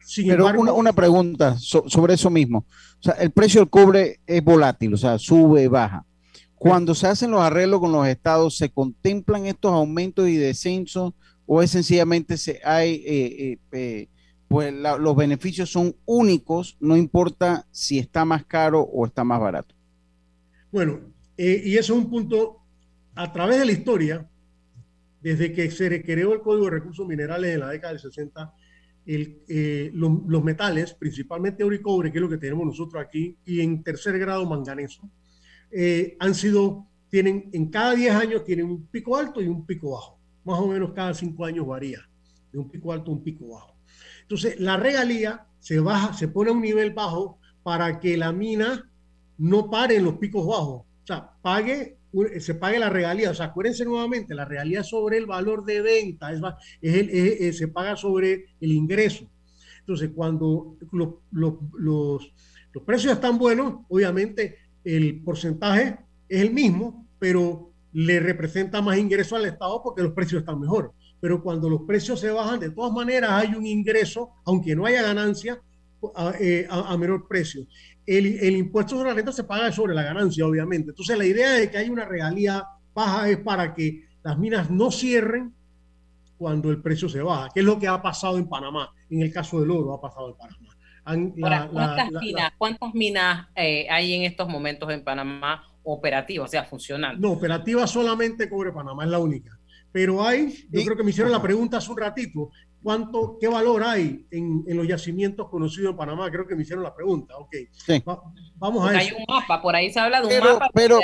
Sin 0.04 0.28
Pero 0.28 0.48
una, 0.48 0.74
una, 0.74 0.92
pregunta 0.92 1.56
sobre 1.58 2.12
eso 2.12 2.28
mismo. 2.28 2.66
O 3.00 3.02
sea, 3.02 3.14
el 3.14 3.30
precio 3.30 3.62
del 3.62 3.70
cobre 3.70 4.20
es 4.26 4.44
volátil, 4.44 4.92
o 4.92 4.98
sea, 4.98 5.18
sube, 5.18 5.66
baja. 5.66 6.04
Cuando 6.56 6.94
se 6.94 7.06
hacen 7.06 7.30
los 7.30 7.40
arreglos 7.40 7.80
con 7.80 7.90
los 7.90 8.06
estados, 8.06 8.58
¿se 8.58 8.68
contemplan 8.68 9.46
estos 9.46 9.72
aumentos 9.72 10.28
y 10.28 10.36
descensos 10.36 11.14
o 11.46 11.62
es 11.62 11.70
sencillamente 11.70 12.36
se 12.36 12.60
hay, 12.64 13.02
eh, 13.06 13.58
eh, 13.72 14.08
eh, 14.60 14.72
pues 14.72 15.00
los 15.00 15.16
beneficios 15.16 15.70
son 15.70 15.94
únicos, 16.04 16.76
no 16.80 16.96
importa 16.96 17.66
si 17.70 17.98
está 17.98 18.24
más 18.24 18.44
caro 18.44 18.80
o 18.80 19.06
está 19.06 19.24
más 19.24 19.40
barato? 19.40 19.74
Bueno, 20.70 21.00
y 21.36 21.76
eso 21.76 21.94
es 21.94 21.98
un 21.98 22.08
punto, 22.08 22.60
a 23.14 23.32
través 23.32 23.58
de 23.58 23.66
la 23.66 23.72
historia, 23.72 24.28
desde 25.20 25.52
que 25.52 25.70
se 25.70 26.02
creó 26.02 26.32
el 26.32 26.40
Código 26.40 26.66
de 26.66 26.72
Recursos 26.72 27.06
Minerales 27.06 27.54
en 27.54 27.60
la 27.60 27.68
década 27.68 27.92
del 27.92 28.00
60, 28.00 28.54
los 29.04 30.44
metales, 30.44 30.94
principalmente 30.94 31.64
oro 31.64 31.74
y 31.74 31.82
cobre, 31.82 32.10
que 32.10 32.18
es 32.18 32.22
lo 32.22 32.28
que 32.28 32.38
tenemos 32.38 32.66
nosotros 32.66 33.02
aquí, 33.02 33.36
y 33.44 33.60
en 33.60 33.82
tercer 33.82 34.18
grado 34.18 34.46
manganeso, 34.46 35.08
eh, 35.70 36.16
han 36.20 36.34
sido, 36.34 36.86
tienen, 37.08 37.48
en 37.52 37.70
cada 37.70 37.94
10 37.94 38.14
años 38.14 38.44
tienen 38.44 38.66
un 38.66 38.86
pico 38.86 39.16
alto 39.16 39.40
y 39.40 39.48
un 39.48 39.64
pico 39.64 39.92
bajo. 39.92 40.18
Más 40.44 40.58
o 40.58 40.66
menos 40.66 40.92
cada 40.92 41.14
5 41.14 41.44
años 41.44 41.66
varía, 41.66 42.00
de 42.52 42.58
un 42.58 42.68
pico 42.68 42.92
alto 42.92 43.10
a 43.10 43.14
un 43.14 43.22
pico 43.22 43.48
bajo. 43.48 43.71
Entonces, 44.22 44.58
la 44.58 44.76
regalía 44.76 45.46
se 45.60 45.80
baja, 45.80 46.14
se 46.14 46.28
pone 46.28 46.50
a 46.50 46.52
un 46.54 46.62
nivel 46.62 46.92
bajo 46.92 47.38
para 47.62 48.00
que 48.00 48.16
la 48.16 48.32
mina 48.32 48.90
no 49.38 49.70
pare 49.70 49.96
en 49.96 50.04
los 50.04 50.14
picos 50.14 50.46
bajos. 50.46 50.82
O 50.82 51.06
sea, 51.06 51.32
pague, 51.42 51.98
se 52.38 52.54
pague 52.54 52.78
la 52.78 52.90
regalía. 52.90 53.30
O 53.30 53.34
sea, 53.34 53.46
acuérdense 53.46 53.84
nuevamente, 53.84 54.34
la 54.34 54.44
regalía 54.44 54.82
sobre 54.82 55.18
el 55.18 55.26
valor 55.26 55.64
de 55.64 55.82
venta, 55.82 56.32
es, 56.32 56.40
es, 56.80 57.58
se 57.58 57.68
paga 57.68 57.96
sobre 57.96 58.46
el 58.60 58.72
ingreso. 58.72 59.26
Entonces, 59.80 60.10
cuando 60.14 60.76
los, 60.92 61.08
los, 61.32 61.54
los, 61.78 62.32
los 62.72 62.84
precios 62.84 63.14
están 63.14 63.38
buenos, 63.38 63.80
obviamente 63.88 64.56
el 64.84 65.20
porcentaje 65.22 65.98
es 66.28 66.40
el 66.40 66.52
mismo, 66.52 67.06
pero 67.18 67.70
le 67.92 68.20
representa 68.20 68.80
más 68.80 68.96
ingreso 68.98 69.36
al 69.36 69.44
Estado 69.44 69.82
porque 69.82 70.02
los 70.02 70.12
precios 70.12 70.40
están 70.40 70.60
mejor. 70.60 70.92
Pero 71.22 71.40
cuando 71.40 71.70
los 71.70 71.82
precios 71.82 72.18
se 72.18 72.30
bajan, 72.30 72.58
de 72.58 72.70
todas 72.70 72.92
maneras 72.92 73.30
hay 73.30 73.54
un 73.54 73.64
ingreso, 73.64 74.30
aunque 74.44 74.74
no 74.74 74.86
haya 74.86 75.02
ganancia, 75.02 75.62
a, 76.16 76.32
eh, 76.40 76.66
menor 76.98 77.28
precio. 77.28 77.64
El, 78.04 78.26
el, 78.40 78.56
impuesto 78.56 78.96
sobre 78.96 79.10
la 79.10 79.14
renta 79.14 79.30
se 79.30 79.44
paga 79.44 79.70
sobre 79.70 79.94
la 79.94 80.02
ganancia, 80.02 80.44
obviamente. 80.44 80.90
Entonces, 80.90 81.16
la 81.16 81.24
idea 81.24 81.52
de 81.52 81.70
que 81.70 81.78
hay 81.78 81.90
una 81.90 82.04
regalía 82.04 82.64
baja 82.92 83.30
es 83.30 83.38
para 83.38 83.72
que 83.72 84.04
las 84.24 84.36
minas 84.36 84.68
no 84.68 84.90
cierren 84.90 85.54
cuando 86.38 86.72
el 86.72 86.82
precio 86.82 87.08
se 87.08 87.22
baja, 87.22 87.50
que 87.54 87.60
es 87.60 87.66
lo 87.66 87.78
que 87.78 87.86
ha 87.86 88.02
pasado 88.02 88.36
en 88.36 88.48
Panamá. 88.48 88.92
En 89.08 89.22
el 89.22 89.32
caso 89.32 89.60
del 89.60 89.70
oro, 89.70 89.94
ha 89.94 90.00
pasado 90.00 90.30
en 90.30 90.34
Panamá. 90.34 90.72
¿cuántas, 92.58 92.94
minas, 92.94 93.46
eh, 93.54 93.86
hay 93.88 94.14
en 94.14 94.22
estos 94.22 94.48
momentos 94.48 94.90
en 94.90 95.04
Panamá 95.04 95.62
operativas, 95.84 96.48
o 96.48 96.50
sea, 96.50 96.64
funcionando? 96.64 97.28
No, 97.28 97.34
operativa 97.34 97.86
solamente 97.86 98.48
Cobre 98.48 98.72
Panamá, 98.72 99.04
es 99.04 99.10
la 99.10 99.20
única. 99.20 99.56
Pero 99.92 100.24
hay, 100.24 100.66
yo 100.70 100.82
creo 100.84 100.96
que 100.96 101.02
me 101.02 101.10
hicieron 101.10 101.30
la 101.30 101.42
pregunta 101.42 101.76
hace 101.76 101.90
un 101.90 101.98
ratito, 101.98 102.50
¿cuánto, 102.82 103.36
qué 103.38 103.46
valor 103.46 103.84
hay 103.84 104.26
en, 104.30 104.64
los 104.68 104.88
yacimientos 104.88 105.48
conocidos 105.50 105.90
en 105.90 105.96
Panamá? 105.96 106.30
Creo 106.30 106.46
que 106.46 106.56
me 106.56 106.62
hicieron 106.62 106.82
la 106.82 106.94
pregunta, 106.94 107.36
ok. 107.36 107.54
vamos 108.56 108.88
a 108.88 108.98
Hay 108.98 109.10
un 109.12 109.24
mapa, 109.28 109.60
por 109.60 109.76
ahí 109.76 109.92
se 109.92 110.00
habla 110.00 110.22
de 110.22 110.38
un 110.38 110.44
mapa. 110.44 110.68
Pero, 110.72 110.98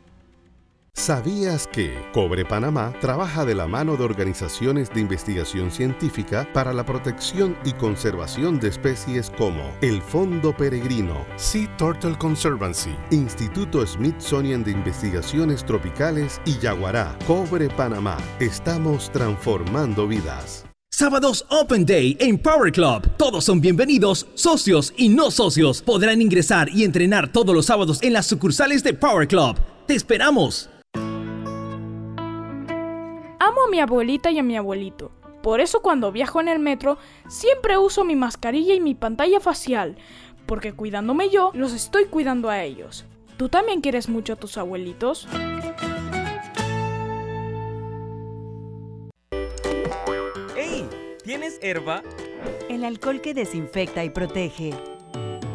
¿Sabías 1.00 1.66
que 1.66 1.98
Cobre 2.12 2.44
Panamá 2.44 2.92
trabaja 3.00 3.46
de 3.46 3.54
la 3.54 3.66
mano 3.66 3.96
de 3.96 4.04
organizaciones 4.04 4.90
de 4.90 5.00
investigación 5.00 5.70
científica 5.70 6.46
para 6.52 6.74
la 6.74 6.84
protección 6.84 7.56
y 7.64 7.72
conservación 7.72 8.60
de 8.60 8.68
especies 8.68 9.30
como 9.38 9.62
el 9.80 10.02
Fondo 10.02 10.54
Peregrino, 10.54 11.24
Sea 11.36 11.74
Turtle 11.78 12.18
Conservancy, 12.18 12.94
Instituto 13.12 13.86
Smithsonian 13.86 14.62
de 14.62 14.72
Investigaciones 14.72 15.64
Tropicales 15.64 16.38
y 16.44 16.58
Yaguará? 16.58 17.16
Cobre 17.26 17.70
Panamá. 17.70 18.18
Estamos 18.38 19.10
transformando 19.10 20.06
vidas. 20.06 20.66
Sábados 20.90 21.46
Open 21.48 21.86
Day 21.86 22.18
en 22.20 22.36
Power 22.36 22.72
Club. 22.72 23.08
Todos 23.16 23.46
son 23.46 23.62
bienvenidos, 23.62 24.26
socios 24.34 24.92
y 24.98 25.08
no 25.08 25.30
socios. 25.30 25.80
Podrán 25.80 26.20
ingresar 26.20 26.68
y 26.68 26.84
entrenar 26.84 27.32
todos 27.32 27.54
los 27.54 27.64
sábados 27.64 28.02
en 28.02 28.12
las 28.12 28.26
sucursales 28.26 28.84
de 28.84 28.92
Power 28.92 29.26
Club. 29.26 29.56
¡Te 29.86 29.94
esperamos! 29.94 30.68
Amo 33.50 33.64
a 33.64 33.68
mi 33.68 33.80
abuelita 33.80 34.30
y 34.30 34.38
a 34.38 34.44
mi 34.44 34.56
abuelito. 34.56 35.10
Por 35.42 35.60
eso 35.60 35.82
cuando 35.82 36.12
viajo 36.12 36.40
en 36.40 36.46
el 36.46 36.60
metro 36.60 36.98
siempre 37.26 37.78
uso 37.78 38.04
mi 38.04 38.14
mascarilla 38.14 38.74
y 38.74 38.80
mi 38.80 38.94
pantalla 38.94 39.40
facial, 39.40 39.96
porque 40.46 40.72
cuidándome 40.72 41.30
yo, 41.30 41.50
los 41.52 41.72
estoy 41.72 42.04
cuidando 42.04 42.48
a 42.48 42.62
ellos. 42.62 43.06
¿Tú 43.38 43.48
también 43.48 43.80
quieres 43.80 44.08
mucho 44.08 44.34
a 44.34 44.36
tus 44.36 44.56
abuelitos? 44.56 45.26
¡Ey! 50.56 50.88
¿Tienes 51.24 51.58
herba? 51.60 52.04
El 52.68 52.84
alcohol 52.84 53.20
que 53.20 53.34
desinfecta 53.34 54.04
y 54.04 54.10
protege. 54.10 54.74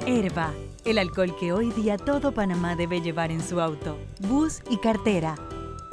Herba, 0.05 0.51
el 0.83 0.97
alcohol 0.97 1.33
que 1.39 1.53
hoy 1.53 1.71
día 1.71 1.97
todo 1.97 2.33
Panamá 2.33 2.75
debe 2.75 2.99
llevar 2.99 3.31
en 3.31 3.41
su 3.41 3.61
auto, 3.61 3.97
bus 4.27 4.59
y 4.69 4.79
cartera. 4.79 5.35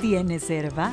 ¿Tienes 0.00 0.50
herba? 0.50 0.92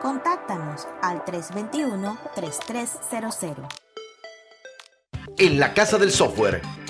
Contáctanos 0.00 0.86
al 1.02 1.24
321-3300. 1.24 3.66
En 5.38 5.58
la 5.58 5.74
Casa 5.74 5.98
del 5.98 6.12
Software 6.12 6.62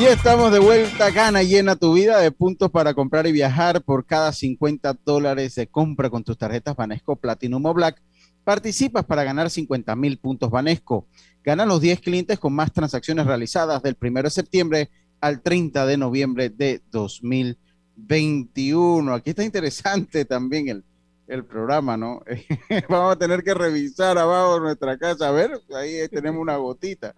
Y 0.00 0.06
estamos 0.06 0.50
de 0.50 0.58
vuelta, 0.60 1.10
gana 1.10 1.42
llena 1.42 1.76
tu 1.76 1.92
vida 1.92 2.18
de 2.20 2.32
puntos 2.32 2.70
para 2.70 2.94
comprar 2.94 3.26
y 3.26 3.32
viajar 3.32 3.82
por 3.82 4.06
cada 4.06 4.32
50 4.32 4.96
dólares 5.04 5.56
de 5.56 5.66
compra 5.66 6.08
con 6.08 6.24
tus 6.24 6.38
tarjetas 6.38 6.74
Banesco 6.74 7.16
Platinum 7.16 7.66
o 7.66 7.74
Black. 7.74 8.00
Participas 8.42 9.04
para 9.04 9.24
ganar 9.24 9.50
50 9.50 9.94
mil 9.96 10.16
puntos 10.16 10.50
Banesco. 10.50 11.06
Gana 11.44 11.66
los 11.66 11.82
10 11.82 12.00
clientes 12.00 12.38
con 12.38 12.54
más 12.54 12.72
transacciones 12.72 13.26
realizadas 13.26 13.82
del 13.82 13.94
1 14.00 14.22
de 14.22 14.30
septiembre 14.30 14.88
al 15.20 15.42
30 15.42 15.84
de 15.84 15.98
noviembre 15.98 16.48
de 16.48 16.80
2021. 16.90 19.12
Aquí 19.12 19.28
está 19.28 19.44
interesante 19.44 20.24
también 20.24 20.68
el, 20.68 20.82
el 21.30 21.44
programa, 21.44 21.96
¿no? 21.96 22.22
Vamos 22.88 23.12
a 23.12 23.18
tener 23.18 23.42
que 23.42 23.54
revisar 23.54 24.18
abajo 24.18 24.58
nuestra 24.58 24.98
casa. 24.98 25.28
A 25.28 25.30
ver, 25.30 25.52
ahí 25.74 26.08
tenemos 26.08 26.42
una 26.42 26.56
gotita. 26.56 27.14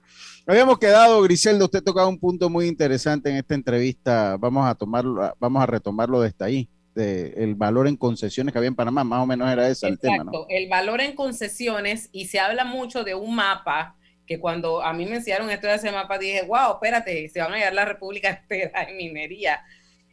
Habíamos 0.47 0.79
quedado, 0.79 1.23
Griselda, 1.23 1.65
usted 1.65 1.83
tocaba 1.83 2.09
un 2.09 2.19
punto 2.19 2.51
muy 2.51 2.67
interesante 2.67 3.31
en 3.31 3.37
esta 3.37 3.55
entrevista. 3.55 4.37
Vamos 4.39 4.67
a 4.67 4.75
tomarlo, 4.75 5.35
vamos 5.41 5.63
a 5.63 5.67
retomarlo 5.67 6.21
desde 6.21 6.45
ahí. 6.45 6.69
De 6.95 7.33
el 7.39 7.55
valor 7.55 7.89
en 7.89 7.97
concesiones 7.97 8.53
que 8.53 8.59
había 8.59 8.69
en 8.69 8.75
Panamá, 8.75 9.03
más 9.03 9.23
o 9.23 9.27
menos 9.27 9.51
era 9.51 9.67
ese 9.67 9.89
el 9.89 9.99
tema, 9.99 10.25
¿no? 10.25 10.45
el 10.51 10.69
valor 10.69 11.01
en 11.01 11.15
concesiones 11.15 12.11
y 12.13 12.27
se 12.27 12.39
habla 12.39 12.67
mucho 12.67 13.03
de 13.03 13.15
un 13.15 13.35
mapa 13.35 13.97
que 14.27 14.39
cuando 14.39 14.83
a 14.83 14.93
mí 14.93 15.07
me 15.07 15.17
enseñaron 15.17 15.49
esto 15.49 15.69
de 15.69 15.77
ese 15.77 15.91
mapa 15.91 16.19
dije, 16.19 16.43
wow, 16.43 16.75
espérate, 16.75 17.31
se 17.31 17.41
van 17.41 17.53
a 17.53 17.57
hallar 17.57 17.73
la 17.73 17.87
República 17.87 18.29
entera 18.43 18.83
en 18.83 18.99
minería. 18.99 19.65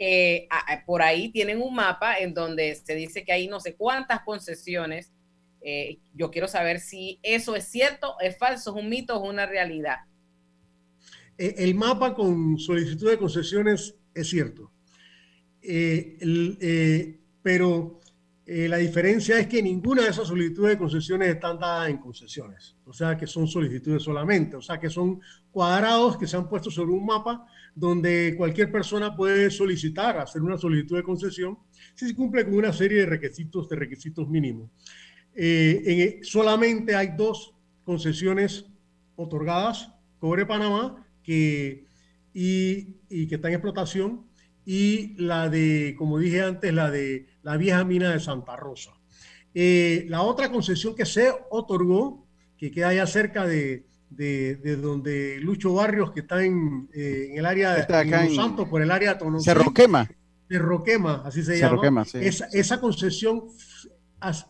Eh, 0.02 0.47
por 0.86 1.02
ahí 1.02 1.30
tienen 1.30 1.62
un 1.62 1.76
mapa 1.76 2.20
en 2.20 2.34
donde 2.34 2.74
se 2.74 2.95
dice 2.95 3.26
que 3.26 3.34
hay 3.34 3.50
no 3.50 3.60
sé 3.60 3.76
cuántas 3.76 4.22
concesiones. 4.22 5.12
Eh, 5.62 6.00
yo 6.14 6.32
quiero 6.32 6.47
saber 6.47 6.80
si 6.80 7.20
eso 7.22 7.54
es 7.54 7.66
cierto, 7.66 8.16
es 8.22 8.38
falso, 8.38 8.70
es 8.70 8.82
un 8.82 8.89
mito, 8.89 9.22
es 9.22 9.30
una 9.30 9.45
realidad. 9.45 9.97
Eh, 11.38 11.54
el 11.58 11.76
mapa 11.76 12.14
con 12.14 12.58
solicitud 12.58 13.10
de 13.10 13.18
concesiones 13.18 13.93
es 14.14 14.30
cierto. 14.30 14.72
pero 17.43 18.00
la 18.45 18.78
diferencia 18.78 19.38
es 19.38 19.47
que 19.47 19.62
ninguna 19.62 20.04
de 20.04 20.10
esas 20.10 20.28
solicitudes 20.28 20.72
de 20.72 20.78
concesiones 20.78 21.28
están 21.28 21.60
dadas 21.60 21.89
en 21.89 21.97
concesiones. 21.97 22.78
O 22.86 22.93
sea, 22.93 23.18
que 23.18 23.28
son 23.28 23.47
solicitudes 23.47 24.02
solamente. 24.02 24.56
O 24.56 24.62
sea, 24.62 24.80
que 24.80 24.89
son 24.89 25.20
cuadrados 25.52 26.18
que 26.18 26.26
se 26.26 26.38
han 26.38 26.47
puesto 26.47 26.72
sobre 26.72 26.93
un 26.93 27.06
mapa 27.06 27.45
donde 27.80 28.36
cualquier 28.38 28.72
persona 28.72 29.16
puede 29.16 29.50
solicitar, 29.50 30.18
hacer 30.18 30.42
una 30.42 30.58
solicitud 30.58 30.98
de 30.98 31.04
concesión, 31.04 31.58
si 31.96 32.08
se 32.08 32.16
cumple 32.16 32.44
con 32.44 32.56
una 32.56 32.74
serie 32.74 33.00
de 33.00 33.06
requisitos, 33.06 33.70
de 33.70 33.78
requisitos 33.78 34.28
mínimos. 34.28 34.70
Eh, 35.34 36.20
solamente 36.22 36.96
hay 36.96 37.14
dos 37.18 37.54
concesiones 37.86 38.66
otorgadas, 39.16 39.92
Cobre 40.20 40.46
Panamá, 40.46 41.08
que, 41.24 41.86
y, 42.34 43.28
que 43.28 43.36
está 43.36 43.48
en 43.48 43.54
explotación, 43.54 44.26
y 44.66 45.16
la 45.16 45.48
de, 45.48 45.96
como 45.98 46.20
dije 46.20 46.42
antes, 46.42 46.74
la 46.74 46.92
de 46.92 47.28
la 47.44 47.56
vieja 47.56 47.86
mina 47.86 48.12
de 48.12 48.20
Santa 48.20 48.58
Rosa. 48.58 48.92
Eh, 49.54 50.06
la 50.10 50.22
otra 50.24 50.52
concesión 50.52 50.96
que 50.96 51.06
se 51.06 51.32
otorgó, 51.50 52.28
que 52.58 52.72
queda 52.72 52.90
allá 52.90 53.08
cerca 53.08 53.48
de, 53.48 53.89
de, 54.10 54.55
de 54.57 54.76
donde 54.76 55.38
Lucho 55.39 55.74
Barrios, 55.74 56.12
que 56.12 56.22
está 56.22 56.43
en, 56.43 56.89
eh, 56.93 57.28
en 57.32 57.38
el 57.38 57.45
área 57.45 57.74
de 57.74 57.82
Está 57.82 58.03
Los 58.03 58.36
Santos, 58.36 58.68
por 58.68 58.82
el 58.82 58.91
área 58.91 59.14
de 59.14 59.20
Tonosí. 59.20 59.45
Cerro 59.45 59.74
Quema. 59.74 60.10
Cerro 60.49 60.84
Quema, 60.84 61.22
así 61.26 61.43
se 61.43 61.57
Cerro 61.57 61.76
llama. 61.76 61.82
Quema, 61.82 62.05
sí. 62.05 62.18
esa, 62.22 62.47
esa 62.51 62.80
concesión 62.82 63.43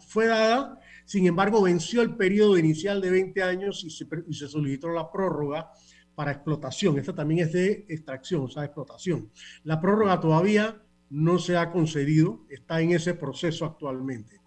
fue 0.08 0.28
dada, 0.28 0.80
sin 1.06 1.28
embargo, 1.28 1.62
venció 1.62 2.02
el 2.02 2.16
periodo 2.16 2.58
inicial 2.58 3.02
de 3.02 3.10
20 3.12 3.44
años 3.44 3.84
y 3.84 3.90
se, 3.90 4.06
pre- 4.06 4.24
y 4.28 4.34
se 4.34 4.48
solicitó 4.48 4.90
la 4.90 5.12
prórroga 5.12 5.72
para 6.16 6.32
explotación. 6.32 6.98
Esta 6.98 7.14
también 7.14 7.42
es 7.46 7.54
de 7.54 7.86
extracción, 7.90 8.44
o 8.44 8.50
sea, 8.50 8.64
explotación. 8.66 9.30
La 9.64 9.80
prórroga 9.82 10.20
todavía 10.20 10.82
no 11.10 11.40
se 11.40 11.58
ha 11.58 11.72
concedido, 11.72 12.46
está 12.50 12.82
en 12.82 12.92
ese 12.92 13.14
proceso 13.14 13.66
actualmente. 13.66 14.40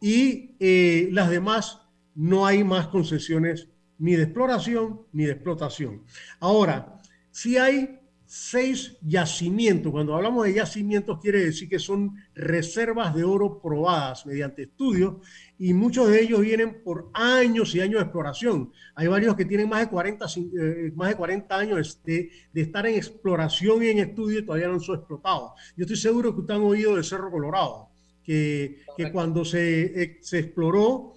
Y 0.00 0.54
eh, 0.60 1.08
las 1.12 1.28
demás, 1.30 1.80
no 2.14 2.46
hay 2.46 2.64
más 2.64 2.88
concesiones 2.88 3.68
ni 3.98 4.16
de 4.16 4.24
exploración 4.24 5.02
ni 5.12 5.24
de 5.24 5.32
explotación. 5.32 6.02
Ahora, 6.40 7.00
si 7.30 7.56
hay 7.56 7.98
seis 8.30 8.98
yacimientos. 9.00 9.90
Cuando 9.90 10.14
hablamos 10.14 10.44
de 10.44 10.52
yacimientos 10.52 11.18
quiere 11.18 11.46
decir 11.46 11.66
que 11.66 11.78
son 11.78 12.14
reservas 12.34 13.14
de 13.14 13.24
oro 13.24 13.58
probadas 13.58 14.26
mediante 14.26 14.64
estudios 14.64 15.14
y 15.58 15.72
muchos 15.72 16.10
de 16.10 16.20
ellos 16.20 16.42
vienen 16.42 16.82
por 16.84 17.08
años 17.14 17.74
y 17.74 17.80
años 17.80 18.00
de 18.00 18.02
exploración. 18.04 18.70
Hay 18.94 19.06
varios 19.06 19.34
que 19.34 19.46
tienen 19.46 19.66
más 19.70 19.80
de 19.80 19.88
40, 19.88 20.26
cin- 20.26 20.50
eh, 20.60 20.92
más 20.94 21.08
de 21.08 21.14
40 21.16 21.56
años 21.58 22.02
de, 22.04 22.30
de 22.52 22.60
estar 22.60 22.86
en 22.86 22.96
exploración 22.96 23.82
y 23.82 23.88
en 23.88 23.98
estudio 24.00 24.40
y 24.40 24.44
todavía 24.44 24.68
no 24.68 24.74
han 24.74 24.80
sido 24.80 24.96
explotados. 24.96 25.52
Yo 25.74 25.84
estoy 25.84 25.96
seguro 25.96 26.34
que 26.34 26.40
ustedes 26.42 26.60
han 26.60 26.66
oído 26.66 26.96
del 26.96 27.04
Cerro 27.04 27.30
Colorado, 27.30 27.88
que, 28.22 28.80
que 28.94 29.10
cuando 29.10 29.42
se, 29.46 30.02
eh, 30.02 30.18
se 30.20 30.40
exploró 30.40 31.14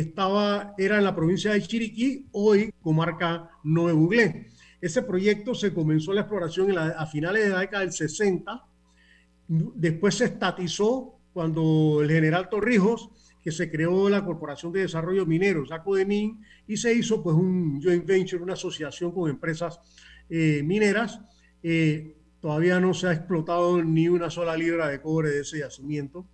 estaba, 0.00 0.74
era 0.76 0.98
en 0.98 1.04
la 1.04 1.14
provincia 1.14 1.52
de 1.52 1.62
Chiriquí, 1.62 2.26
hoy 2.32 2.72
comarca 2.82 3.50
Nueve 3.62 3.92
Buglé. 3.92 4.48
Ese 4.80 5.02
proyecto 5.02 5.54
se 5.54 5.72
comenzó 5.72 6.12
la 6.12 6.22
exploración 6.22 6.68
en 6.68 6.74
la- 6.76 6.88
a 6.88 7.06
finales 7.06 7.44
de 7.44 7.50
la 7.50 7.60
década 7.60 7.82
del 7.84 7.92
60, 7.92 8.64
después 9.46 10.16
se 10.16 10.24
estatizó 10.26 11.18
cuando 11.32 12.00
el 12.02 12.10
general 12.10 12.48
Torrijos, 12.48 13.10
que 13.42 13.52
se 13.52 13.70
creó 13.70 14.08
la 14.08 14.24
Corporación 14.24 14.72
de 14.72 14.80
Desarrollo 14.80 15.26
Minero, 15.26 15.66
Saco 15.66 15.94
de 15.96 16.06
Min, 16.06 16.40
y 16.66 16.76
se 16.76 16.94
hizo 16.94 17.22
pues 17.22 17.36
un 17.36 17.80
joint 17.82 18.06
venture, 18.06 18.42
una 18.42 18.54
asociación 18.54 19.12
con 19.12 19.28
empresas 19.30 19.78
eh, 20.30 20.62
mineras. 20.64 21.20
Eh, 21.62 22.16
todavía 22.40 22.80
no 22.80 22.94
se 22.94 23.06
ha 23.08 23.12
explotado 23.12 23.82
ni 23.82 24.08
una 24.08 24.30
sola 24.30 24.56
libra 24.56 24.88
de 24.88 25.00
cobre 25.00 25.30
de 25.30 25.40
ese 25.42 25.58
yacimiento 25.58 26.26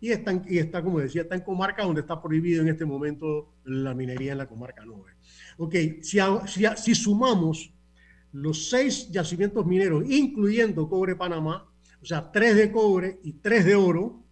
y 0.00 0.10
está, 0.10 0.30
en- 0.32 0.44
y 0.48 0.58
está, 0.58 0.82
como 0.82 1.00
decía, 1.00 1.22
está 1.22 1.34
en 1.34 1.40
comarca 1.42 1.84
donde 1.84 2.02
está 2.02 2.20
prohibido 2.22 2.62
en 2.62 2.68
este 2.68 2.84
momento 2.84 3.54
la 3.64 3.94
minería 3.94 4.32
en 4.32 4.38
la 4.38 4.46
comarca 4.48 4.84
9. 4.86 5.12
Ok, 5.58 5.74
si, 6.02 6.18
si, 6.76 6.94
sumamos 6.94 7.72
los 8.32 8.68
seis 8.68 9.10
yacimientos 9.10 9.66
mineros, 9.66 10.04
incluyendo 10.08 10.88
cobre 10.88 11.16
Panamá, 11.16 11.68
o 12.00 12.04
sea, 12.04 12.30
tres 12.30 12.54
de 12.56 12.70
cobre 12.70 13.18
y 13.24 13.32
tres 13.34 13.64
de 13.64 13.74
oro, 13.74 14.22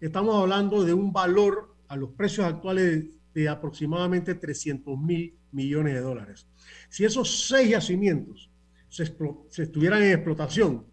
estamos 0.00 0.36
hablando 0.36 0.84
de 0.84 0.94
un 0.94 1.12
valor 1.12 1.74
a 1.88 1.96
los 1.96 2.10
precios 2.12 2.46
actuales 2.46 3.10
de, 3.34 3.48
aproximadamente 3.48 4.34
300 4.34 4.98
mil 4.98 5.36
millones 5.52 5.94
de 5.94 6.00
dólares. 6.00 6.46
Si 6.88 7.04
esos 7.04 7.46
seis 7.48 7.68
yacimientos 7.70 8.50
se 8.88 9.62
estuvieran 9.62 10.02
en 10.02 10.12
explotación 10.12 10.86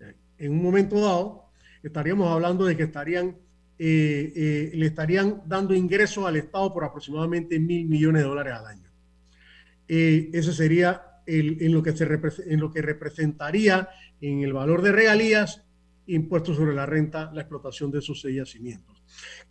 eh, 0.00 0.14
en 0.36 0.52
un 0.52 0.62
momento 0.62 1.00
dado, 1.00 1.50
estaríamos 1.82 2.30
hablando 2.30 2.64
de 2.66 2.76
que 2.76 2.84
estarían, 2.84 3.36
eh, 3.78 4.32
eh, 4.34 4.70
le 4.74 4.86
estarían 4.86 5.42
dando 5.46 5.74
ingresos 5.74 6.26
al 6.26 6.36
Estado 6.36 6.72
por 6.72 6.84
aproximadamente 6.84 7.58
mil 7.60 7.86
millones 7.86 8.22
de 8.22 8.28
dólares 8.28 8.54
al 8.54 8.66
año. 8.66 8.90
Eh, 9.88 10.30
ese 10.32 10.52
sería 10.52 11.02
el- 11.26 11.58
en, 11.62 11.72
lo 11.72 11.82
que 11.82 11.96
se 11.96 12.04
en 12.46 12.60
lo 12.60 12.70
que 12.72 12.82
representaría 12.82 13.88
en 14.20 14.42
el 14.42 14.52
valor 14.52 14.82
de 14.82 14.92
regalías, 14.92 15.62
impuestos 16.06 16.56
sobre 16.56 16.74
la 16.74 16.86
renta, 16.86 17.30
la 17.34 17.42
explotación 17.42 17.90
de 17.90 17.98
esos 17.98 18.20
seis 18.20 18.36
yacimientos. 18.36 19.02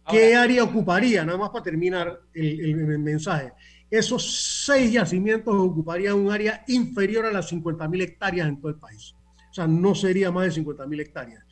¿Qué 0.10 0.36
área 0.36 0.64
ocuparía? 0.64 1.24
Nada 1.24 1.38
más 1.38 1.50
para 1.52 1.64
terminar 1.64 2.20
el, 2.34 2.60
el- 2.60 2.80
el 2.92 3.00
mensaje. 3.00 3.54
Esos 3.90 4.64
seis 4.66 4.92
yacimientos 4.92 5.54
ocuparían 5.56 6.16
un 6.16 6.32
área 6.32 6.64
inferior 6.68 7.26
a 7.26 7.32
las 7.32 7.48
50 7.50 7.88
mil 7.88 8.02
hectáreas 8.02 8.48
en 8.48 8.60
todo 8.60 8.70
el 8.70 8.78
país. 8.78 9.14
O 9.50 9.54
sea, 9.54 9.66
no 9.68 9.96
sería 9.96 10.30
más 10.32 10.46
de 10.46 10.52
50 10.52 10.86
mil 10.88 11.00
hectáreas. 11.00 11.44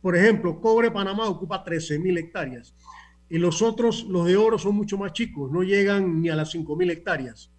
Por 0.00 0.16
ejemplo, 0.16 0.60
Cobre 0.60 0.90
Panamá 0.90 1.28
ocupa 1.28 1.62
13 1.62 1.98
mil 1.98 2.16
hectáreas. 2.18 2.74
Y 3.28 3.38
los 3.38 3.62
otros, 3.62 4.04
los 4.04 4.26
de 4.26 4.36
oro, 4.36 4.58
son 4.58 4.74
mucho 4.74 4.98
más 4.98 5.12
chicos, 5.12 5.50
no 5.50 5.62
llegan 5.62 6.20
ni 6.20 6.28
a 6.28 6.36
las 6.36 6.50
5 6.50 6.76
mil 6.76 6.90
hectáreas. 6.90 7.50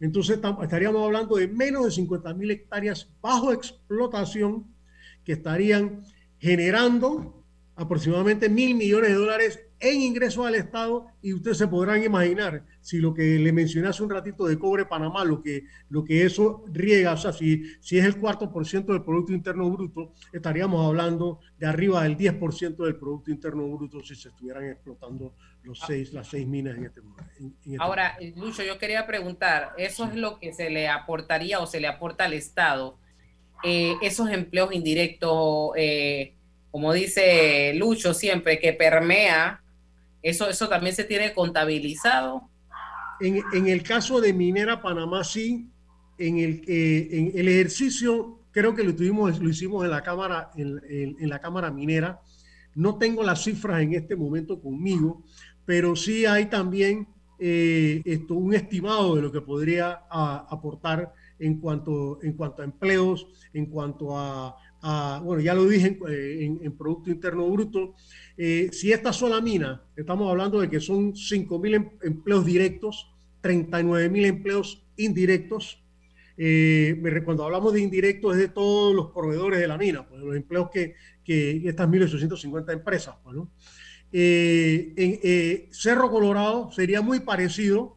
Entonces 0.00 0.38
estaríamos 0.62 1.04
hablando 1.04 1.36
de 1.36 1.48
menos 1.48 1.84
de 1.84 1.90
50 1.90 2.34
mil 2.34 2.50
hectáreas 2.50 3.08
bajo 3.22 3.52
explotación 3.52 4.66
que 5.24 5.32
estarían 5.32 6.02
generando 6.38 7.42
aproximadamente 7.76 8.48
mil 8.48 8.74
millones 8.74 9.10
de 9.10 9.16
dólares 9.16 9.60
en 9.84 10.00
ingresos 10.00 10.46
al 10.46 10.54
Estado 10.54 11.06
y 11.22 11.32
ustedes 11.34 11.58
se 11.58 11.68
podrán 11.68 12.02
imaginar 12.02 12.64
si 12.80 12.98
lo 12.98 13.12
que 13.14 13.38
le 13.38 13.52
mencioné 13.52 13.88
hace 13.88 14.02
un 14.02 14.10
ratito 14.10 14.46
de 14.46 14.58
cobre 14.58 14.84
Panamá, 14.86 15.24
lo 15.24 15.42
que, 15.42 15.64
lo 15.90 16.04
que 16.04 16.24
eso 16.24 16.64
riega, 16.72 17.12
o 17.12 17.16
sea, 17.16 17.32
si, 17.32 17.62
si 17.80 17.98
es 17.98 18.04
el 18.04 18.16
cuarto 18.18 18.50
por 18.52 18.66
ciento 18.66 18.92
del 18.92 19.02
Producto 19.02 19.32
Interno 19.32 19.70
Bruto, 19.70 20.12
estaríamos 20.32 20.86
hablando 20.86 21.40
de 21.58 21.66
arriba 21.66 22.02
del 22.04 22.16
10% 22.16 22.76
del 22.84 22.96
Producto 22.96 23.30
Interno 23.30 23.66
Bruto 23.68 24.02
si 24.02 24.14
se 24.14 24.28
estuvieran 24.28 24.64
explotando 24.68 25.34
los 25.62 25.78
seis, 25.80 26.12
las 26.12 26.28
seis 26.28 26.46
minas 26.46 26.76
en 26.76 26.84
este 26.84 27.00
momento. 27.00 27.30
en- 27.38 27.46
en 27.46 27.72
este 27.72 27.76
Ahora, 27.78 28.16
Lucho, 28.36 28.62
yo 28.62 28.78
quería 28.78 29.06
preguntar, 29.06 29.72
¿eso 29.78 30.04
es 30.04 30.14
lo 30.14 30.38
que 30.38 30.52
se 30.52 30.68
le 30.70 30.88
aportaría 30.88 31.60
o 31.60 31.66
se 31.66 31.80
le 31.80 31.86
aporta 31.88 32.24
al 32.26 32.34
Estado? 32.34 32.98
Eh, 33.62 33.94
esos 34.02 34.28
empleos 34.30 34.74
indirectos, 34.74 35.70
eh, 35.76 36.34
como 36.70 36.92
dice 36.92 37.72
Lucho 37.76 38.12
siempre, 38.12 38.58
que 38.58 38.74
permea, 38.74 39.62
¿eso, 40.24 40.48
eso 40.48 40.68
también 40.68 40.94
se 40.96 41.04
tiene 41.04 41.32
contabilizado? 41.34 42.50
En, 43.20 43.42
en 43.52 43.68
el 43.68 43.82
caso 43.82 44.20
de 44.20 44.32
Minera 44.32 44.82
Panamá, 44.82 45.22
sí, 45.22 45.68
en 46.18 46.38
el, 46.38 46.62
eh, 46.66 47.08
en 47.12 47.32
el 47.38 47.48
ejercicio, 47.48 48.40
creo 48.50 48.74
que 48.74 48.82
lo, 48.82 48.94
tuvimos, 48.94 49.38
lo 49.40 49.48
hicimos 49.48 49.84
en 49.84 49.90
la, 49.90 50.02
cámara, 50.02 50.50
en, 50.56 50.80
en- 50.88 51.28
la 51.28 51.38
Cámara 51.40 51.70
Minera. 51.70 52.20
No 52.74 52.98
tengo 52.98 53.22
las 53.22 53.44
cifras 53.44 53.82
en 53.82 53.94
este 53.94 54.16
momento 54.16 54.60
conmigo, 54.60 55.22
pero 55.64 55.94
sí 55.94 56.26
hay 56.26 56.46
también 56.46 57.06
eh, 57.38 58.02
esto, 58.04 58.34
un 58.34 58.54
estimado 58.54 59.14
de 59.16 59.22
lo 59.22 59.30
que 59.32 59.40
podría 59.40 60.02
aportar 60.10 61.12
en 61.38 61.60
cuanto, 61.60 62.18
en 62.22 62.32
cuanto 62.34 62.62
a 62.62 62.64
empleos, 62.64 63.26
en 63.52 63.66
cuanto 63.66 64.16
a, 64.18 64.56
bueno, 65.22 65.40
ya 65.40 65.54
lo 65.54 65.64
dije 65.66 65.86
en, 65.86 65.98
eh, 66.08 66.58
en- 66.62 66.76
Producto 66.76 67.10
Interno 67.10 67.48
Bruto. 67.48 67.94
Eh, 68.36 68.68
si 68.72 68.92
esta 68.92 69.12
sola 69.12 69.40
mina, 69.40 69.82
estamos 69.96 70.28
hablando 70.30 70.60
de 70.60 70.68
que 70.68 70.80
son 70.80 71.14
5 71.16 71.58
mil 71.58 71.74
em- 71.74 71.90
empleos 72.02 72.44
directos, 72.44 73.10
39 73.40 74.08
mil 74.10 74.24
empleos 74.26 74.84
indirectos. 74.96 75.80
Eh, 76.36 77.00
cuando 77.24 77.44
hablamos 77.44 77.72
de 77.72 77.80
indirectos 77.80 78.34
es 78.34 78.40
de 78.40 78.48
todos 78.48 78.94
los 78.94 79.12
proveedores 79.12 79.60
de 79.60 79.68
la 79.68 79.78
mina, 79.78 80.06
pues, 80.06 80.20
los 80.20 80.34
empleos 80.36 80.68
que, 80.70 80.94
estas 81.64 81.88
1.850 81.88 82.72
empresas. 82.72 83.14
Pues, 83.22 83.36
¿no? 83.36 83.50
Eh, 84.12 84.92
en 84.96 85.18
eh, 85.22 85.68
Cerro 85.72 86.10
Colorado 86.10 86.70
sería 86.72 87.00
muy 87.00 87.20
parecido, 87.20 87.96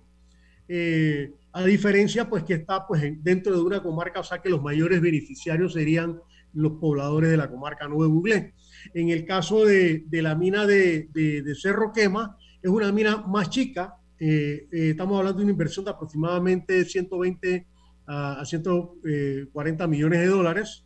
eh, 0.68 1.34
a 1.52 1.64
diferencia 1.66 2.30
pues 2.30 2.44
que 2.44 2.54
está 2.54 2.86
pues 2.88 3.04
en- 3.04 3.24
dentro 3.24 3.56
de 3.56 3.62
una 3.62 3.82
comarca, 3.82 4.20
o 4.20 4.24
sea 4.24 4.42
que 4.42 4.50
los 4.50 4.62
mayores 4.62 5.02
beneficiarios 5.02 5.74
serían 5.74 6.20
los 6.58 6.74
pobladores 6.74 7.30
de 7.30 7.38
la 7.38 7.50
comarca 7.50 7.88
Nuevo 7.88 8.14
Buglé. 8.14 8.54
En 8.94 9.10
el 9.10 9.26
caso 9.26 9.66
de, 9.66 10.04
de 10.08 10.22
la 10.22 10.36
mina 10.36 10.66
de, 10.66 11.10
de- 11.14 11.56
Cerro 11.56 11.92
Quema, 11.94 12.38
es 12.62 12.70
una 12.70 12.92
mina 12.92 13.18
más 13.28 13.50
chica, 13.50 13.96
eh, 14.20 14.68
eh, 14.72 14.90
estamos 14.92 15.18
hablando 15.20 15.38
de 15.40 15.44
una 15.46 15.52
inversión 15.52 15.86
de 15.86 15.92
aproximadamente 15.92 16.84
120 16.86 17.68
a, 18.08 18.42
a 18.42 18.46
140 18.46 19.88
millones 19.88 20.20
de 20.20 20.28
dólares 20.28 20.84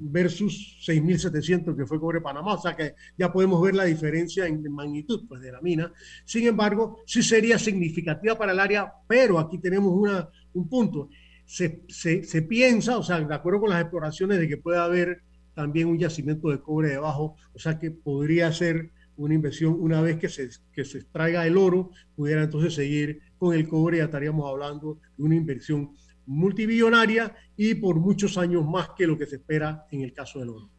versus 0.00 0.78
6.700 0.80 1.76
que 1.76 1.86
fue 1.86 1.98
Cobre 1.98 2.20
Panamá, 2.20 2.54
o 2.54 2.60
sea 2.62 2.76
que 2.76 2.94
ya 3.16 3.32
podemos 3.32 3.60
ver 3.60 3.74
la 3.74 3.84
diferencia 3.84 4.46
en 4.46 4.62
magnitud 4.72 5.26
pues, 5.28 5.40
de 5.40 5.50
la 5.52 5.60
mina. 5.60 5.92
Sin 6.24 6.46
embargo, 6.46 7.00
sí 7.06 7.22
sería 7.22 7.58
significativa 7.58 8.38
para 8.38 8.52
el 8.52 8.60
área, 8.60 8.92
pero 9.08 9.38
aquí 9.40 9.58
tenemos 9.58 9.92
una, 9.92 10.28
un 10.54 10.68
punto. 10.68 11.08
Se, 11.48 11.82
se, 11.88 12.42
piensa, 12.42 12.98
o 12.98 13.02
sea, 13.02 13.20
de 13.20 13.34
acuerdo 13.34 13.60
con 13.60 13.70
las 13.70 13.80
exploraciones, 13.80 14.38
de 14.38 14.48
que 14.48 14.58
puede 14.58 14.78
haber 14.78 15.22
también 15.54 15.88
un 15.88 15.98
yacimiento 15.98 16.50
de 16.50 16.60
cobre 16.60 16.90
debajo, 16.90 17.36
o 17.54 17.58
sea 17.58 17.78
que 17.78 17.90
podría 17.90 18.52
ser 18.52 18.92
una 19.16 19.34
inversión 19.34 19.74
una 19.80 20.02
vez 20.02 20.18
que 20.18 20.28
se, 20.28 20.50
que 20.72 20.84
se 20.84 20.98
extraiga 20.98 21.46
el 21.46 21.56
oro, 21.56 21.90
pudiera 22.14 22.42
entonces 22.42 22.74
seguir 22.74 23.20
con 23.38 23.54
el 23.54 23.66
cobre, 23.66 23.98
ya 23.98 24.04
estaríamos 24.04 24.48
hablando 24.48 24.98
de 25.16 25.24
una 25.24 25.34
inversión 25.34 25.90
multibillonaria 26.26 27.34
y 27.56 27.74
por 27.74 27.96
muchos 27.96 28.36
años 28.36 28.64
más 28.66 28.90
que 28.96 29.06
lo 29.06 29.16
que 29.16 29.26
se 29.26 29.36
espera 29.36 29.86
en 29.90 30.02
el 30.02 30.12
caso 30.12 30.38
del 30.40 30.50
oro. 30.50 30.70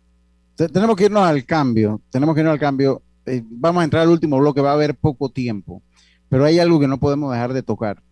Tenemos 0.56 0.96
que 0.96 1.06
irnos 1.06 1.24
al 1.24 1.44
cambio, 1.46 2.02
tenemos 2.10 2.36
que 2.36 2.42
irnos 2.42 2.54
al 2.54 2.60
cambio. 2.60 3.02
Eh, 3.26 3.42
vamos 3.44 3.82
a 3.82 3.84
entrar 3.86 4.04
al 4.04 4.10
último 4.10 4.38
bloque, 4.38 4.62
va 4.62 4.72
a 4.72 4.74
haber 4.74 4.96
poco 4.96 5.30
tiempo, 5.30 5.82
pero 6.30 6.46
hay 6.46 6.60
algo 6.60 6.80
que 6.80 6.88
no 6.88 7.00
podemos 7.00 7.34
dejar 7.34 7.54
de 7.54 7.64
tocar. 7.64 8.04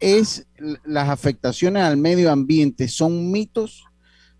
Es 0.00 0.46
las 0.84 1.08
afectaciones 1.08 1.82
al 1.82 1.96
medio 1.96 2.30
ambiente, 2.30 2.88
son 2.88 3.30
mitos 3.30 3.84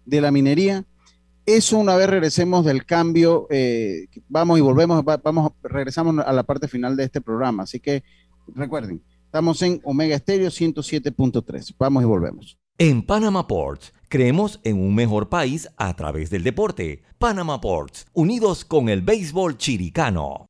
de 0.04 0.20
la 0.20 0.30
minería. 0.30 0.84
Eso 1.46 1.78
una 1.78 1.94
vez 1.94 2.10
regresemos 2.10 2.64
del 2.64 2.84
cambio, 2.84 3.46
eh, 3.50 4.08
vamos 4.28 4.58
y 4.58 4.62
volvemos, 4.62 5.04
vamos, 5.22 5.52
regresamos 5.62 6.18
a 6.18 6.32
la 6.32 6.42
parte 6.42 6.66
final 6.66 6.96
de 6.96 7.04
este 7.04 7.20
programa. 7.20 7.62
Así 7.62 7.78
que 7.78 8.02
recuerden, 8.48 9.00
estamos 9.24 9.62
en 9.62 9.80
Omega 9.84 10.16
Estéreo 10.16 10.48
107.3. 10.48 11.74
Vamos 11.78 12.02
y 12.02 12.06
volvemos. 12.06 12.58
En 12.78 13.02
Panama 13.02 13.46
Ports, 13.46 13.94
creemos 14.08 14.60
en 14.62 14.78
un 14.78 14.94
mejor 14.94 15.28
país 15.28 15.68
a 15.76 15.94
través 15.94 16.28
del 16.30 16.42
deporte. 16.42 17.02
Panama 17.16 17.60
Ports, 17.60 18.06
unidos 18.12 18.64
con 18.64 18.88
el 18.88 19.00
béisbol 19.00 19.56
chiricano. 19.56 20.46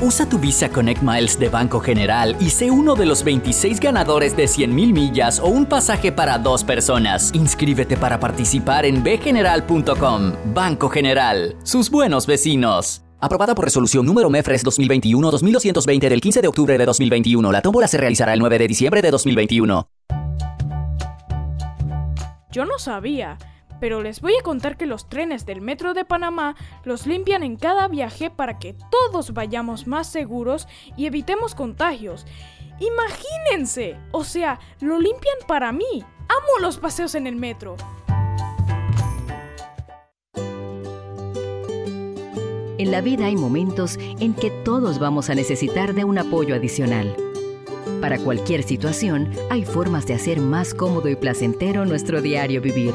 Usa 0.00 0.28
tu 0.28 0.38
Visa 0.38 0.68
Connect 0.68 1.02
Miles 1.02 1.40
de 1.40 1.48
Banco 1.48 1.80
General 1.80 2.36
y 2.38 2.50
sé 2.50 2.70
uno 2.70 2.94
de 2.94 3.04
los 3.04 3.24
26 3.24 3.80
ganadores 3.80 4.36
de 4.36 4.44
100.000 4.44 4.92
millas 4.92 5.40
o 5.40 5.48
un 5.48 5.66
pasaje 5.66 6.12
para 6.12 6.38
dos 6.38 6.62
personas. 6.62 7.32
Inscríbete 7.34 7.96
para 7.96 8.20
participar 8.20 8.86
en 8.86 9.02
bgeneral.com. 9.02 10.34
Banco 10.54 10.88
General, 10.88 11.56
sus 11.64 11.90
buenos 11.90 12.28
vecinos. 12.28 13.02
Aprobada 13.20 13.56
por 13.56 13.64
resolución 13.64 14.06
número 14.06 14.30
MEFRES 14.30 14.64
2021-2220 14.66 16.08
del 16.08 16.20
15 16.20 16.42
de 16.42 16.48
octubre 16.48 16.78
de 16.78 16.86
2021. 16.86 17.50
La 17.50 17.60
tómbola 17.60 17.88
se 17.88 17.98
realizará 17.98 18.34
el 18.34 18.38
9 18.38 18.56
de 18.56 18.68
diciembre 18.68 19.02
de 19.02 19.10
2021. 19.10 19.88
Yo 22.52 22.64
no 22.64 22.78
sabía, 22.78 23.36
pero 23.80 24.02
les 24.02 24.20
voy 24.20 24.34
a 24.38 24.42
contar 24.42 24.76
que 24.76 24.86
los 24.86 25.08
trenes 25.08 25.46
del 25.46 25.60
Metro 25.60 25.94
de 25.94 26.04
Panamá 26.04 26.56
los 26.84 27.06
limpian 27.06 27.42
en 27.42 27.56
cada 27.56 27.88
viaje 27.88 28.30
para 28.30 28.58
que 28.58 28.74
todos 28.90 29.32
vayamos 29.32 29.86
más 29.86 30.06
seguros 30.06 30.68
y 30.96 31.06
evitemos 31.06 31.54
contagios. 31.54 32.26
Imagínense, 32.80 33.96
o 34.12 34.24
sea, 34.24 34.60
lo 34.80 34.98
limpian 34.98 35.36
para 35.46 35.72
mí. 35.72 36.04
Amo 36.28 36.58
los 36.60 36.78
paseos 36.78 37.14
en 37.14 37.26
el 37.26 37.36
metro. 37.36 37.76
En 42.78 42.92
la 42.92 43.00
vida 43.00 43.26
hay 43.26 43.34
momentos 43.34 43.98
en 43.98 44.34
que 44.34 44.50
todos 44.50 45.00
vamos 45.00 45.30
a 45.30 45.34
necesitar 45.34 45.94
de 45.94 46.04
un 46.04 46.16
apoyo 46.16 46.54
adicional. 46.54 47.16
Para 48.00 48.18
cualquier 48.20 48.62
situación, 48.62 49.32
hay 49.50 49.64
formas 49.64 50.06
de 50.06 50.14
hacer 50.14 50.40
más 50.40 50.74
cómodo 50.74 51.08
y 51.08 51.16
placentero 51.16 51.84
nuestro 51.84 52.22
diario 52.22 52.60
vivir. 52.60 52.94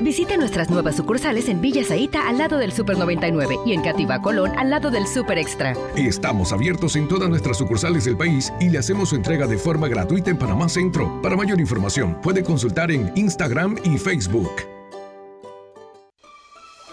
Visite 0.00 0.38
nuestras 0.38 0.70
nuevas 0.70 0.96
sucursales 0.96 1.48
en 1.50 1.60
Villa 1.60 1.84
Zaita 1.84 2.26
al 2.26 2.38
lado 2.38 2.56
del 2.56 2.72
Super 2.72 2.96
99 2.96 3.58
y 3.66 3.74
en 3.74 3.82
Cativa 3.82 4.22
Colón 4.22 4.50
al 4.58 4.70
lado 4.70 4.90
del 4.90 5.06
Super 5.06 5.36
Extra. 5.36 5.74
Estamos 5.94 6.52
abiertos 6.52 6.96
en 6.96 7.06
todas 7.06 7.28
nuestras 7.28 7.58
sucursales 7.58 8.06
del 8.06 8.16
país 8.16 8.50
y 8.60 8.70
le 8.70 8.78
hacemos 8.78 9.10
su 9.10 9.16
entrega 9.16 9.46
de 9.46 9.58
forma 9.58 9.88
gratuita 9.88 10.30
en 10.30 10.38
Panamá 10.38 10.70
Centro. 10.70 11.20
Para 11.20 11.36
mayor 11.36 11.60
información, 11.60 12.18
puede 12.22 12.42
consultar 12.42 12.90
en 12.90 13.12
Instagram 13.14 13.76
y 13.84 13.98
Facebook. 13.98 14.50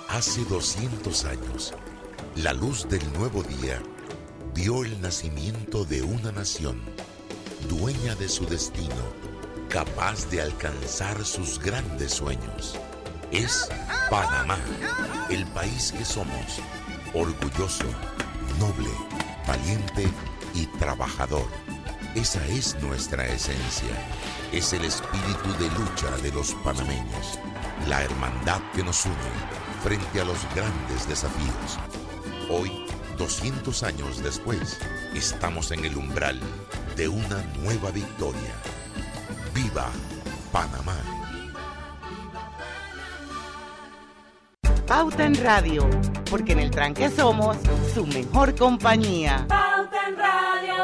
Hace 0.09 0.43
200 0.43 1.25
años, 1.25 1.73
la 2.35 2.51
luz 2.51 2.89
del 2.89 3.01
nuevo 3.17 3.41
día 3.43 3.79
vio 4.53 4.83
el 4.83 4.99
nacimiento 4.99 5.85
de 5.85 6.01
una 6.01 6.33
nación, 6.33 6.81
dueña 7.69 8.15
de 8.15 8.27
su 8.27 8.45
destino, 8.45 8.95
capaz 9.69 10.29
de 10.29 10.41
alcanzar 10.41 11.23
sus 11.23 11.59
grandes 11.59 12.11
sueños. 12.11 12.77
Es 13.31 13.69
Panamá, 14.09 14.57
el 15.29 15.45
país 15.47 15.91
que 15.91 16.05
somos, 16.05 16.61
orgulloso, 17.13 17.85
noble, 18.57 18.89
valiente 19.45 20.07
y 20.53 20.65
trabajador. 20.79 21.45
Esa 22.15 22.45
es 22.47 22.81
nuestra 22.81 23.25
esencia. 23.27 23.89
Es 24.53 24.71
el 24.71 24.85
espíritu 24.85 25.51
de 25.59 25.69
lucha 25.77 26.09
de 26.23 26.31
los 26.31 26.53
panameños, 26.63 27.37
la 27.87 28.01
hermandad 28.01 28.61
que 28.73 28.83
nos 28.83 29.05
une 29.05 29.15
frente 29.83 30.21
a 30.21 30.25
los 30.25 30.39
grandes 30.55 31.07
desafíos. 31.07 31.77
Hoy, 32.49 32.85
200 33.17 33.83
años 33.83 34.23
después, 34.23 34.79
estamos 35.13 35.71
en 35.71 35.83
el 35.83 35.97
umbral 35.97 36.39
de 36.95 37.09
una 37.09 37.41
nueva 37.61 37.91
victoria. 37.91 38.53
¡Viva 39.53 39.89
Panamá! 40.53 41.16
Pauta 44.87 45.25
en 45.25 45.35
Radio, 45.35 45.85
porque 46.29 46.53
en 46.53 46.59
el 46.59 46.71
tranque 46.71 47.09
somos 47.09 47.57
su 47.93 48.07
mejor 48.07 48.55
compañía. 48.55 49.45
Pauta 49.49 50.07
en 50.07 50.15
Radio. 50.15 50.77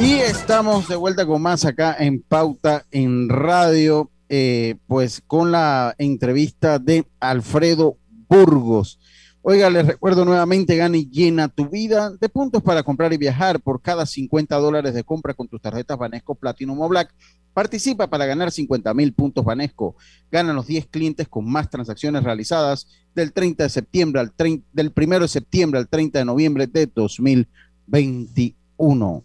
Y 0.00 0.12
estamos 0.20 0.86
de 0.86 0.94
vuelta 0.94 1.26
con 1.26 1.42
más 1.42 1.64
acá 1.64 1.96
en 1.98 2.22
Pauta 2.22 2.84
en 2.92 3.28
Radio, 3.28 4.12
eh, 4.28 4.76
pues 4.86 5.20
con 5.26 5.50
la 5.50 5.96
entrevista 5.98 6.78
de 6.78 7.08
Alfredo 7.18 7.96
Burgos. 8.28 9.00
Oiga, 9.46 9.68
les 9.68 9.86
recuerdo 9.86 10.24
nuevamente, 10.24 10.74
gana 10.74 10.96
y 10.96 11.06
llena 11.10 11.48
tu 11.48 11.68
vida 11.68 12.10
de 12.18 12.30
puntos 12.30 12.62
para 12.62 12.82
comprar 12.82 13.12
y 13.12 13.18
viajar 13.18 13.60
por 13.60 13.82
cada 13.82 14.06
50 14.06 14.56
dólares 14.56 14.94
de 14.94 15.04
compra 15.04 15.34
con 15.34 15.48
tus 15.48 15.60
tarjetas 15.60 15.98
Banesco 15.98 16.34
Platinum 16.34 16.80
o 16.80 16.88
Black. 16.88 17.14
Participa 17.52 18.06
para 18.06 18.24
ganar 18.24 18.50
50 18.50 18.94
mil 18.94 19.12
puntos 19.12 19.44
Banesco. 19.44 19.96
Gana 20.32 20.54
los 20.54 20.66
10 20.66 20.86
clientes 20.86 21.28
con 21.28 21.46
más 21.46 21.68
transacciones 21.68 22.24
realizadas 22.24 22.86
del 23.14 23.34
30 23.34 23.64
de 23.64 23.68
septiembre 23.68 24.22
al 24.22 24.32
30, 24.32 24.66
del 24.72 24.90
1 24.96 25.20
de 25.20 25.28
septiembre 25.28 25.78
al 25.78 25.88
30 25.88 26.20
de 26.20 26.24
noviembre 26.24 26.66
de 26.66 26.86
2021 26.86 29.24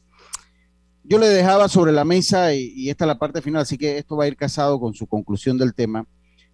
yo 1.06 1.18
le 1.18 1.28
dejaba 1.28 1.70
sobre 1.70 1.92
la 1.92 2.06
mesa, 2.06 2.54
y, 2.54 2.88
esta 2.88 3.06
es 3.06 3.08
la 3.08 3.18
parte 3.18 3.42
final, 3.42 3.64
así 3.64 3.80
que 3.80 3.98
esto 3.98 4.16
va 4.16 4.26
a 4.26 4.28
ir 4.28 4.36
casado 4.36 4.80
con 4.80 4.94
su 4.94 5.08
conclusión 5.08 5.58
del 5.58 5.74
tema, 5.74 6.06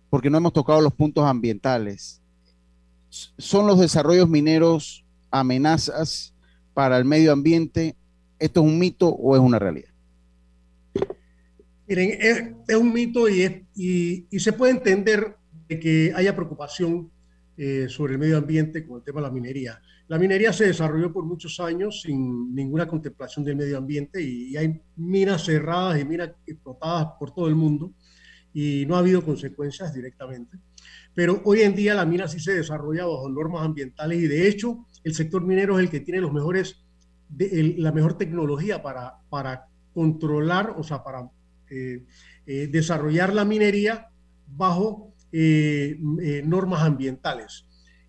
porque 0.09 0.29
no 0.29 0.37
hemos 0.37 0.53
tocado 0.53 0.79
los 0.79 0.93
puntos 0.93 1.25
ambientales. 1.25 2.21
¿Son 3.37 3.65
los 3.67 3.79
desarrollos 3.79 4.29
mineros 4.29 5.05
amenazas 5.31 6.33
para 6.73 6.97
el 6.97 7.05
medio 7.05 7.31
ambiente? 7.31 7.95
¿Esto 8.39 8.61
es 8.61 8.65
un 8.65 8.77
mito 8.77 9.09
o 9.09 9.35
es 9.35 9.41
una 9.41 9.59
realidad? 9.59 9.89
Miren, 11.87 12.17
es, 12.67 12.75
un 12.75 12.91
mito 12.91 13.29
y, 13.29 14.27
se 14.37 14.53
puede 14.53 14.73
entender 14.73 15.37
de 15.67 15.79
que 15.79 16.13
haya 16.15 16.35
preocupación 16.35 17.11
eh, 17.57 17.87
sobre 17.87 18.13
el 18.13 18.19
medio 18.19 18.37
ambiente 18.37 18.85
con 18.85 18.97
el 18.97 19.03
tema 19.03 19.21
de 19.21 19.27
la 19.27 19.33
minería. 19.33 19.81
La 20.07 20.19
minería 20.19 20.51
se 20.51 20.67
desarrolló 20.67 21.13
por 21.13 21.25
muchos 21.25 21.59
años 21.59 22.01
sin 22.01 22.53
ninguna 22.53 22.87
contemplación 22.87 23.45
del 23.45 23.55
medio 23.55 23.77
ambiente 23.77 24.21
y, 24.21 24.49
y 24.51 24.57
hay 24.57 24.81
minas 24.97 25.45
cerradas 25.45 25.99
y 25.99 26.05
minas 26.05 26.31
explotadas 26.45 27.07
por 27.17 27.33
todo 27.33 27.47
el 27.47 27.55
mundo 27.55 27.93
y 28.53 28.85
no 28.87 28.95
ha 28.95 28.99
habido 28.99 29.23
consecuencias 29.23 29.93
directamente. 29.93 30.57
Pero 31.15 31.41
hoy 31.45 31.61
en 31.61 31.73
día 31.73 31.95
la 31.95 32.05
mina 32.05 32.27
sí 32.27 32.39
se 32.39 32.53
desarrolla 32.53 33.05
bajo 33.05 33.29
normas 33.29 33.65
ambientales 33.65 34.21
y 34.21 34.27
de 34.27 34.47
hecho 34.47 34.85
el 35.03 35.15
sector 35.15 35.43
minero 35.43 35.79
es 35.79 35.85
el 35.85 35.89
que 35.89 36.01
tiene 36.01 36.21
la 36.21 37.91
mejor 37.91 38.17
tecnología 38.17 38.83
para, 38.83 39.13
para 39.29 39.67
controlar, 39.93 40.75
o 40.77 40.83
sea, 40.83 41.03
para 41.03 41.29
eh, 41.71 42.03
eh, 42.45 42.67
desarrollar 42.67 43.33
la 43.33 43.45
minería 43.45 44.09
bajo 44.45 45.13
eh, 45.31 45.97
normas 46.45 46.83
ambientales. 46.83 47.65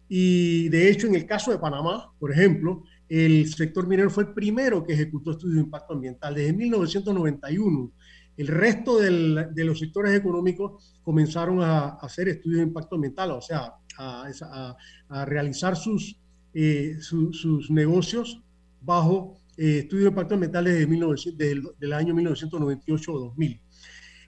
Y 0.08 0.68
de 0.68 0.90
hecho, 0.90 1.06
en 1.06 1.14
el 1.14 1.26
caso 1.26 1.50
de 1.50 1.58
Panamá, 1.58 2.12
por 2.18 2.32
ejemplo, 2.32 2.84
el 3.08 3.52
sector 3.52 3.86
minero 3.86 4.10
fue 4.10 4.24
el 4.24 4.34
primero 4.34 4.84
que 4.84 4.92
ejecutó 4.92 5.32
estudios 5.32 5.56
de 5.56 5.62
impacto 5.62 5.94
ambiental 5.94 6.34
desde 6.34 6.52
1991. 6.52 7.92
El 8.36 8.48
resto 8.48 8.98
de 8.98 9.64
los 9.64 9.78
sectores 9.78 10.14
económicos 10.14 10.94
comenzaron 11.02 11.62
a, 11.62 11.88
hacer 11.94 12.28
estudios 12.28 12.58
de 12.58 12.66
impacto 12.66 12.96
ambiental, 12.96 13.30
o 13.30 13.40
sea, 13.40 13.72
a, 13.98 14.76
realizar 15.24 15.76
sus, 15.76 16.18
eh, 16.52 16.96
su, 17.00 17.32
sus 17.32 17.70
negocios 17.70 18.42
bajo 18.82 19.40
eh, 19.56 19.78
estudio 19.80 20.04
de 20.04 20.08
impactos 20.10 20.34
ambientales 20.34 20.74
desde, 20.74 20.86
1900, 20.86 21.38
desde, 21.38 21.52
el, 21.52 21.62
del 21.78 21.92
año 21.94 22.14
1998 22.14 23.12
o 23.12 23.18
2000. 23.20 23.60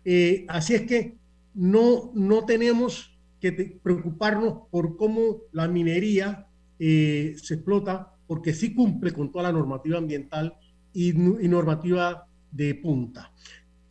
Eh, 0.04 0.46
así 0.48 0.74
es 0.74 0.82
que 0.82 1.18
no, 1.52 2.10
no 2.14 2.46
tenemos 2.46 3.14
que 3.40 3.78
preocuparnos 3.82 4.68
por 4.70 4.96
cómo 4.96 5.42
la 5.52 5.68
minería 5.68 6.46
se 6.78 7.54
explota, 7.54 8.14
porque 8.26 8.54
sí 8.54 8.72
cumple 8.72 9.12
con 9.12 9.32
toda 9.32 9.44
la 9.44 9.52
normativa 9.52 9.98
ambiental 9.98 10.54
y 10.92 11.12
normativa 11.12 12.28
de 12.50 12.74
punta. 12.76 13.32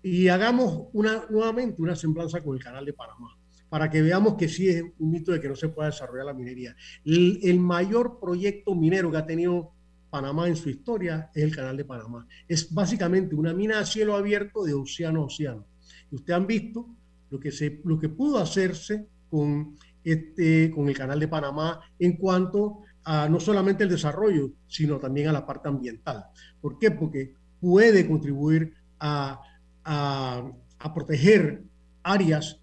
Y 0.04 0.28
hagamos 0.28 0.88
una, 0.93 1.26
nuevamente 1.30 1.82
una 1.82 1.95
semblanza 1.95 2.41
con 2.41 2.56
el 2.56 2.64
canal 2.64 2.86
de 2.86 2.93
Panamá 2.93 3.38
para 3.70 3.89
que 3.89 4.02
veamos 4.02 4.36
que 4.36 4.48
sí 4.48 4.70
es 4.70 4.84
un 4.98 5.12
mito 5.12 5.32
de 5.32 5.41
que 5.41 5.50
no 5.50 5.56
se 5.56 5.70
pueda 5.70 5.89
desarrollar 5.89 6.26
la 6.26 6.34
minería. 6.34 6.76
El, 7.04 7.60
mayor 7.60 8.20
proyecto 8.20 8.76
minero 8.76 9.12
que 9.12 9.18
ha 9.18 9.26
tenido 9.26 9.72
Panamá 10.10 10.48
en 10.48 10.56
su 10.56 10.70
historia 10.70 11.30
es 11.34 11.43
el 11.43 11.56
Canal 11.56 11.76
de 11.76 11.86
Panamá. 11.86 12.28
Es 12.48 12.74
básicamente 12.74 13.36
una 13.36 13.54
mina 13.54 13.80
a 13.80 13.86
cielo 13.86 14.16
abierto 14.16 14.64
de 14.64 14.74
océano 14.74 15.24
a 15.24 15.26
océano. 15.26 15.66
Y 16.12 16.16
ustedes 16.16 16.38
han 16.38 16.48
visto 16.48 16.88
lo 17.30 17.39
que, 17.39 17.52
se, 17.52 17.82
lo 17.84 18.00
que 18.00 18.08
pudo 18.08 18.38
hacerse 18.38 19.06
con, 19.30 19.76
este, 20.04 20.72
con 20.72 20.88
el 20.88 20.98
Canal 20.98 21.20
de 21.20 21.28
Panamá 21.28 21.82
en 22.00 22.16
cuanto 22.16 22.80
a 23.04 23.28
no 23.28 23.39
solamente 23.39 23.84
el 23.84 23.89
desarrollo, 23.89 24.52
sino 24.68 24.98
también 24.98 25.28
a 25.28 25.34
la 25.34 25.45
parte 25.45 25.68
ambiental. 25.68 26.26
¿Por 26.62 26.80
qué? 26.80 26.91
Porque 26.91 27.34
puede 27.60 28.08
contribuir 28.08 28.74
a, 29.00 29.41
a, 29.88 30.44
a 30.80 30.94
proteger 30.94 31.64
áreas 32.04 32.60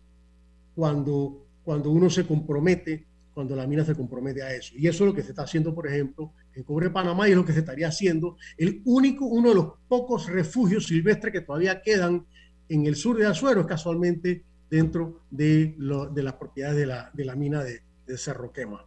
cuando, 0.75 1.47
cuando 1.65 1.91
uno 1.91 2.11
se 2.11 2.27
compromete, 2.27 3.07
cuando 3.33 3.57
la 3.57 3.67
mina 3.67 3.85
se 3.85 3.95
compromete 3.95 4.43
a 4.43 4.55
eso. 4.55 4.75
Y 4.77 4.87
eso 4.87 5.05
es 5.05 5.09
lo 5.09 5.15
que 5.15 5.23
se 5.23 5.31
está 5.31 5.43
haciendo, 5.43 5.75
por 5.75 5.89
ejemplo, 5.89 6.33
en 6.55 6.63
Cobre 6.63 6.91
Panamá 6.91 7.27
y 7.27 7.33
es 7.33 7.37
lo 7.37 7.45
que 7.45 7.53
se 7.53 7.61
estaría 7.61 7.89
haciendo. 7.89 8.37
El 8.57 8.83
único, 8.85 9.27
uno 9.27 9.49
de 9.49 9.55
los 9.57 9.73
pocos 9.89 10.27
refugios 10.27 10.87
silvestres 10.87 11.33
que 11.33 11.41
todavía 11.41 11.83
quedan 11.83 12.25
en 12.69 12.87
el 12.87 12.95
sur 12.95 13.17
de 13.19 13.27
Azuero 13.27 13.63
es 13.63 13.67
casualmente 13.67 14.45
dentro 14.71 15.23
de, 15.31 15.75
lo, 15.79 16.07
de 16.07 16.23
las 16.23 16.35
propiedades 16.35 16.77
de 16.77 16.87
la, 16.87 17.11
de 17.13 17.25
la 17.25 17.35
mina 17.35 17.65
de, 17.65 17.81
de 18.07 18.19
Cerro 18.19 18.53
Quema. 18.53 18.87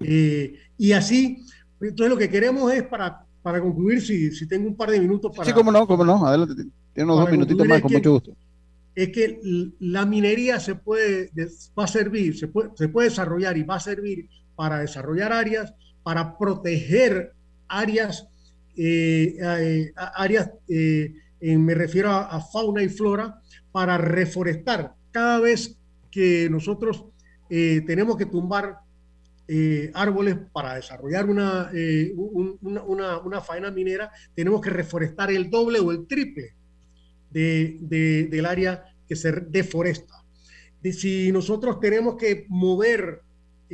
Eh, 0.00 0.54
y 0.78 0.92
así, 0.92 1.44
entonces 1.80 2.08
lo 2.08 2.16
que 2.16 2.30
queremos 2.30 2.72
es 2.72 2.84
para, 2.84 3.26
para 3.42 3.60
concluir, 3.60 4.00
si, 4.00 4.30
si 4.32 4.46
tengo 4.46 4.68
un 4.68 4.76
par 4.76 4.90
de 4.90 5.00
minutos 5.00 5.34
para... 5.36 5.46
Sí, 5.46 5.52
cómo 5.52 5.70
no, 5.70 5.86
cómo 5.86 6.04
no, 6.04 6.26
adelante, 6.26 6.64
tiene 6.94 7.10
unos 7.10 7.20
dos 7.24 7.30
minutitos 7.30 7.66
más, 7.66 7.80
con 7.80 7.90
que, 7.90 7.96
mucho 7.96 8.12
gusto 8.12 8.36
es 8.94 9.08
que 9.08 9.40
la 9.80 10.04
minería 10.04 10.60
se 10.60 10.74
puede, 10.74 11.30
va 11.78 11.84
a 11.84 11.88
servir, 11.88 12.36
se 12.36 12.48
puede, 12.48 12.70
se 12.74 12.88
puede 12.88 13.08
desarrollar 13.08 13.56
y 13.56 13.62
va 13.62 13.76
a 13.76 13.80
servir 13.80 14.28
para 14.54 14.80
desarrollar 14.80 15.32
áreas, 15.32 15.74
para 16.02 16.36
proteger 16.36 17.32
áreas, 17.68 18.28
eh, 18.76 19.36
eh, 19.40 19.92
áreas 19.96 20.50
eh, 20.68 21.14
me 21.40 21.74
refiero 21.74 22.10
a, 22.10 22.24
a, 22.26 22.40
fauna 22.40 22.82
y 22.82 22.88
flora, 22.88 23.40
para 23.72 23.96
reforestar. 23.98 24.94
Cada 25.10 25.40
vez 25.40 25.76
que 26.10 26.48
nosotros 26.50 27.06
tenemos 27.48 28.16
que 28.16 28.26
tumbar 28.26 28.78
árboles 29.92 30.36
para 30.52 30.74
desarrollar 30.74 31.28
una, 31.28 31.70
un, 32.14 32.58
una, 32.62 32.82
una, 32.82 33.18
una 33.18 33.40
faena 33.40 33.70
minera, 33.70 34.10
tenemos 34.34 34.60
que 34.60 34.70
reforestar 34.70 35.30
el 35.32 35.50
doble 35.50 35.80
o 35.80 35.90
el 35.90 36.06
triple 36.06 36.54
de, 37.32 37.78
de, 37.80 38.24
del 38.24 38.46
área 38.46 38.84
que 39.06 39.16
se 39.16 39.32
deforesta. 39.32 40.24
De 40.82 40.92
si 40.92 41.30
nosotros 41.32 41.78
tenemos 41.80 42.16
que 42.16 42.46
mover 42.48 43.22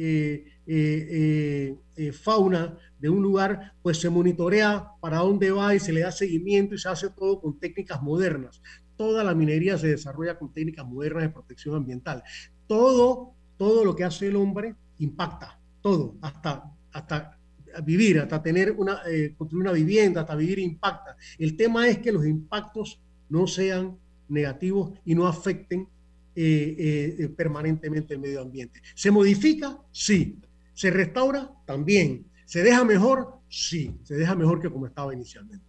eh, 0.01 0.45
eh, 0.65 1.77
eh, 1.97 2.13
fauna 2.13 2.79
de 3.01 3.09
un 3.09 3.21
lugar, 3.21 3.73
pues 3.83 3.99
se 3.99 4.09
monitorea 4.09 4.93
para 5.01 5.19
dónde 5.19 5.51
va 5.51 5.75
y 5.75 5.81
se 5.81 5.93
le 5.93 6.03
da 6.03 6.13
seguimiento 6.13 6.77
y 6.77 6.79
se 6.79 6.89
hace 6.89 7.11
todo 7.11 7.41
con 7.41 7.59
técnicas 7.59 8.01
modernas. 8.01 8.63
Toda 8.97 9.25
la 9.25 9.35
minería 9.35 9.77
se 9.77 9.89
desarrolla 9.89 10.39
con 10.39 10.53
técnicas 10.53 10.87
modernas 10.87 11.25
de 11.25 11.31
protección 11.31 11.75
ambiental. 11.75 12.23
Todo, 12.69 13.35
todo 13.57 13.85
lo 13.85 13.97
que 13.97 14.05
hace 14.05 14.29
el 14.29 14.37
hombre 14.37 14.77
impacta, 14.99 15.59
todo, 15.81 16.17
hasta, 16.21 16.71
hasta 16.93 17.37
vivir, 17.85 18.21
hasta 18.21 18.41
tener 18.41 18.71
una, 18.73 19.03
construir 19.37 19.63
una 19.63 19.73
vivienda, 19.73 20.21
hasta 20.21 20.37
vivir 20.37 20.61
impacta. 20.61 21.17
El 21.39 21.57
tema 21.57 21.89
es 21.89 21.99
que 21.99 22.13
los 22.13 22.25
impactos 22.25 23.01
no 23.29 23.47
sean 23.47 23.99
negativos 24.29 24.93
y 25.05 25.14
no 25.14 25.26
afecten 25.26 25.89
eh, 26.35 27.16
eh, 27.18 27.29
permanentemente 27.29 28.14
el 28.14 28.20
medio 28.20 28.41
ambiente. 28.41 28.81
¿Se 28.95 29.11
modifica? 29.11 29.79
Sí. 29.91 30.39
¿Se 30.74 30.91
restaura? 30.91 31.51
También. 31.66 32.26
¿Se 32.45 32.62
deja 32.62 32.85
mejor? 32.85 33.41
Sí. 33.49 33.99
Se 34.05 34.14
deja 34.14 34.35
mejor 34.35 34.61
que 34.61 34.70
como 34.70 34.87
estaba 34.87 35.12
inicialmente. 35.12 35.64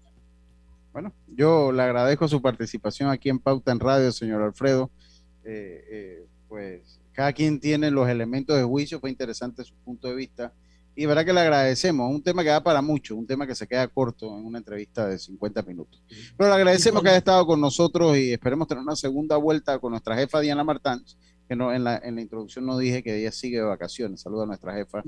Bueno, 0.93 1.14
yo 1.28 1.72
le 1.72 1.82
agradezco 1.82 2.28
su 2.28 2.41
participación 2.41 3.10
aquí 3.10 3.30
en 3.30 3.39
Pauta 3.39 3.72
en 3.72 3.80
Radio, 3.80 4.12
señor 4.12 4.41
Alfredo. 4.41 4.91
Eh, 5.43 6.26
pues 6.47 6.99
cada 7.14 7.34
quien 7.34 7.60
tiene 7.60 7.91
los 7.91 8.07
elementos 8.07 8.55
de 8.55 8.64
juicio, 8.64 8.99
fue 8.99 9.10
interesante 9.10 9.64
su 9.64 9.76
punto 9.76 10.07
de 10.07 10.16
vista 10.16 10.53
y 10.96 11.06
verdad 11.06 11.26
que 11.26 11.34
le 11.34 11.40
agradecemos. 11.40 12.10
Un 12.12 12.22
tema 12.22 12.44
que 12.44 12.50
da 12.50 12.62
para 12.62 12.82
mucho, 12.82 13.16
un 13.16 13.26
tema 13.26 13.48
que 13.48 13.56
se 13.56 13.68
queda 13.68 13.88
corto 13.88 14.38
en 14.38 14.46
una 14.46 14.58
entrevista 14.58 15.08
de 15.08 15.18
50 15.18 15.62
minutos. 15.64 16.04
Pero 16.38 16.50
le 16.50 16.56
agradecemos 16.56 17.02
que 17.02 17.10
haya 17.10 17.18
estado 17.20 17.46
con 17.46 17.62
nosotros 17.62 18.18
y 18.18 18.34
esperemos 18.34 18.68
tener 18.68 18.84
una 18.84 18.96
segunda 18.96 19.38
vuelta 19.38 19.80
con 19.80 19.92
nuestra 19.92 20.16
jefa 20.16 20.40
Diana 20.40 20.64
Martán, 20.64 21.04
que 21.48 21.56
no, 21.56 21.74
en, 21.74 21.84
la, 21.84 21.98
en 22.04 22.16
la 22.16 22.22
introducción 22.22 22.66
no 22.66 22.78
dije 22.78 23.02
que 23.02 23.20
ella 23.20 23.32
sigue 23.32 23.58
de 23.58 23.64
vacaciones. 23.64 24.22
Saluda 24.22 24.44
a 24.44 24.48
nuestra 24.48 24.74
jefa 24.74 25.04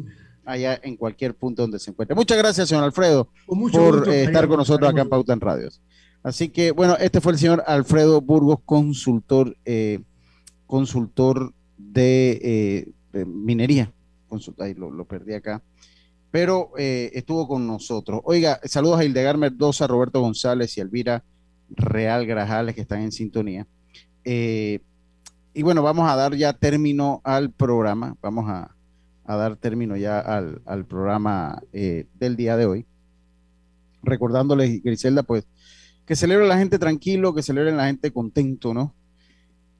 allá 0.45 0.79
en 0.81 0.95
cualquier 0.95 1.35
punto 1.35 1.61
donde 1.61 1.79
se 1.79 1.91
encuentre. 1.91 2.15
Muchas 2.15 2.37
gracias, 2.37 2.69
señor 2.69 2.83
Alfredo, 2.83 3.29
por 3.45 4.09
eh, 4.09 4.23
estar 4.23 4.47
con 4.47 4.57
nosotros 4.57 4.89
acá 4.89 5.01
en 5.01 5.09
Pauta 5.09 5.33
en 5.33 5.41
Radios. 5.41 5.81
Así 6.23 6.49
que, 6.49 6.71
bueno, 6.71 6.95
este 6.99 7.19
fue 7.19 7.33
el 7.33 7.39
señor 7.39 7.63
Alfredo 7.65 8.21
Burgos, 8.21 8.59
consultor, 8.65 9.57
eh, 9.65 9.99
consultor 10.67 11.53
de, 11.77 12.39
eh, 12.43 12.91
de 13.11 13.25
minería. 13.25 13.91
Consulta, 14.31 14.63
ahí 14.63 14.73
lo, 14.73 15.05
perdí 15.05 15.33
acá 15.33 15.61
pero 16.31 16.71
eh, 16.77 17.11
estuvo 17.13 17.45
con 17.45 17.67
nosotros. 17.67 18.21
Oiga, 18.23 18.61
saludos 18.63 19.01
a 19.01 19.03
Hildegard 19.03 19.37
Mendoza, 19.37 19.85
Roberto 19.85 20.21
González 20.21 20.77
y 20.77 20.79
Elvira 20.79 21.25
Real 21.69 22.25
Grajales 22.25 22.73
que 22.73 22.79
están 22.79 23.01
en 23.01 23.11
sintonía. 23.11 23.67
Eh, 24.23 24.79
y 25.53 25.61
bueno, 25.61 25.83
vamos 25.83 26.09
a 26.09 26.15
dar 26.15 26.33
ya 26.35 26.53
término 26.53 27.19
al 27.25 27.51
programa, 27.51 28.15
vamos 28.21 28.49
a, 28.49 28.73
a 29.25 29.35
dar 29.35 29.57
término 29.57 29.97
ya 29.97 30.21
al, 30.21 30.61
al 30.65 30.85
programa 30.85 31.61
eh, 31.73 32.07
del 32.17 32.37
día 32.37 32.55
de 32.55 32.65
hoy. 32.65 32.85
Recordándoles, 34.01 34.81
Griselda, 34.81 35.23
pues, 35.23 35.45
que 36.05 36.15
celebre 36.15 36.47
la 36.47 36.57
gente 36.57 36.79
tranquilo, 36.79 37.35
que 37.35 37.43
celebre 37.43 37.73
la 37.73 37.87
gente 37.87 38.11
contento, 38.11 38.73
¿no? 38.73 38.95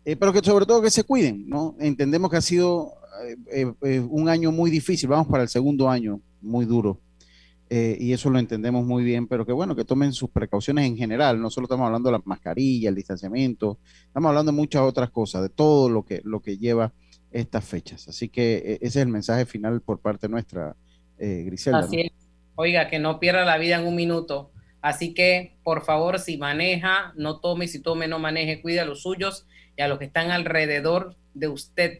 pero 0.03 0.33
que 0.33 0.39
sobre 0.39 0.65
todo 0.65 0.81
que 0.81 0.89
se 0.89 1.03
cuiden, 1.03 1.47
¿no? 1.47 1.75
Entendemos 1.79 2.31
que 2.31 2.37
ha 2.37 2.41
sido 2.41 2.95
un 4.09 4.29
año 4.29 4.51
muy 4.51 4.71
difícil, 4.71 5.09
vamos 5.09 5.27
para 5.27 5.43
el 5.43 5.49
segundo 5.49 5.89
año 5.89 6.21
muy 6.41 6.65
duro. 6.65 6.99
Eh, 7.73 7.97
y 8.01 8.11
eso 8.11 8.29
lo 8.29 8.37
entendemos 8.37 8.85
muy 8.85 9.01
bien, 9.01 9.27
pero 9.27 9.45
que 9.45 9.53
bueno, 9.53 9.77
que 9.77 9.85
tomen 9.85 10.11
sus 10.11 10.29
precauciones 10.29 10.85
en 10.85 10.97
general. 10.97 11.41
No 11.41 11.49
solo 11.49 11.65
estamos 11.65 11.85
hablando 11.85 12.09
de 12.09 12.17
la 12.17 12.21
mascarilla, 12.25 12.89
el 12.89 12.95
distanciamiento, 12.95 13.79
estamos 14.07 14.27
hablando 14.27 14.51
de 14.51 14.57
muchas 14.57 14.81
otras 14.81 15.09
cosas, 15.09 15.41
de 15.43 15.47
todo 15.47 15.89
lo 15.89 16.03
que, 16.03 16.19
lo 16.25 16.41
que 16.41 16.57
lleva 16.57 16.91
estas 17.31 17.63
fechas. 17.63 18.09
Así 18.09 18.27
que 18.27 18.55
eh, 18.57 18.73
ese 18.81 18.99
es 18.99 19.05
el 19.05 19.07
mensaje 19.07 19.45
final 19.45 19.79
por 19.79 19.99
parte 19.99 20.27
nuestra, 20.27 20.75
eh, 21.17 21.43
Griselda. 21.45 21.87
Oiga, 22.55 22.89
que 22.89 22.99
no 22.99 23.21
pierda 23.21 23.45
la 23.45 23.57
vida 23.57 23.79
en 23.79 23.87
un 23.87 23.95
minuto. 23.95 24.51
Así 24.81 25.13
que, 25.13 25.55
por 25.63 25.85
favor, 25.85 26.19
si 26.19 26.37
maneja, 26.37 27.13
no 27.15 27.39
tome, 27.39 27.69
si 27.69 27.79
tome, 27.79 28.09
no 28.09 28.19
maneje, 28.19 28.61
cuide 28.61 28.81
a 28.81 28.85
los 28.85 29.03
suyos 29.03 29.47
y 29.77 29.81
a 29.81 29.87
los 29.87 29.97
que 29.97 30.05
están 30.05 30.31
alrededor 30.31 31.15
de 31.33 31.47
usted 31.47 31.99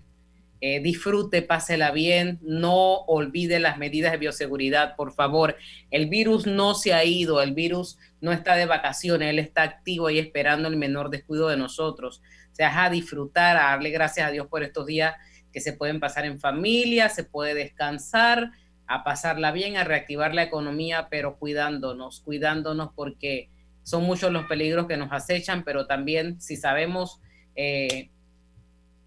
eh, 0.64 0.80
disfrute, 0.80 1.42
pásela 1.42 1.90
bien, 1.90 2.38
no 2.44 2.98
olvide 3.08 3.60
las 3.60 3.80
medidas 3.80 4.12
de 4.12 4.20
bioseguridad, 4.20 4.96
por 4.96 5.12
favor. 5.12 5.58
El 5.90 6.06
virus 6.08 6.46
no 6.46 6.76
se 6.76 6.94
ha 6.94 7.04
ido, 7.04 7.42
el 7.42 7.56
virus 7.56 7.98
no 8.22 8.32
está 8.32 8.56
de 8.56 8.68
vacaciones, 8.68 9.32
él 9.32 9.40
está 9.40 9.64
activo 9.64 10.12
y 10.12 10.20
esperando 10.20 10.68
el 10.68 10.78
menor 10.78 11.10
descuido 11.10 11.48
de 11.48 11.58
nosotros. 11.58 12.22
O 12.52 12.56
sea, 12.56 12.84
a 12.84 12.92
disfrutar, 12.92 13.58
a 13.58 13.72
darle 13.72 13.90
gracias 13.90 14.28
a 14.28 14.32
Dios 14.32 14.46
por 14.48 14.62
estos 14.62 14.86
días 14.86 15.16
que 15.52 15.62
se 15.62 15.74
pueden 15.74 16.00
pasar 16.00 16.26
en 16.26 16.40
familia, 16.40 17.10
se 17.10 17.24
puede 17.24 17.56
descansar, 17.56 18.52
a 18.86 19.04
pasarla 19.04 19.52
bien, 19.52 19.78
a 19.78 19.84
reactivar 19.84 20.36
la 20.36 20.44
economía, 20.44 21.08
pero 21.10 21.38
cuidándonos, 21.38 22.22
cuidándonos 22.22 22.92
porque 22.94 23.50
son 23.82 24.04
muchos 24.04 24.32
los 24.32 24.46
peligros 24.46 24.86
que 24.86 24.98
nos 24.98 25.12
acechan, 25.12 25.64
pero 25.64 25.88
también 25.88 26.40
si 26.40 26.56
sabemos 26.56 27.20
eh, 27.56 28.12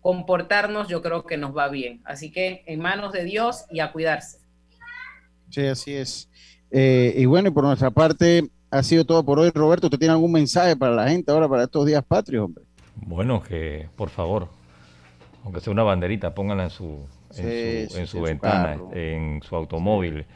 comportarnos, 0.05 0.86
yo 0.86 1.00
creo 1.00 1.24
que 1.24 1.38
nos 1.38 1.57
va 1.57 1.70
bien. 1.70 2.02
Así 2.05 2.30
que 2.30 2.62
en 2.66 2.78
manos 2.78 3.11
de 3.14 3.24
Dios 3.24 3.64
y 3.70 3.80
a 3.80 3.90
cuidarse. 3.90 4.38
Sí, 5.48 5.64
así 5.64 5.94
es. 5.94 6.28
Eh, 6.70 7.14
y 7.16 7.24
bueno, 7.24 7.48
y 7.48 7.52
por 7.52 7.64
nuestra 7.64 7.90
parte, 7.90 8.50
ha 8.70 8.82
sido 8.82 9.07
todo 9.07 9.24
por 9.24 9.38
hoy. 9.38 9.50
Roberto, 9.55 9.86
¿usted 9.86 9.98
tiene 9.98 10.12
algún 10.12 10.32
mensaje 10.32 10.76
para 10.76 10.94
la 10.94 11.09
gente 11.09 11.32
ahora, 11.32 11.48
para 11.48 11.62
estos 11.62 11.86
días 11.86 12.05
patrios, 12.05 12.44
hombre? 12.44 12.64
Bueno, 12.96 13.42
que 13.42 13.88
por 13.96 14.11
favor, 14.11 14.48
aunque 15.42 15.62
sea 15.62 15.72
una 15.72 15.84
banderita, 15.84 16.34
pónganla 16.34 16.64
en 16.64 16.70
su, 16.70 16.98
en 17.30 17.86
sí, 17.88 17.88
su, 17.88 17.98
en 17.98 18.07
sí, 18.07 18.18
su 18.18 18.20
ventana, 18.20 18.78
en 18.92 19.40
su 19.42 19.57
automóvil. 19.57 20.26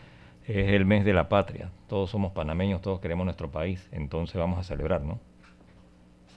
es 0.47 0.73
el 0.73 0.87
mes 0.87 1.05
de 1.05 1.13
la 1.13 1.29
patria. 1.29 1.71
Todos 1.89 2.09
somos 2.09 2.33
panameños, 2.33 2.81
todos 2.81 3.01
queremos 3.01 3.27
nuestro 3.27 3.51
país, 3.51 3.87
entonces 3.93 4.37
vamos 4.37 4.59
a 4.59 4.63
celebrar, 4.63 5.03
¿no? 5.03 5.21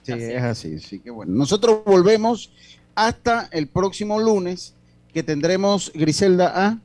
Sí, 0.02 0.12
es 0.12 0.42
así. 0.42 0.78
Sí, 0.80 1.00
que 1.00 1.10
bueno. 1.10 1.32
Nosotros 1.32 1.82
volvemos 1.86 2.52
hasta 2.94 3.48
el 3.52 3.68
próximo 3.68 4.18
lunes, 4.18 4.74
que 5.12 5.22
tendremos, 5.22 5.92
Griselda, 5.94 6.52
a... 6.54 6.78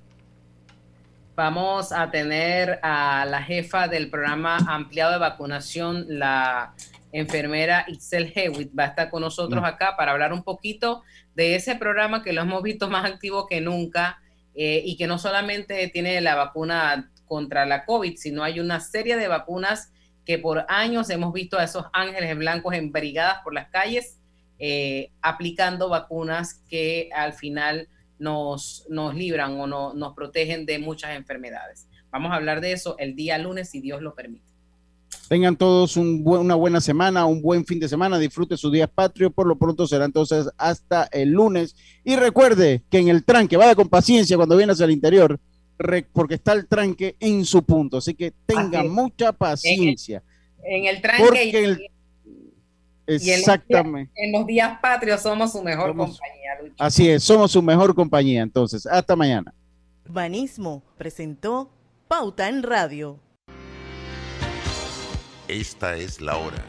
Vamos 1.35 1.91
a 1.91 2.09
tener 2.09 2.79
a 2.81 3.25
la 3.25 3.43
jefa 3.43 3.87
del 3.87 4.09
programa 4.09 4.57
ampliado 4.57 5.11
de 5.11 5.19
vacunación, 5.19 6.05
la 6.07 6.73
enfermera 7.11 7.85
Itzel 7.87 8.31
Hewitt, 8.35 8.71
va 8.77 8.85
a 8.85 8.87
estar 8.87 9.09
con 9.09 9.21
nosotros 9.21 9.63
acá 9.63 9.95
para 9.95 10.11
hablar 10.13 10.33
un 10.33 10.43
poquito 10.43 11.03
de 11.35 11.55
ese 11.55 11.75
programa 11.75 12.23
que 12.23 12.33
lo 12.33 12.41
hemos 12.41 12.63
visto 12.63 12.89
más 12.89 13.05
activo 13.05 13.45
que 13.47 13.61
nunca 13.61 14.19
eh, 14.55 14.81
y 14.83 14.97
que 14.97 15.05
no 15.05 15.19
solamente 15.19 15.87
tiene 15.89 16.19
la 16.21 16.35
vacuna 16.35 17.11
contra 17.25 17.65
la 17.65 17.85
COVID, 17.85 18.17
sino 18.17 18.43
hay 18.43 18.59
una 18.59 18.79
serie 18.79 19.15
de 19.15 19.27
vacunas 19.27 19.91
que 20.25 20.39
por 20.39 20.65
años 20.67 21.09
hemos 21.09 21.33
visto 21.33 21.59
a 21.59 21.63
esos 21.63 21.85
ángeles 21.93 22.35
blancos 22.35 22.73
en 22.73 22.91
brigadas 22.91 23.39
por 23.43 23.53
las 23.53 23.69
calles 23.69 24.16
eh, 24.59 25.11
aplicando 25.21 25.89
vacunas 25.89 26.61
que 26.69 27.09
al 27.15 27.33
final 27.33 27.87
nos, 28.19 28.85
nos 28.89 29.15
libran 29.15 29.59
o 29.59 29.67
no, 29.67 29.93
nos 29.93 30.13
protegen 30.13 30.65
de 30.65 30.79
muchas 30.79 31.15
enfermedades. 31.15 31.87
Vamos 32.11 32.31
a 32.31 32.35
hablar 32.35 32.61
de 32.61 32.71
eso 32.71 32.95
el 32.97 33.15
día 33.15 33.37
lunes, 33.37 33.69
si 33.69 33.81
Dios 33.81 34.01
lo 34.01 34.15
permite. 34.15 34.47
Tengan 35.29 35.57
todos 35.57 35.97
una 35.97 36.55
buena 36.55 36.79
semana, 36.79 37.25
un 37.25 37.41
buen 37.41 37.65
fin 37.65 37.79
de 37.79 37.89
semana, 37.89 38.17
disfrute 38.17 38.55
su 38.55 38.71
día 38.71 38.87
patrio, 38.87 39.29
por 39.29 39.45
lo 39.45 39.57
pronto 39.57 39.85
será 39.85 40.05
entonces 40.05 40.49
hasta 40.57 41.09
el 41.11 41.31
lunes. 41.31 41.75
Y 42.05 42.15
recuerde 42.15 42.83
que 42.89 42.99
en 42.99 43.09
el 43.09 43.25
tranque, 43.25 43.57
vaya 43.57 43.75
con 43.75 43.89
paciencia 43.89 44.37
cuando 44.37 44.55
viene 44.55 44.71
hacia 44.71 44.85
el 44.85 44.91
interior, 44.91 45.37
porque 46.13 46.35
está 46.35 46.53
el 46.53 46.67
tranque 46.67 47.15
en 47.19 47.43
su 47.45 47.63
punto, 47.63 47.97
así 47.97 48.13
que 48.13 48.31
tenga 48.45 48.83
mucha 48.83 49.33
paciencia. 49.33 50.23
En 50.63 50.85
el, 50.85 51.01
tranque 51.01 51.89
Exactamente. 53.07 54.11
En 54.15 54.33
los, 54.33 54.45
días, 54.45 54.77
patrios 54.81 55.21
somos 55.21 55.51
su 55.51 55.63
mejor 55.63 55.95
compañía. 55.95 56.51
Así 56.77 57.09
es, 57.09 57.23
somos 57.23 57.51
su 57.51 57.61
mejor 57.61 57.95
compañía. 57.95 58.43
Entonces, 58.43 58.85
hasta 58.85 59.15
mañana. 59.15 59.53
Banismo 60.07 60.83
presentó 60.97 61.71
Pauta 62.07 62.49
en 62.49 62.63
Radio. 62.63 63.19
Esta 65.47 65.95
es 65.95 66.19
la 66.19 66.37
hora. 66.37 66.63